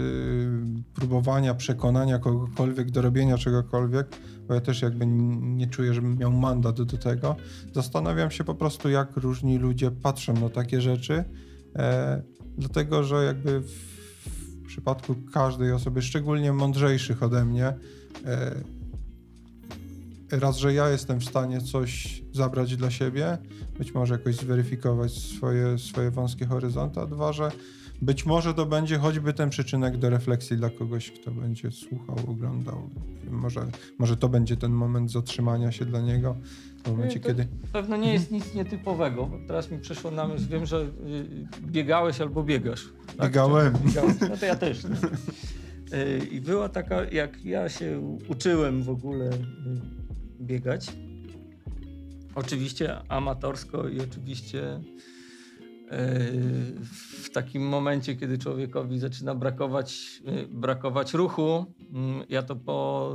próbowania, 0.94 1.54
przekonania 1.54 2.20
kogokolwiek 2.20 2.92
do 2.92 3.02
robienia 3.02 3.38
czegokolwiek, 3.38 4.08
bo 4.48 4.54
ja 4.54 4.62
też 4.62 4.82
jakby 4.82 5.06
nie 5.42 5.68
czuję, 5.68 5.94
żebym 5.94 6.18
miał 6.18 6.32
mandat 6.32 6.82
do 6.82 6.98
tego. 6.98 7.36
Zastanawiam 7.74 8.32
się 8.32 8.44
po 8.44 8.56
prostu, 8.56 8.90
jak 8.90 9.18
różni 9.18 9.58
ludzie 9.58 9.92
patrzą 9.92 10.34
na 10.34 10.50
takie 10.50 10.82
rzeczy, 10.82 11.24
e, 11.76 12.24
dlatego, 12.58 13.04
że 13.04 13.26
jakby 13.26 13.62
w 13.62 13.93
przypadku 14.74 15.16
każdej 15.34 15.72
osoby, 15.72 16.02
szczególnie 16.02 16.54
mądrzejszych 16.54 17.24
ode 17.24 17.46
mnie, 17.46 17.74
e, 18.26 18.56
raz, 20.32 20.58
że 20.58 20.74
ja 20.74 20.90
jestem 20.90 21.20
w 21.20 21.26
stanie 21.26 21.62
coś 21.62 22.24
zabrać 22.32 22.76
dla 22.76 22.92
siebie, 22.92 23.38
być 23.78 23.94
może 23.94 24.14
jakoś 24.14 24.36
zweryfikować 24.36 25.14
swoje, 25.14 25.78
swoje 25.78 26.12
wąskie 26.12 26.46
horyzonty, 26.46 27.00
a 27.00 27.06
dwa, 27.06 27.34
że 27.34 27.52
być 28.02 28.26
może 28.26 28.54
to 28.54 28.66
będzie 28.66 28.98
choćby 28.98 29.34
ten 29.34 29.50
przyczynek 29.50 29.98
do 29.98 30.10
refleksji 30.10 30.58
dla 30.58 30.70
kogoś, 30.70 31.12
kto 31.12 31.32
będzie 31.32 31.72
słuchał, 31.72 32.16
oglądał. 32.28 32.90
Może, 33.32 33.68
może 34.00 34.18
to 34.18 34.30
będzie 34.30 34.58
ten 34.58 34.72
moment 34.72 35.12
zatrzymania 35.12 35.72
się 35.72 35.86
dla 35.86 36.02
niego, 36.02 36.36
w 36.84 36.88
momencie, 36.92 37.20
to- 37.20 37.28
kiedy... 37.28 37.48
Pewno 37.74 37.98
nie 37.98 38.14
jest 38.14 38.32
nic 38.32 38.54
nietypowego. 38.56 39.30
Teraz 39.48 39.72
mi 39.72 39.80
przyszło 39.80 40.12
na 40.12 40.28
myśl, 40.28 40.48
wiem, 40.50 40.66
że 40.66 40.82
y, 40.82 41.48
biegałeś 41.62 42.22
albo 42.22 42.44
biegasz. 42.44 42.90
tak? 43.08 43.28
Biegałem. 43.28 43.74
Biegałeś. 43.86 44.16
No 44.30 44.38
to 44.38 44.46
ja 44.46 44.56
też. 44.56 44.84
nie? 44.84 44.90
Y, 46.00 46.18
I 46.32 46.42
była 46.42 46.70
taka, 46.70 47.04
jak 47.12 47.46
ja 47.46 47.70
się 47.70 48.18
uczyłem 48.30 48.84
w 48.84 48.90
ogóle 48.90 49.30
y, 49.30 49.40
biegać. 50.42 50.88
Oczywiście 52.36 53.00
amatorsko 53.12 53.88
i 53.90 54.02
oczywiście 54.02 54.80
w 57.24 57.30
takim 57.34 57.68
momencie, 57.68 58.16
kiedy 58.16 58.38
człowiekowi 58.38 59.00
zaczyna 59.00 59.36
brakować, 59.36 60.22
y, 60.28 60.48
brakować 60.48 61.14
ruchu. 61.14 61.66
Mm, 61.94 62.24
Ja 62.30 62.44
to 62.44 62.56
po 62.56 63.14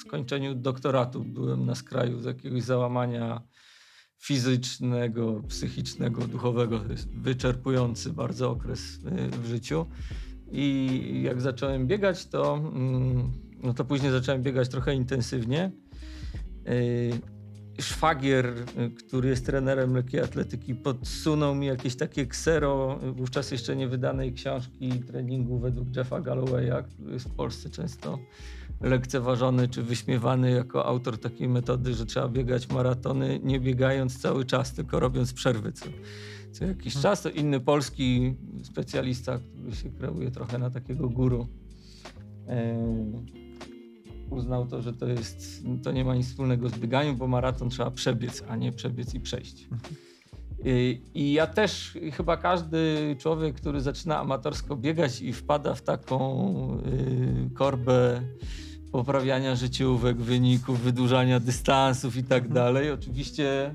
skończeniu 0.00 0.54
doktoratu 0.54 1.24
byłem 1.24 1.66
na 1.66 1.74
skraju 1.74 2.20
z 2.20 2.24
jakiegoś 2.24 2.62
załamania 2.62 3.42
fizycznego, 4.18 5.42
psychicznego, 5.48 6.26
duchowego. 6.26 6.78
To 6.78 6.92
jest 6.92 7.08
wyczerpujący 7.10 8.12
bardzo 8.12 8.50
okres 8.50 8.80
y, 8.80 9.28
w 9.42 9.46
życiu. 9.46 9.86
I 10.52 11.22
jak 11.24 11.40
zacząłem 11.40 11.86
biegać, 11.86 12.26
to, 12.26 12.54
mm, 12.54 13.32
no 13.62 13.74
to 13.74 13.84
później 13.84 14.12
zacząłem 14.12 14.42
biegać 14.42 14.68
trochę 14.68 14.94
intensywnie. 14.94 15.70
Szwagier, 17.80 18.54
który 18.98 19.28
jest 19.28 19.46
trenerem 19.46 19.94
lekkiej 19.94 20.20
atletyki, 20.20 20.74
podsunął 20.74 21.54
mi 21.54 21.66
jakieś 21.66 21.96
takie 21.96 22.26
ksero, 22.26 22.98
wówczas 23.16 23.50
jeszcze 23.50 23.76
nie 23.76 23.88
wydanej 23.88 24.32
książki 24.32 24.90
treningu 24.90 25.58
według 25.58 25.96
Jeffa 25.96 26.20
Gallowaya, 26.20 26.82
który 26.82 27.12
jest 27.12 27.28
w 27.28 27.34
Polsce 27.34 27.70
często 27.70 28.18
lekceważony 28.80 29.68
czy 29.68 29.82
wyśmiewany 29.82 30.50
jako 30.50 30.86
autor 30.86 31.18
takiej 31.18 31.48
metody, 31.48 31.94
że 31.94 32.06
trzeba 32.06 32.28
biegać 32.28 32.68
maratony 32.68 33.40
nie 33.42 33.60
biegając 33.60 34.18
cały 34.18 34.44
czas, 34.44 34.72
tylko 34.72 35.00
robiąc 35.00 35.32
przerwy 35.32 35.72
co, 35.72 35.86
co 36.52 36.64
jakiś 36.64 36.94
czas. 36.96 37.22
To 37.22 37.30
inny 37.30 37.60
polski 37.60 38.34
specjalista, 38.62 39.38
który 39.38 39.76
się 39.76 39.90
kreuje 39.90 40.30
trochę 40.30 40.58
na 40.58 40.70
takiego 40.70 41.08
guru. 41.08 41.46
Uznał 44.32 44.66
to, 44.66 44.82
że 44.82 44.92
to 44.92 45.06
jest, 45.06 45.62
to 45.82 45.92
nie 45.92 46.04
ma 46.04 46.14
nic 46.14 46.26
wspólnego 46.26 46.68
z 46.68 46.78
bieganiem, 46.78 47.16
bo 47.16 47.26
maraton 47.26 47.70
trzeba 47.70 47.90
przebiec, 47.90 48.44
a 48.48 48.56
nie 48.56 48.72
przebiec 48.72 49.14
i 49.14 49.20
przejść. 49.20 49.68
I, 51.14 51.32
ja 51.32 51.46
też, 51.46 51.98
chyba 52.12 52.36
każdy 52.36 53.16
człowiek, 53.18 53.56
który 53.56 53.80
zaczyna 53.80 54.18
amatorsko 54.18 54.76
biegać 54.76 55.20
i 55.20 55.32
wpada 55.32 55.74
w 55.74 55.82
taką 55.82 56.78
y, 56.86 57.50
korbę 57.54 58.22
poprawiania 58.92 59.56
życiówek, 59.56 60.16
wyników, 60.16 60.80
wydłużania 60.80 61.40
dystansów 61.40 62.16
i 62.16 62.24
tak 62.24 62.48
dalej. 62.48 62.90
Oczywiście 62.90 63.74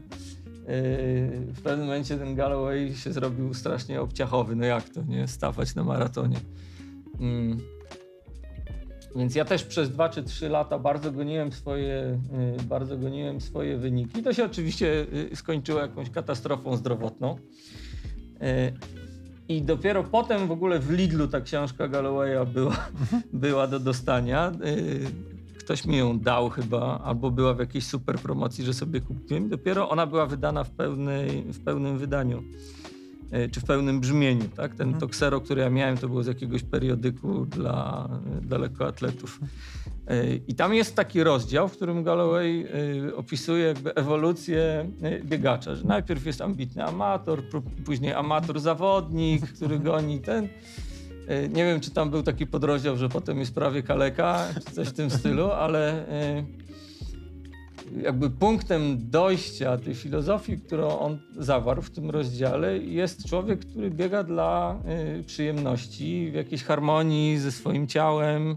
yy, 0.53 0.63
w 1.53 1.61
pewnym 1.63 1.87
momencie 1.87 2.17
ten 2.17 2.35
Galloway 2.35 2.95
się 2.95 3.13
zrobił 3.13 3.53
strasznie 3.53 4.01
obciachowy. 4.01 4.55
No 4.55 4.65
jak 4.65 4.89
to, 4.89 5.03
nie? 5.03 5.27
Stawać 5.27 5.75
na 5.75 5.83
maratonie. 5.83 6.39
Więc 9.17 9.35
ja 9.35 9.45
też 9.45 9.63
przez 9.63 9.89
dwa 9.89 10.09
czy 10.09 10.23
trzy 10.23 10.49
lata 10.49 10.79
bardzo 10.79 11.11
goniłem 11.11 11.51
swoje, 11.51 12.19
yy, 12.57 12.63
bardzo 12.63 12.97
goniłem 12.97 13.41
swoje 13.41 13.77
wyniki. 13.77 14.23
To 14.23 14.33
się 14.33 14.45
oczywiście 14.45 15.05
yy, 15.11 15.35
skończyło 15.35 15.79
jakąś 15.79 16.09
katastrofą 16.09 16.77
zdrowotną. 16.77 17.37
I 19.49 19.61
dopiero 19.61 20.03
potem 20.03 20.47
w 20.47 20.51
ogóle 20.51 20.79
w 20.79 20.91
Lidlu 20.91 21.27
ta 21.27 21.41
książka 21.41 21.87
Gallowaya 21.87 22.45
była, 22.53 22.89
była 23.33 23.67
do 23.67 23.79
dostania. 23.79 24.51
Y, 24.65 25.57
ktoś 25.59 25.85
mi 25.85 25.97
ją 25.97 26.19
dał 26.19 26.49
chyba, 26.49 26.99
albo 26.99 27.31
była 27.31 27.53
w 27.53 27.59
jakiejś 27.59 27.85
super 27.85 28.15
promocji, 28.15 28.63
że 28.63 28.73
sobie 28.73 29.01
kupiłem. 29.01 29.49
Dopiero 29.49 29.89
ona 29.89 30.05
była 30.05 30.25
wydana 30.25 30.63
w, 30.63 30.71
pełnej, 30.71 31.41
w 31.41 31.63
pełnym 31.63 31.97
wydaniu. 31.97 32.43
E, 33.31 33.49
czy 33.49 33.59
w 33.59 33.63
pełnym 33.63 33.99
brzmieniu. 33.99 34.49
Tak? 34.55 34.75
Ten 34.75 34.87
mhm. 34.87 34.99
toksero, 35.01 35.41
który 35.41 35.61
ja 35.61 35.69
miałem, 35.69 35.97
to 35.97 36.07
było 36.07 36.23
z 36.23 36.27
jakiegoś 36.27 36.63
periodyku 36.63 37.45
dla, 37.45 38.09
dla 38.41 38.57
lekkoatletów. 38.57 39.39
E, 40.07 40.35
I 40.35 40.55
tam 40.55 40.73
jest 40.73 40.95
taki 40.95 41.23
rozdział, 41.23 41.67
w 41.67 41.71
którym 41.71 42.03
Galloway 42.03 42.67
e, 43.07 43.15
opisuje 43.15 43.65
jakby 43.65 43.95
ewolucję 43.95 44.91
biegacza, 45.23 45.75
że 45.75 45.83
najpierw 45.83 46.25
jest 46.25 46.41
ambitny 46.41 46.83
amator, 46.83 47.43
później 47.85 48.13
amator 48.13 48.59
zawodnik, 48.59 49.53
który 49.53 49.79
goni 49.89 50.19
ten. 50.19 50.47
Nie 51.49 51.65
wiem, 51.65 51.79
czy 51.79 51.91
tam 51.91 52.09
był 52.09 52.23
taki 52.23 52.47
podrozdział, 52.47 52.97
że 52.97 53.09
potem 53.09 53.39
jest 53.39 53.55
prawie 53.55 53.83
kaleka, 53.83 54.47
czy 54.53 54.75
coś 54.75 54.87
w 54.87 54.93
tym 54.93 55.09
stylu, 55.09 55.51
ale 55.51 56.05
jakby 58.01 58.29
punktem 58.29 59.09
dojścia 59.09 59.77
tej 59.77 59.95
filozofii, 59.95 60.57
którą 60.57 60.99
on 60.99 61.19
zawarł 61.37 61.81
w 61.81 61.89
tym 61.89 62.09
rozdziale, 62.09 62.77
jest 62.77 63.29
człowiek, 63.29 63.59
który 63.59 63.91
biega 63.91 64.23
dla 64.23 64.81
y, 65.19 65.23
przyjemności, 65.23 66.31
w 66.31 66.33
jakiejś 66.33 66.63
harmonii 66.63 67.37
ze 67.37 67.51
swoim 67.51 67.87
ciałem, 67.87 68.51
y, 68.51 68.55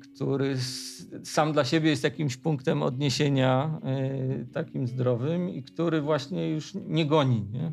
który 0.00 0.48
s, 0.50 1.06
sam 1.24 1.52
dla 1.52 1.64
siebie 1.64 1.90
jest 1.90 2.04
jakimś 2.04 2.36
punktem 2.36 2.82
odniesienia 2.82 3.80
y, 4.42 4.46
takim 4.52 4.86
zdrowym 4.86 5.50
i 5.50 5.62
który 5.62 6.00
właśnie 6.00 6.50
już 6.50 6.74
nie 6.74 7.06
goni. 7.06 7.46
Nie? 7.52 7.72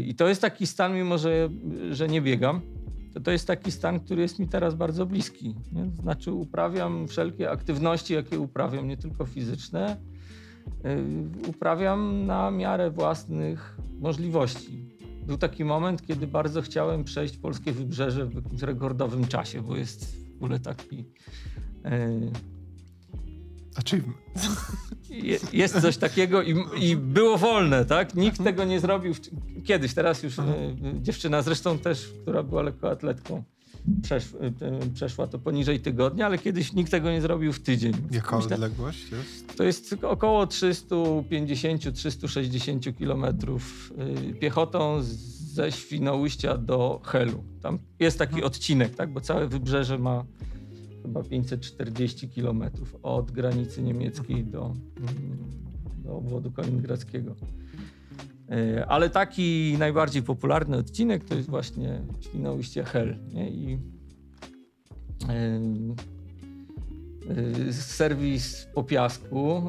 I 0.00 0.14
to 0.14 0.28
jest 0.28 0.40
taki 0.40 0.66
stan, 0.66 0.94
mimo 0.94 1.18
że, 1.18 1.48
że 1.90 2.08
nie 2.08 2.22
biegam 2.22 2.60
to 3.14 3.20
to 3.20 3.30
jest 3.30 3.46
taki 3.46 3.72
stan, 3.72 4.00
który 4.00 4.22
jest 4.22 4.38
mi 4.38 4.48
teraz 4.48 4.74
bardzo 4.74 5.06
bliski. 5.06 5.54
Nie? 5.72 5.90
Znaczy 6.02 6.32
uprawiam 6.32 7.08
wszelkie 7.08 7.50
aktywności, 7.50 8.14
jakie 8.14 8.40
uprawiam, 8.40 8.88
nie 8.88 8.96
tylko 8.96 9.26
fizyczne, 9.26 9.96
yy, 10.84 11.48
uprawiam 11.48 12.26
na 12.26 12.50
miarę 12.50 12.90
własnych 12.90 13.78
możliwości. 14.00 14.90
Był 15.26 15.38
taki 15.38 15.64
moment, 15.64 16.06
kiedy 16.06 16.26
bardzo 16.26 16.62
chciałem 16.62 17.04
przejść 17.04 17.36
polskie 17.36 17.72
wybrzeże 17.72 18.26
w 18.26 18.34
jakimś 18.34 18.62
rekordowym 18.62 19.26
czasie, 19.26 19.62
bo 19.62 19.76
jest 19.76 20.16
w 20.32 20.36
ogóle 20.36 20.60
taki... 20.60 21.04
Achievement. 23.76 24.18
Jest 25.52 25.80
coś 25.80 25.96
takiego 25.96 26.42
i, 26.42 26.54
i, 26.78 26.96
było 26.96 27.38
wolne, 27.38 27.84
tak? 27.84 28.14
Nikt 28.14 28.44
tego 28.44 28.64
nie 28.64 28.80
zrobił 28.80 29.14
kiedyś, 29.64 29.94
teraz 29.94 30.22
już 30.22 30.38
y, 30.38 30.42
dziewczyna 31.02 31.42
zresztą 31.42 31.78
też, 31.78 32.12
która 32.22 32.42
była 32.42 32.62
lekkoatletką, 32.62 33.42
przesz, 34.02 34.24
y, 34.24 34.52
przeszła 34.94 35.26
to 35.26 35.38
poniżej 35.38 35.80
tygodnia, 35.80 36.26
ale 36.26 36.38
kiedyś 36.38 36.72
nikt 36.72 36.90
tego 36.90 37.10
nie 37.10 37.20
zrobił 37.20 37.52
w 37.52 37.60
tydzień. 37.60 37.92
Jaka 38.10 38.36
Myślę, 38.36 38.54
odległość 38.54 39.10
jest? 39.10 39.56
To 39.56 39.64
jest 39.64 39.96
około 40.02 40.44
350-360 40.44 42.96
kilometrów 42.96 43.92
y, 44.30 44.34
piechotą 44.34 44.98
ze 45.54 45.72
Świnoujścia 45.72 46.58
do 46.58 47.00
Helu. 47.04 47.44
Tam 47.62 47.78
jest 47.98 48.18
taki 48.18 48.34
mhm. 48.34 48.46
odcinek, 48.46 48.94
tak? 48.94 49.12
Bo 49.12 49.20
całe 49.20 49.48
wybrzeże 49.48 49.98
ma 49.98 50.24
chyba 51.02 51.22
540 51.22 52.28
kilometrów 52.28 52.96
od 53.02 53.30
granicy 53.30 53.82
niemieckiej 53.82 54.44
do, 54.44 54.74
mm, 54.96 55.38
do 56.04 56.16
obwodu 56.16 56.50
kaliningradzkiego. 56.50 57.34
E, 58.50 58.86
ale 58.86 59.10
taki 59.10 59.76
najbardziej 59.78 60.22
popularny 60.22 60.76
odcinek 60.76 61.24
to 61.24 61.34
jest 61.34 61.50
właśnie 61.50 62.00
Świnoujście 62.20 62.84
Hel. 62.84 63.16
Nie? 63.32 63.50
I 63.50 63.78
e, 65.28 65.60
e, 67.68 67.72
serwis 67.72 68.66
po 68.74 68.84
piasku, 68.84 69.62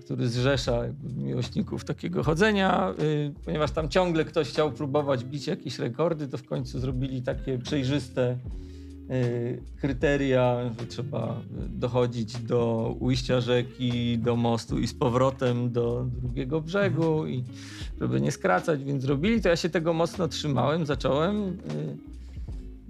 który 0.00 0.28
zrzesza 0.28 0.82
miłośników 1.16 1.84
takiego 1.84 2.22
chodzenia, 2.22 2.94
ponieważ 3.44 3.70
tam 3.70 3.88
ciągle 3.88 4.24
ktoś 4.24 4.48
chciał 4.48 4.72
próbować 4.72 5.24
bić 5.24 5.46
jakieś 5.46 5.78
rekordy, 5.78 6.28
to 6.28 6.38
w 6.38 6.44
końcu 6.44 6.80
zrobili 6.80 7.22
takie 7.22 7.58
przejrzyste 7.58 8.38
kryteria, 9.80 10.70
że 10.80 10.86
trzeba 10.86 11.40
dochodzić 11.68 12.38
do 12.38 12.94
ujścia 13.00 13.40
rzeki, 13.40 14.18
do 14.18 14.36
mostu 14.36 14.78
i 14.78 14.86
z 14.86 14.94
powrotem 14.94 15.72
do 15.72 16.06
drugiego 16.22 16.60
brzegu 16.60 17.26
i 17.26 17.44
żeby 18.00 18.20
nie 18.20 18.32
skracać, 18.32 18.84
więc 18.84 19.02
zrobili 19.02 19.42
to. 19.42 19.48
Ja 19.48 19.56
się 19.56 19.68
tego 19.68 19.92
mocno 19.92 20.28
trzymałem, 20.28 20.86
zacząłem. 20.86 21.58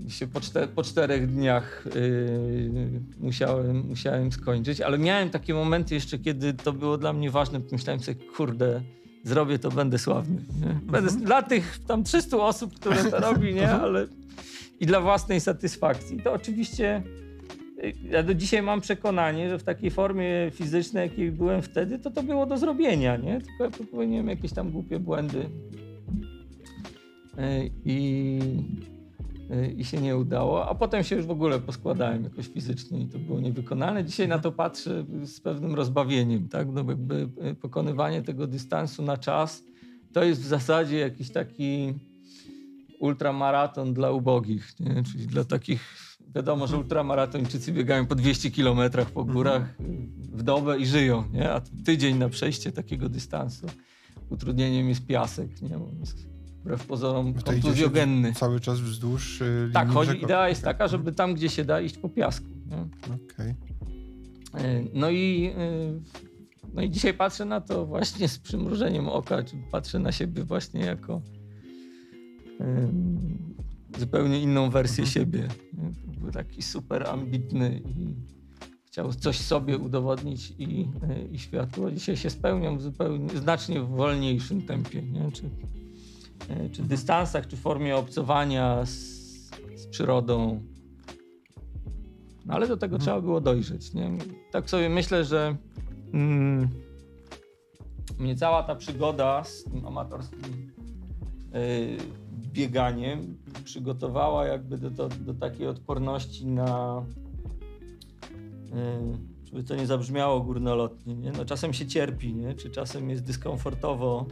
Y, 0.06 0.10
się 0.10 0.26
po, 0.26 0.40
czter 0.40 0.68
po 0.68 0.82
czterech 0.82 1.30
dniach 1.30 1.84
yy, 1.94 3.00
musiałem, 3.20 3.86
musiałem 3.88 4.32
skończyć, 4.32 4.80
ale 4.80 4.98
miałem 4.98 5.30
takie 5.30 5.54
momenty 5.54 5.94
jeszcze, 5.94 6.18
kiedy 6.18 6.54
to 6.54 6.72
było 6.72 6.98
dla 6.98 7.12
mnie 7.12 7.30
ważne. 7.30 7.60
Myślałem 7.72 8.00
sobie, 8.00 8.14
kurde, 8.36 8.82
zrobię 9.24 9.58
to, 9.58 9.70
będę 9.70 9.98
sławny. 9.98 10.42
Będę, 10.82 11.10
mhm. 11.10 11.24
Dla 11.24 11.42
tych 11.42 11.78
tam 11.86 12.04
300 12.04 12.36
osób, 12.36 12.74
które 12.74 13.04
to 13.04 13.20
robi, 13.20 13.54
nie? 13.54 13.70
Ale 13.82 14.06
i 14.82 14.86
dla 14.86 15.00
własnej 15.00 15.40
satysfakcji. 15.40 16.22
To 16.22 16.32
oczywiście 16.32 17.02
ja 18.10 18.22
do 18.22 18.34
dzisiaj 18.34 18.62
mam 18.62 18.80
przekonanie, 18.80 19.48
że 19.48 19.58
w 19.58 19.62
takiej 19.62 19.90
formie 19.90 20.50
fizycznej, 20.50 21.08
jakiej 21.08 21.32
byłem 21.32 21.62
wtedy, 21.62 21.98
to 21.98 22.10
to 22.10 22.22
było 22.22 22.46
do 22.46 22.56
zrobienia, 22.56 23.16
nie? 23.16 23.40
Tylko 23.40 23.64
ja 23.64 23.70
popełniłem 23.70 24.28
jakieś 24.28 24.52
tam 24.52 24.70
głupie 24.70 24.98
błędy 24.98 25.38
y, 25.38 25.50
i, 27.84 28.38
y, 29.50 29.74
i 29.76 29.84
się 29.84 30.00
nie 30.00 30.16
udało, 30.16 30.68
a 30.68 30.74
potem 30.74 31.04
się 31.04 31.16
już 31.16 31.26
w 31.26 31.30
ogóle 31.30 31.60
poskładałem 31.60 32.24
jakoś 32.24 32.48
fizycznie 32.48 33.00
i 33.00 33.06
to 33.06 33.18
było 33.18 33.40
niewykonalne. 33.40 34.04
Dzisiaj 34.04 34.28
na 34.28 34.38
to 34.38 34.52
patrzę 34.52 35.04
z 35.24 35.40
pewnym 35.40 35.74
rozbawieniem, 35.74 36.48
tak? 36.48 36.68
No 36.72 36.84
jakby 36.88 37.28
pokonywanie 37.60 38.22
tego 38.22 38.46
dystansu 38.46 39.02
na 39.02 39.16
czas 39.16 39.64
to 40.12 40.24
jest 40.24 40.40
w 40.40 40.46
zasadzie 40.46 40.98
jakiś 40.98 41.30
taki 41.30 41.94
ultramaraton 43.02 43.94
dla 43.94 44.10
ubogich, 44.10 44.80
nie? 44.80 45.02
czyli 45.12 45.26
dla 45.26 45.44
takich, 45.44 45.80
wiadomo, 46.34 46.66
że 46.66 46.78
ultramaratończycy 46.78 47.72
biegają 47.72 48.06
po 48.06 48.14
200 48.14 48.50
kilometrach 48.50 49.10
po 49.10 49.24
górach 49.24 49.74
w 50.32 50.42
dobę 50.42 50.78
i 50.78 50.86
żyją, 50.86 51.24
nie? 51.32 51.52
a 51.52 51.60
tydzień 51.84 52.18
na 52.18 52.28
przejście 52.28 52.72
takiego 52.72 53.08
dystansu. 53.08 53.66
Utrudnieniem 54.30 54.88
jest 54.88 55.06
piasek, 55.06 55.62
nie? 55.62 55.78
wbrew 56.60 56.86
pozorom 56.86 57.34
kontuzjogenny. 57.34 58.32
Cały 58.32 58.60
czas 58.60 58.80
wzdłuż 58.80 59.40
yy, 59.40 59.70
Tak, 59.72 59.88
chodzi, 59.88 60.22
idea 60.22 60.48
jest 60.48 60.62
taka, 60.62 60.88
żeby 60.88 61.12
tam, 61.12 61.34
gdzie 61.34 61.48
się 61.48 61.64
da, 61.64 61.80
iść 61.80 61.98
po 61.98 62.08
piasku. 62.08 62.46
Okej. 63.04 63.54
Okay. 64.52 64.90
No 64.94 65.10
i 65.10 65.52
y, 65.58 66.00
no 66.74 66.82
i 66.82 66.90
dzisiaj 66.90 67.14
patrzę 67.14 67.44
na 67.44 67.60
to 67.60 67.86
właśnie 67.86 68.28
z 68.28 68.38
przymrużeniem 68.38 69.08
oka, 69.08 69.42
czy 69.42 69.56
patrzę 69.70 69.98
na 69.98 70.12
siebie 70.12 70.44
właśnie 70.44 70.80
jako 70.80 71.22
zupełnie 73.98 74.40
inną 74.40 74.70
wersję 74.70 75.06
siebie. 75.06 75.48
Nie? 75.72 75.92
Był 76.20 76.30
taki 76.30 76.62
super 76.62 77.06
ambitny 77.06 77.80
i 77.86 78.14
chciał 78.86 79.12
coś 79.12 79.38
sobie 79.38 79.78
udowodnić 79.78 80.54
i, 80.58 80.88
e, 81.08 81.22
i 81.22 81.38
światu. 81.38 81.90
Dzisiaj 81.90 82.16
się 82.16 82.30
spełniał 82.30 82.76
w 82.76 82.82
zupełnie, 82.82 83.28
znacznie 83.28 83.80
wolniejszym 83.80 84.62
tempie. 84.62 85.02
Nie? 85.02 85.32
Czy, 85.32 85.50
e, 86.48 86.70
czy 86.70 86.82
dystansach, 86.82 87.46
czy 87.46 87.56
formie 87.56 87.96
obcowania 87.96 88.86
z, 88.86 88.90
z 89.76 89.86
przyrodą. 89.90 90.62
No 92.46 92.54
ale 92.54 92.68
do 92.68 92.76
tego 92.76 92.98
trzeba 92.98 93.20
było 93.20 93.40
dojrzeć. 93.40 93.94
Nie? 93.94 94.10
Tak 94.50 94.70
sobie 94.70 94.88
myślę, 94.88 95.24
że 95.24 95.56
mm, 96.12 96.68
mnie 98.18 98.36
cała 98.36 98.62
ta 98.62 98.74
przygoda 98.74 99.44
z 99.44 99.64
tym 99.64 99.86
amatorskim 99.86 100.72
y, 101.54 102.21
bieganiem 102.52 103.36
przygotowała 103.64 104.46
jakby 104.46 104.78
do, 104.78 104.90
do, 104.90 105.08
do 105.08 105.34
takiej 105.34 105.66
odporności 105.66 106.46
na 106.46 107.02
y, 108.72 109.32
żeby 109.44 109.64
to 109.64 109.76
nie 109.76 109.86
zabrzmiało 109.86 110.40
górnolotnie, 110.40 111.14
nie? 111.14 111.32
No 111.32 111.44
czasem 111.44 111.72
się 111.72 111.86
cierpi, 111.86 112.34
nie? 112.34 112.54
Czy 112.54 112.70
czasem 112.70 113.10
jest 113.10 113.24
dyskomfortowo, 113.24 114.26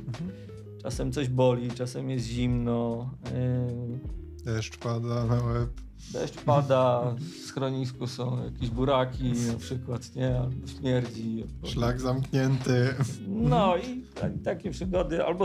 czasem 0.82 1.12
coś 1.12 1.28
boli, 1.28 1.70
czasem 1.70 2.10
jest 2.10 2.26
zimno, 2.26 3.10
y, 3.26 4.44
Deszcz 4.44 4.78
pada 4.78 5.24
na 5.24 5.42
łeb. 5.44 5.70
deszcz 6.12 6.34
pada, 6.44 7.14
w 7.18 7.46
schronisku 7.46 8.06
są 8.06 8.44
jakieś 8.44 8.70
buraki 8.70 9.32
na 9.52 9.58
przykład, 9.58 10.14
nie? 10.16 10.38
Albo 10.40 10.66
śmierdzi. 10.66 11.42
Albo... 11.54 11.66
Szlak 11.66 12.00
zamknięty. 12.00 12.94
No 13.28 13.76
i 13.76 14.02
tak, 14.20 14.32
takie 14.44 14.70
przygody, 14.70 15.24
albo, 15.24 15.44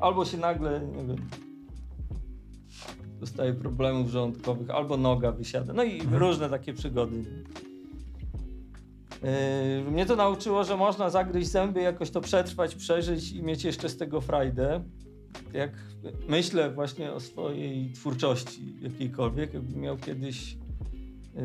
albo 0.00 0.24
się 0.24 0.36
nagle, 0.38 0.80
nie 0.96 1.04
wiem, 1.04 1.28
dostaje 3.24 3.54
problemów 3.54 4.10
żołądkowych, 4.10 4.70
albo 4.70 4.96
noga 4.96 5.32
wysiada. 5.32 5.72
No 5.72 5.84
i 5.84 6.02
różne 6.12 6.48
takie 6.48 6.74
przygody. 6.74 7.24
Yy, 9.84 9.90
mnie 9.90 10.06
to 10.06 10.16
nauczyło, 10.16 10.64
że 10.64 10.76
można 10.76 11.10
zagryźć 11.10 11.50
zęby, 11.50 11.80
jakoś 11.80 12.10
to 12.10 12.20
przetrwać, 12.20 12.74
przeżyć 12.74 13.32
i 13.32 13.42
mieć 13.42 13.64
jeszcze 13.64 13.88
z 13.88 13.96
tego 13.96 14.20
frajdę. 14.20 14.84
Jak 15.52 15.70
myślę 16.28 16.70
właśnie 16.70 17.12
o 17.12 17.20
swojej 17.20 17.92
twórczości 17.92 18.74
jakiejkolwiek, 18.80 19.54
jakbym 19.54 19.80
miał 19.80 19.96
kiedyś 19.96 20.56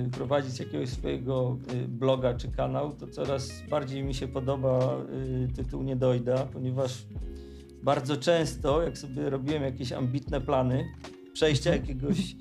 y, 0.07 0.09
prowadzić 0.11 0.59
jakiegoś 0.59 0.89
swojego 0.89 1.57
y, 1.73 1.87
bloga 1.87 2.33
czy 2.33 2.51
kanał, 2.51 2.93
to 2.93 3.07
coraz 3.07 3.63
bardziej 3.69 4.03
mi 4.03 4.13
się 4.13 4.27
podoba 4.27 4.97
y, 5.45 5.53
tytuł 5.55 5.83
Nie 5.83 5.95
dojda, 5.95 6.47
ponieważ 6.53 7.05
bardzo 7.83 8.17
często, 8.17 8.81
jak 8.81 8.97
sobie 8.97 9.29
robiłem 9.29 9.63
jakieś 9.63 9.91
ambitne 9.91 10.41
plany, 10.41 10.85
przejścia 11.39 11.73
jakiegoś 11.73 12.35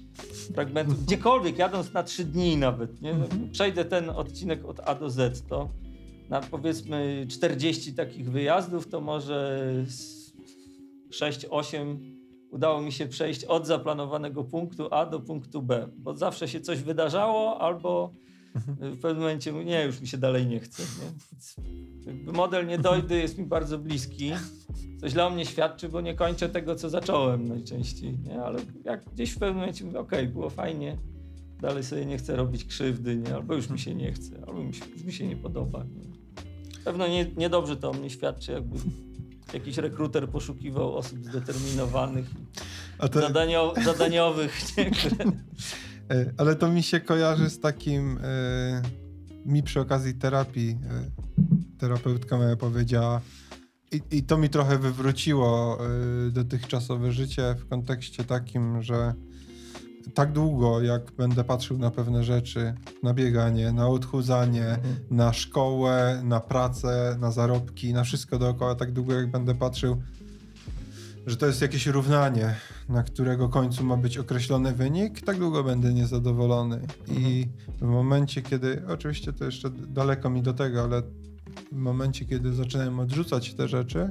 fragmentu, 0.55 0.95
gdziekolwiek, 1.07 1.59
jadąc 1.59 1.93
na 1.93 2.03
trzy 2.03 2.25
dni 2.25 2.57
nawet, 2.57 3.03
nie? 3.03 3.15
przejdę 3.53 3.85
ten 3.85 4.11
odcinek 4.11 4.65
od 4.65 4.81
A 4.81 4.95
do 4.95 5.11
Z, 5.11 5.47
to 5.47 5.69
na 6.29 6.41
powiedzmy 6.41 7.27
40 7.29 7.95
takich 7.95 8.31
wyjazdów, 8.31 8.89
to 8.89 9.01
może 9.01 9.61
z 9.87 10.33
6-8 11.11 11.99
udało 12.51 12.81
mi 12.81 12.93
się 12.93 13.07
przejść 13.07 13.45
od 13.45 13.67
zaplanowanego 13.67 14.45
punktu 14.45 14.89
A 14.91 15.07
do 15.07 15.21
punktu 15.21 15.63
B, 15.63 15.89
bo 15.97 16.15
zawsze 16.15 16.49
się 16.49 16.61
coś 16.61 16.83
wydarzało 16.83 17.61
albo 17.61 18.13
w 18.81 19.01
pewnym 19.01 19.19
momencie 19.19 19.53
mówię, 19.53 19.65
nie, 19.65 19.85
już 19.85 20.01
mi 20.01 20.07
się 20.07 20.19
dalej 20.19 20.47
nie 20.47 20.61
chce. 20.61 20.83
Nie? 20.83 22.33
Model 22.33 22.67
nie 22.67 22.79
dojdy 22.79 23.19
jest 23.19 23.39
mi 23.39 23.47
bardzo 23.47 23.79
bliski. 23.79 24.33
Co 25.01 25.09
źle 25.09 25.27
o 25.27 25.31
mnie 25.31 25.47
świadczy, 25.47 25.89
bo 25.89 26.01
nie 26.01 26.15
kończę 26.15 26.49
tego, 26.49 26.75
co 26.75 26.91
zacząłem 26.91 27.49
najczęściej. 27.49 28.19
Nie? 28.19 28.43
Ale 28.43 28.59
jak 28.85 29.05
gdzieś 29.05 29.31
w 29.31 29.39
pewnym 29.39 29.57
momencie 29.57 29.85
mówię, 29.85 29.99
okej, 29.99 30.29
było 30.29 30.51
fajnie, 30.51 30.99
dalej 31.61 31.85
sobie 31.85 32.07
nie 32.07 32.19
chcę 32.19 32.37
robić 32.37 32.65
krzywdy, 32.65 33.17
nie? 33.17 33.35
albo 33.35 33.55
już 33.55 33.71
mi 33.71 33.79
się 33.79 33.95
nie 33.95 34.13
chce, 34.13 34.45
albo 34.47 34.65
mi 34.65 34.75
się, 34.75 34.85
już 34.93 35.05
mi 35.05 35.13
się 35.13 35.27
nie 35.27 35.37
podoba. 35.37 35.85
Nie? 35.85 36.09
Pewno 36.85 37.09
nie, 37.09 37.27
niedobrze 37.37 37.77
to 37.77 37.91
o 37.91 37.93
mnie 37.93 38.11
świadczy, 38.11 38.53
jakby 38.53 38.79
jakiś 39.53 39.77
rekruter 39.77 40.29
poszukiwał 40.29 40.97
osób 40.97 41.25
zdeterminowanych, 41.25 42.27
zadanio, 43.13 43.75
zadaniowych, 43.85 44.77
nie? 44.77 44.91
które 44.91 45.17
ale 46.37 46.57
to 46.57 46.73
mi 46.73 46.83
się 46.83 47.01
kojarzy 47.01 47.51
z 47.51 47.61
takim. 47.61 48.19
E, 48.23 48.83
mi 49.47 49.63
przy 49.63 49.81
okazji 49.81 50.15
terapii 50.15 50.71
e, 50.71 51.79
terapeutka 51.79 52.37
moja 52.37 52.57
powiedziała. 52.57 53.21
I, 53.93 54.03
I 54.11 54.23
to 54.23 54.39
mi 54.39 54.49
trochę 54.49 54.79
wywróciło 54.79 55.79
e, 56.27 56.31
dotychczasowe 56.31 57.13
życie 57.13 57.55
w 57.59 57.69
kontekście 57.69 58.25
takim, 58.25 58.83
że 58.83 59.15
tak 60.15 60.33
długo, 60.33 60.83
jak 60.83 61.13
będę 61.13 61.45
patrzył 61.45 61.79
na 61.79 61.91
pewne 61.91 62.25
rzeczy, 62.25 62.75
na 63.03 63.15
bieganie, 63.15 63.73
na 63.73 63.89
odchudzanie, 63.89 64.79
na 65.11 65.33
szkołę, 65.33 66.21
na 66.25 66.41
pracę, 66.41 67.17
na 67.21 67.31
zarobki, 67.31 67.93
na 67.93 68.05
wszystko 68.05 68.39
dookoła, 68.39 68.75
tak 68.75 68.93
długo 68.93 69.15
jak 69.15 69.31
będę 69.31 69.55
patrzył, 69.55 70.03
że 71.29 71.37
to 71.37 71.47
jest 71.47 71.63
jakieś 71.63 71.87
równanie, 71.87 72.55
na 72.89 73.03
którego 73.03 73.49
końcu 73.49 73.85
ma 73.85 73.97
być 73.97 74.19
określony 74.19 74.73
wynik, 74.73 75.21
tak 75.21 75.39
długo 75.39 75.65
będę 75.65 75.95
niezadowolony. 75.95 76.87
I 77.09 77.47
w 77.81 77.83
momencie, 77.83 78.43
kiedy, 78.43 78.83
oczywiście 78.89 79.33
to 79.33 79.45
jeszcze 79.45 79.71
daleko 79.71 80.31
mi 80.31 80.43
do 80.43 80.53
tego, 80.55 80.83
ale 80.83 81.03
w 81.73 81.77
momencie, 81.77 82.25
kiedy 82.25 82.53
zaczynałem 82.53 83.01
odrzucać 83.01 83.55
te 83.55 83.69
rzeczy, 83.69 84.11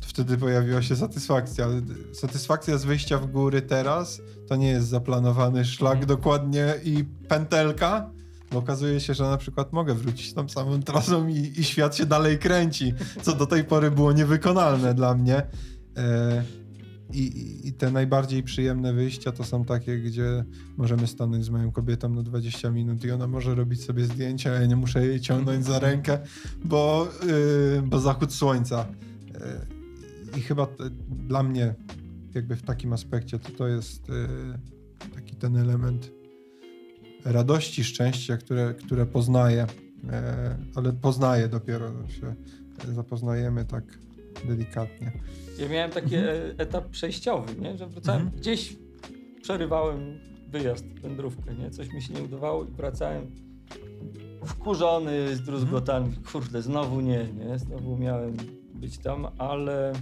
to 0.00 0.08
wtedy 0.08 0.38
pojawiła 0.38 0.82
się 0.82 0.96
satysfakcja. 0.96 1.64
Ale 1.64 1.80
satysfakcja 2.12 2.78
z 2.78 2.84
wyjścia 2.84 3.18
w 3.18 3.26
góry 3.26 3.62
teraz 3.62 4.20
to 4.48 4.56
nie 4.56 4.68
jest 4.68 4.88
zaplanowany 4.88 5.64
szlak 5.64 5.92
Mhm. 5.92 6.08
dokładnie 6.08 6.74
i 6.84 7.04
pętelka, 7.28 8.10
bo 8.52 8.58
okazuje 8.58 9.00
się, 9.00 9.14
że 9.14 9.24
na 9.24 9.36
przykład 9.36 9.72
mogę 9.72 9.94
wrócić 9.94 10.34
tą 10.34 10.48
samą 10.48 10.82
trasą 10.82 11.28
i, 11.28 11.52
i 11.56 11.64
świat 11.64 11.96
się 11.96 12.06
dalej 12.06 12.38
kręci, 12.38 12.94
co 13.22 13.32
do 13.36 13.46
tej 13.46 13.64
pory 13.64 13.90
było 13.90 14.12
niewykonalne 14.12 14.94
dla 14.94 15.14
mnie. 15.14 15.42
E, 15.96 16.44
i, 17.12 17.68
i- 17.68 17.72
te 17.72 17.90
najbardziej 17.90 18.42
przyjemne 18.42 18.92
wyjścia 18.92 19.32
to 19.32 19.44
są 19.44 19.64
takie, 19.64 19.98
gdzie 19.98 20.44
możemy 20.76 21.06
stanąć 21.06 21.44
z 21.44 21.48
moją 21.50 21.72
kobietą 21.72 22.08
na 22.08 22.22
20 22.22 22.70
minut 22.70 23.04
i 23.04 23.10
ona 23.10 23.26
może 23.26 23.54
robić 23.54 23.84
sobie 23.84 24.04
zdjęcia, 24.04 24.50
a 24.50 24.54
ja 24.54 24.66
nie 24.66 24.76
muszę 24.76 25.06
jej 25.06 25.20
ciągnąć 25.20 25.64
za 25.64 25.78
rękę, 25.78 26.18
bo, 26.64 27.08
yy, 27.26 27.82
bo 27.82 28.00
zachód 28.00 28.32
słońca. 28.34 28.86
Yy, 30.32 30.38
I 30.38 30.40
chyba 30.40 30.66
te, 30.66 30.90
dla 31.08 31.42
mnie, 31.42 31.74
jakby 32.34 32.56
w 32.56 32.62
takim 32.62 32.92
aspekcie, 32.92 33.38
to 33.38 33.48
to 33.50 33.68
jest 33.68 34.08
yy, 34.08 35.08
taki 35.14 35.36
ten 35.36 35.56
element 35.56 36.10
radości, 37.32 37.84
szczęścia, 37.84 38.36
które, 38.36 38.74
które 38.74 39.06
poznaję, 39.06 39.66
yy, 40.04 40.10
ale 40.74 40.92
poznaję 40.92 41.48
dopiero 41.48 41.90
się 42.08 42.34
zapoznajemy 42.94 43.64
tak 43.64 43.84
delikatnie. 44.48 45.12
Ja 45.58 45.68
miałem 45.68 45.90
taki 45.90 46.14
e, 46.14 46.54
etap 46.58 46.88
przejściowy, 46.88 47.60
nie? 47.60 47.76
że 47.78 47.86
wracałem, 47.86 48.20
Mhm. 48.22 48.40
gdzieś 48.40 48.76
przerywałem 49.42 50.18
wyjazd, 50.48 50.84
wędrówkę, 50.86 51.54
nie? 51.54 51.70
coś 51.70 51.92
mi 51.92 52.02
się 52.02 52.14
nie 52.14 52.22
udawało 52.22 52.64
i 52.64 52.70
wracałem 52.70 53.30
wkurzony, 54.44 55.36
zdruzgotany, 55.36 56.10
kurde, 56.32 56.62
znowu 56.62 57.00
nie, 57.00 57.26
nie, 57.32 57.58
znowu 57.58 57.96
miałem 57.96 58.36
być 58.74 58.98
tam, 58.98 59.26
ale 59.38 59.92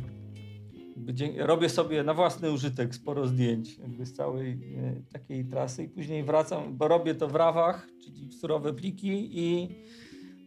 robię 1.39 1.69
sobie 1.69 2.03
na 2.03 2.15
własny 2.15 2.53
użytek 2.53 2.95
sporo 2.95 3.27
zdjęć 3.27 3.79
jakby 3.79 4.07
z 4.07 4.13
całej 4.13 4.51
e, 4.53 5.13
takiej 5.13 5.45
trasy 5.45 5.85
i 5.85 5.89
później 5.89 6.25
wracam, 6.25 6.77
bo 6.77 6.89
robię 6.89 7.15
to 7.15 7.29
w 7.29 7.35
rawach, 7.35 7.89
czyli 8.05 8.29
w 8.29 8.35
surowe 8.35 8.73
pliki 8.73 9.31
i 9.33 9.69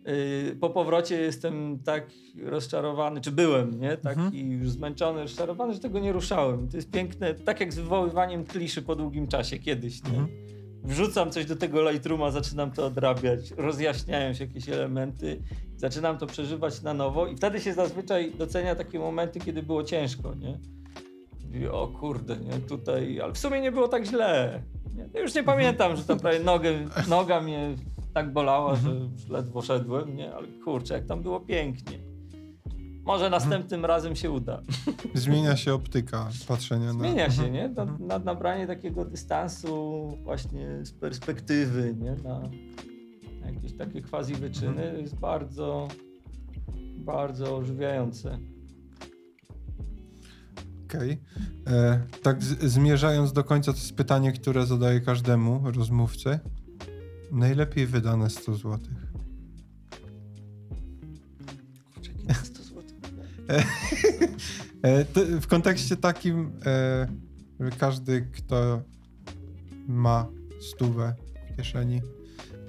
Yy, 0.08 0.56
po 0.56 0.70
powrocie 0.70 1.22
jestem 1.22 1.80
tak 1.80 2.12
rozczarowany, 2.44 3.22
czy 3.22 3.32
byłem, 3.32 3.80
nie? 3.80 3.98
Taki 3.98 4.50
już 4.50 4.70
zmęczony, 4.70 5.22
rozczarowany, 5.22 5.74
że 5.74 5.80
tego 5.80 6.00
nie 6.00 6.12
ruszałem. 6.12 6.70
To 6.70 6.78
jest 6.78 6.92
piękne, 6.92 7.34
tak 7.34 7.60
jak 7.60 7.74
z 7.74 7.76
wywoływaniem 7.76 8.46
kliszy 8.46 8.82
po 8.82 8.96
długim 8.96 9.28
czasie 9.28 9.60
kiedyś, 9.60 10.04
nie? 10.04 10.10
Mhm. 10.10 10.57
Wrzucam 10.84 11.32
coś 11.32 11.46
do 11.46 11.56
tego 11.56 11.92
Lightrooma, 11.92 12.32
zaczynam 12.32 12.72
to 12.72 12.86
odrabiać, 12.86 13.52
rozjaśniają 13.52 14.34
się 14.34 14.46
jakieś 14.46 14.70
elementy, 14.70 15.42
zaczynam 15.78 16.18
to 16.18 16.28
przeżywać 16.28 16.82
na 16.82 16.94
nowo 16.94 17.28
i 17.28 17.36
wtedy 17.36 17.60
się 17.62 17.74
zazwyczaj 17.74 18.32
docenia 18.32 18.76
takie 18.76 19.00
momenty, 19.00 19.40
kiedy 19.40 19.64
było 19.64 19.84
ciężko, 19.84 20.34
nie? 20.36 20.60
I, 21.60 21.68
o 21.68 21.88
kurde, 21.88 22.38
nie? 22.38 22.60
Tutaj, 22.60 23.22
ale 23.22 23.34
w 23.34 23.38
sumie 23.38 23.62
nie 23.62 23.72
było 23.72 23.88
tak 23.88 24.06
źle. 24.06 24.64
Nie? 24.96 25.10
Ja 25.14 25.22
już 25.22 25.36
nie 25.36 25.44
pamiętam, 25.44 25.96
że 25.96 26.04
tam 26.04 26.20
prawie 26.20 26.40
nogę, 26.40 26.72
noga 27.10 27.42
mnie 27.42 27.76
tak 28.14 28.34
bolała, 28.34 28.76
że 28.76 28.90
już 28.90 29.28
ledwo 29.30 29.62
szedłem, 29.62 30.16
nie? 30.16 30.36
Ale 30.36 30.48
kurczę, 30.48 30.94
jak 30.94 31.06
tam 31.06 31.22
było 31.22 31.40
pięknie. 31.40 32.07
Może 33.08 33.30
następnym 33.30 33.86
razem 33.86 34.16
się 34.16 34.32
uda. 34.32 34.62
Zmienia 35.14 35.56
się 35.56 35.74
optyka 35.74 36.30
patrzenia 36.48 36.94
na... 36.94 37.00
Zmienia 37.00 37.32
się, 37.32 37.52
nie? 37.52 37.70
Na, 37.70 37.86
na 37.86 38.20
nabranie 38.20 38.68
takiego 38.68 39.06
dystansu 39.06 40.08
właśnie 40.24 40.86
z 40.86 40.92
perspektywy, 40.92 41.96
nie? 42.00 42.16
Na, 42.24 42.40
na 43.42 43.52
jakieś 43.52 43.74
takie 43.78 44.02
quasi 44.02 44.36
wyczyny 44.36 44.98
jest 45.02 45.16
bardzo, 45.16 45.88
bardzo 46.98 47.58
ożywiające. 47.58 48.40
Okej. 50.86 51.22
E, 51.68 52.02
tak 52.24 52.44
zmierzając 52.44 53.34
do 53.34 53.44
końca, 53.44 53.74
to 53.74 53.78
jest 53.78 53.96
pytanie, 53.96 54.32
które 54.32 54.66
zadaję 54.66 55.02
każdemu 55.02 55.72
rozmówcy. 55.72 56.40
Najlepiej 57.32 57.88
wydane 57.88 58.30
100 58.30 58.54
zł. 58.54 58.80
w 65.42 65.48
kontekście 65.48 65.98
takim, 65.98 66.52
e, 66.66 67.08
że 67.60 67.72
każdy, 67.72 68.22
kto 68.22 68.82
ma 69.88 70.28
stówę 70.60 71.16
w 71.54 71.58
kieszeni, 71.58 72.02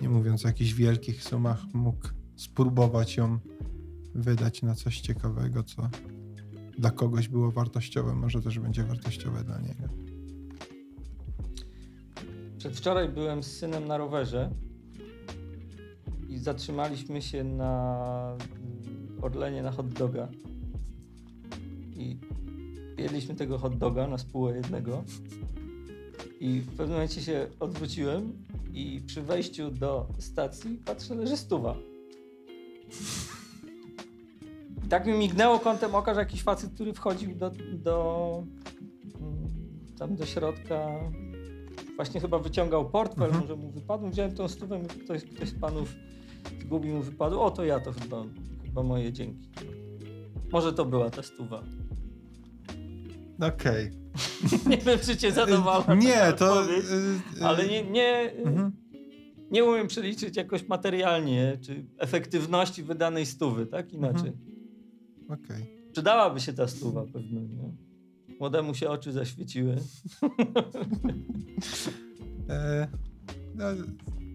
nie 0.01 0.09
mówiąc 0.09 0.45
o 0.45 0.49
jakichś 0.49 0.73
wielkich 0.73 1.23
sumach, 1.23 1.63
mógł 1.73 2.09
spróbować 2.37 3.17
ją 3.17 3.39
wydać 4.15 4.63
na 4.63 4.75
coś 4.75 5.01
ciekawego, 5.01 5.63
co 5.63 5.89
dla 6.79 6.91
kogoś 6.91 7.29
było 7.29 7.51
wartościowe, 7.51 8.15
może 8.15 8.43
też 8.43 8.59
będzie 8.59 8.85
wartościowe 8.85 9.45
dla 9.45 9.61
niego. 9.61 9.83
Przedwczoraj 12.59 13.09
byłem 13.09 13.43
z 13.43 13.47
synem 13.47 13.87
na 13.89 13.99
rowerze 13.99 14.51
i 16.29 16.39
zatrzymaliśmy 16.39 17.23
się 17.23 17.45
na 17.45 18.37
Orlenie 19.23 19.63
na 19.63 19.73
hot 19.73 19.93
doga. 19.93 20.29
I 21.99 22.17
jedliśmy 22.99 23.35
tego 23.35 23.59
hot 23.59 23.79
doga 23.79 24.07
na 24.07 24.19
spółę 24.19 24.57
jednego. 24.57 25.05
I 26.41 26.61
w 26.61 26.69
pewnym 26.69 26.91
momencie 26.91 27.21
się 27.23 27.47
odwróciłem 27.61 28.33
i 28.73 29.01
przy 29.07 29.23
wejściu 29.23 29.71
do 29.71 30.07
stacji 30.19 30.79
patrzę, 30.85 31.15
leży 31.15 31.37
stuwa. 31.37 31.75
I 34.85 34.89
tak 34.89 35.07
mi 35.07 35.13
mignęło 35.13 35.59
kątem 35.59 35.95
oka, 35.95 36.15
że 36.15 36.21
jakiś 36.21 36.43
facet, 36.43 36.71
który 36.75 36.93
wchodził 36.93 37.35
do, 37.35 37.51
do 37.73 38.43
mm, 39.21 39.49
tam 39.99 40.17
do 40.17 40.27
środka 40.27 41.01
właśnie 41.97 42.21
chyba 42.21 42.39
wyciągał 42.39 42.91
portfel, 42.91 43.25
Mhm. 43.25 43.43
może 43.43 43.57
mu 43.57 43.71
wypadł, 43.71 44.09
wziąłem 44.09 44.35
tą 44.35 44.49
stówę, 44.49 44.81
ktoś, 45.05 45.25
ktoś 45.25 45.49
z 45.49 45.61
panów 45.61 45.95
zgubił 46.61 46.95
mu 46.95 47.03
wypadł, 47.03 47.41
o 47.41 47.51
to 47.51 47.65
ja 47.65 47.81
to 47.81 47.93
chyba, 47.93 48.25
chyba 48.65 48.83
moje 48.83 49.13
dzięki. 49.13 49.49
Może 50.53 50.73
to 50.73 50.85
była 50.85 51.11
ta 51.11 51.23
stuwa. 51.23 51.63
Okej. 53.41 53.91
Nie 54.71 54.77
wiem, 54.79 54.99
czy 55.03 55.17
cię 55.17 55.33
taka 55.33 55.95
Nie, 55.95 56.33
to... 56.33 56.63
e, 56.65 56.67
e, 57.41 57.47
ale 57.47 57.67
nie, 57.69 57.85
nie, 57.85 58.33
Mhm. 58.45 58.73
nie 59.51 59.65
umiem 59.65 59.87
przeliczyć 59.89 60.37
jakoś 60.37 60.69
materialnie, 60.69 61.59
czy 61.61 61.85
efektywności 61.99 62.83
wydanej 62.83 63.27
stówy, 63.27 63.67
tak? 63.67 63.93
Inaczej. 63.93 64.33
Okej. 65.29 65.79
Przydałaby 65.93 66.41
się 66.41 66.53
ta 66.53 66.69
stuwa 66.69 67.05
pewno, 67.13 67.41
nie? 67.41 67.73
Młodemu 68.41 68.75
się 68.75 68.89
oczy 68.91 69.13
zaświeciły. 69.13 69.77
E, 72.49 72.89
no, 73.55 73.65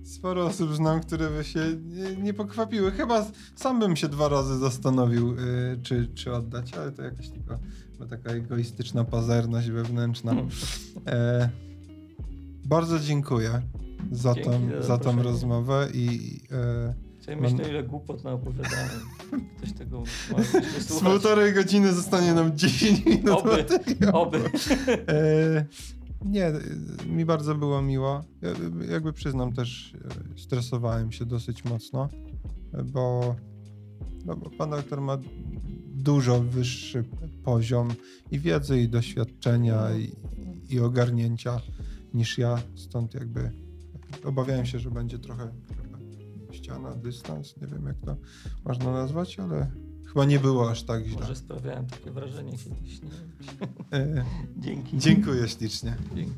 sporo 0.04 0.46
osób 0.46 0.76
znam, 0.76 1.02
które 1.02 1.30
by 1.30 1.44
się 1.44 1.60
nie, 1.86 2.16
nie 2.16 2.34
pokwapiły. 2.34 2.92
Chyba 2.92 3.26
sam 3.56 3.80
bym 3.80 3.96
się 3.96 4.08
dwa 4.08 4.30
razy 4.30 4.58
zastanowił, 4.58 5.32
e, 5.32 5.36
czy, 5.84 6.08
czy 6.16 6.34
oddać, 6.34 6.74
ale 6.74 6.92
to 6.92 7.02
jakaś 7.02 7.30
tylko 7.30 7.60
chyba 8.04 8.18
taka 8.18 8.30
egoistyczna 8.30 9.04
pazerność 9.04 9.70
wewnętrzna. 9.70 10.36
E, 11.08 11.50
bardzo 12.66 13.00
dziękuję 13.00 13.62
za 14.12 14.34
Dzięki 14.34 14.50
tą, 14.50 14.70
za 14.82 14.82
za 14.82 14.98
tą 14.98 15.24
rozmowę 15.24 15.88
i 15.94 16.40
e, 16.52 16.94
Chciałem 17.20 17.42
Mam- 17.42 17.52
myśleć, 17.52 17.70
ile 17.70 17.84
głupot 17.84 18.24
naopowiadałem. 18.24 18.90
Ktoś 19.58 19.74
tego 19.74 20.04
z 20.88 21.00
półtorej 21.00 21.54
godziny 21.54 21.94
zostanie 21.94 22.34
nam 22.34 22.58
10 22.58 23.06
minut 23.06 23.30
Oby. 23.30 23.66
Oby. 24.14 24.42
E, 25.08 25.66
nie, 26.26 26.52
mi 27.08 27.26
bardzo 27.26 27.56
było 27.56 27.82
miło. 27.82 28.24
Ja, 28.42 28.50
jakby 28.92 29.14
przyznam 29.14 29.54
też, 29.54 29.94
e, 30.36 30.40
stresowałem 30.40 31.12
się 31.12 31.26
dosyć 31.26 31.66
mocno, 31.66 32.10
e, 32.74 32.84
bo, 32.84 33.36
no, 34.26 34.36
bo 34.36 34.50
pan 34.50 34.70
doktor 34.70 35.02
ma 35.02 35.18
dużo 36.04 36.42
wyższy 36.42 37.04
poziom 37.44 37.90
i 38.32 38.40
wiedzy, 38.40 38.82
i 38.82 38.90
doświadczenia, 38.90 39.96
i, 39.96 40.16
i 40.70 40.80
ogarnięcia 40.80 41.62
niż 42.14 42.38
ja, 42.38 42.62
stąd 42.76 43.14
jakby 43.14 43.52
obawiałem 44.26 44.66
się, 44.66 44.80
że 44.80 44.92
będzie 44.92 45.20
trochę 45.20 45.52
ściana, 46.52 46.96
dystans, 46.96 47.58
nie 47.62 47.68
wiem 47.68 47.86
jak 47.86 47.98
to 48.06 48.18
można 48.66 48.92
nazwać, 48.92 49.40
ale 49.40 49.72
chyba 50.08 50.26
nie 50.26 50.40
było 50.40 50.72
aż 50.72 50.84
tak 50.84 51.06
źle. 51.06 51.20
Może 51.20 51.36
sprawiałem 51.36 51.86
takie 51.88 52.12
wrażenie 52.12 52.58
kiedyś. 52.58 53.02
Nie? 53.02 53.10
E, 53.98 54.26
Dzięki. 54.58 54.98
dziękuję 54.98 55.48
ślicznie. 55.48 55.96
Dzięki. 56.16 56.34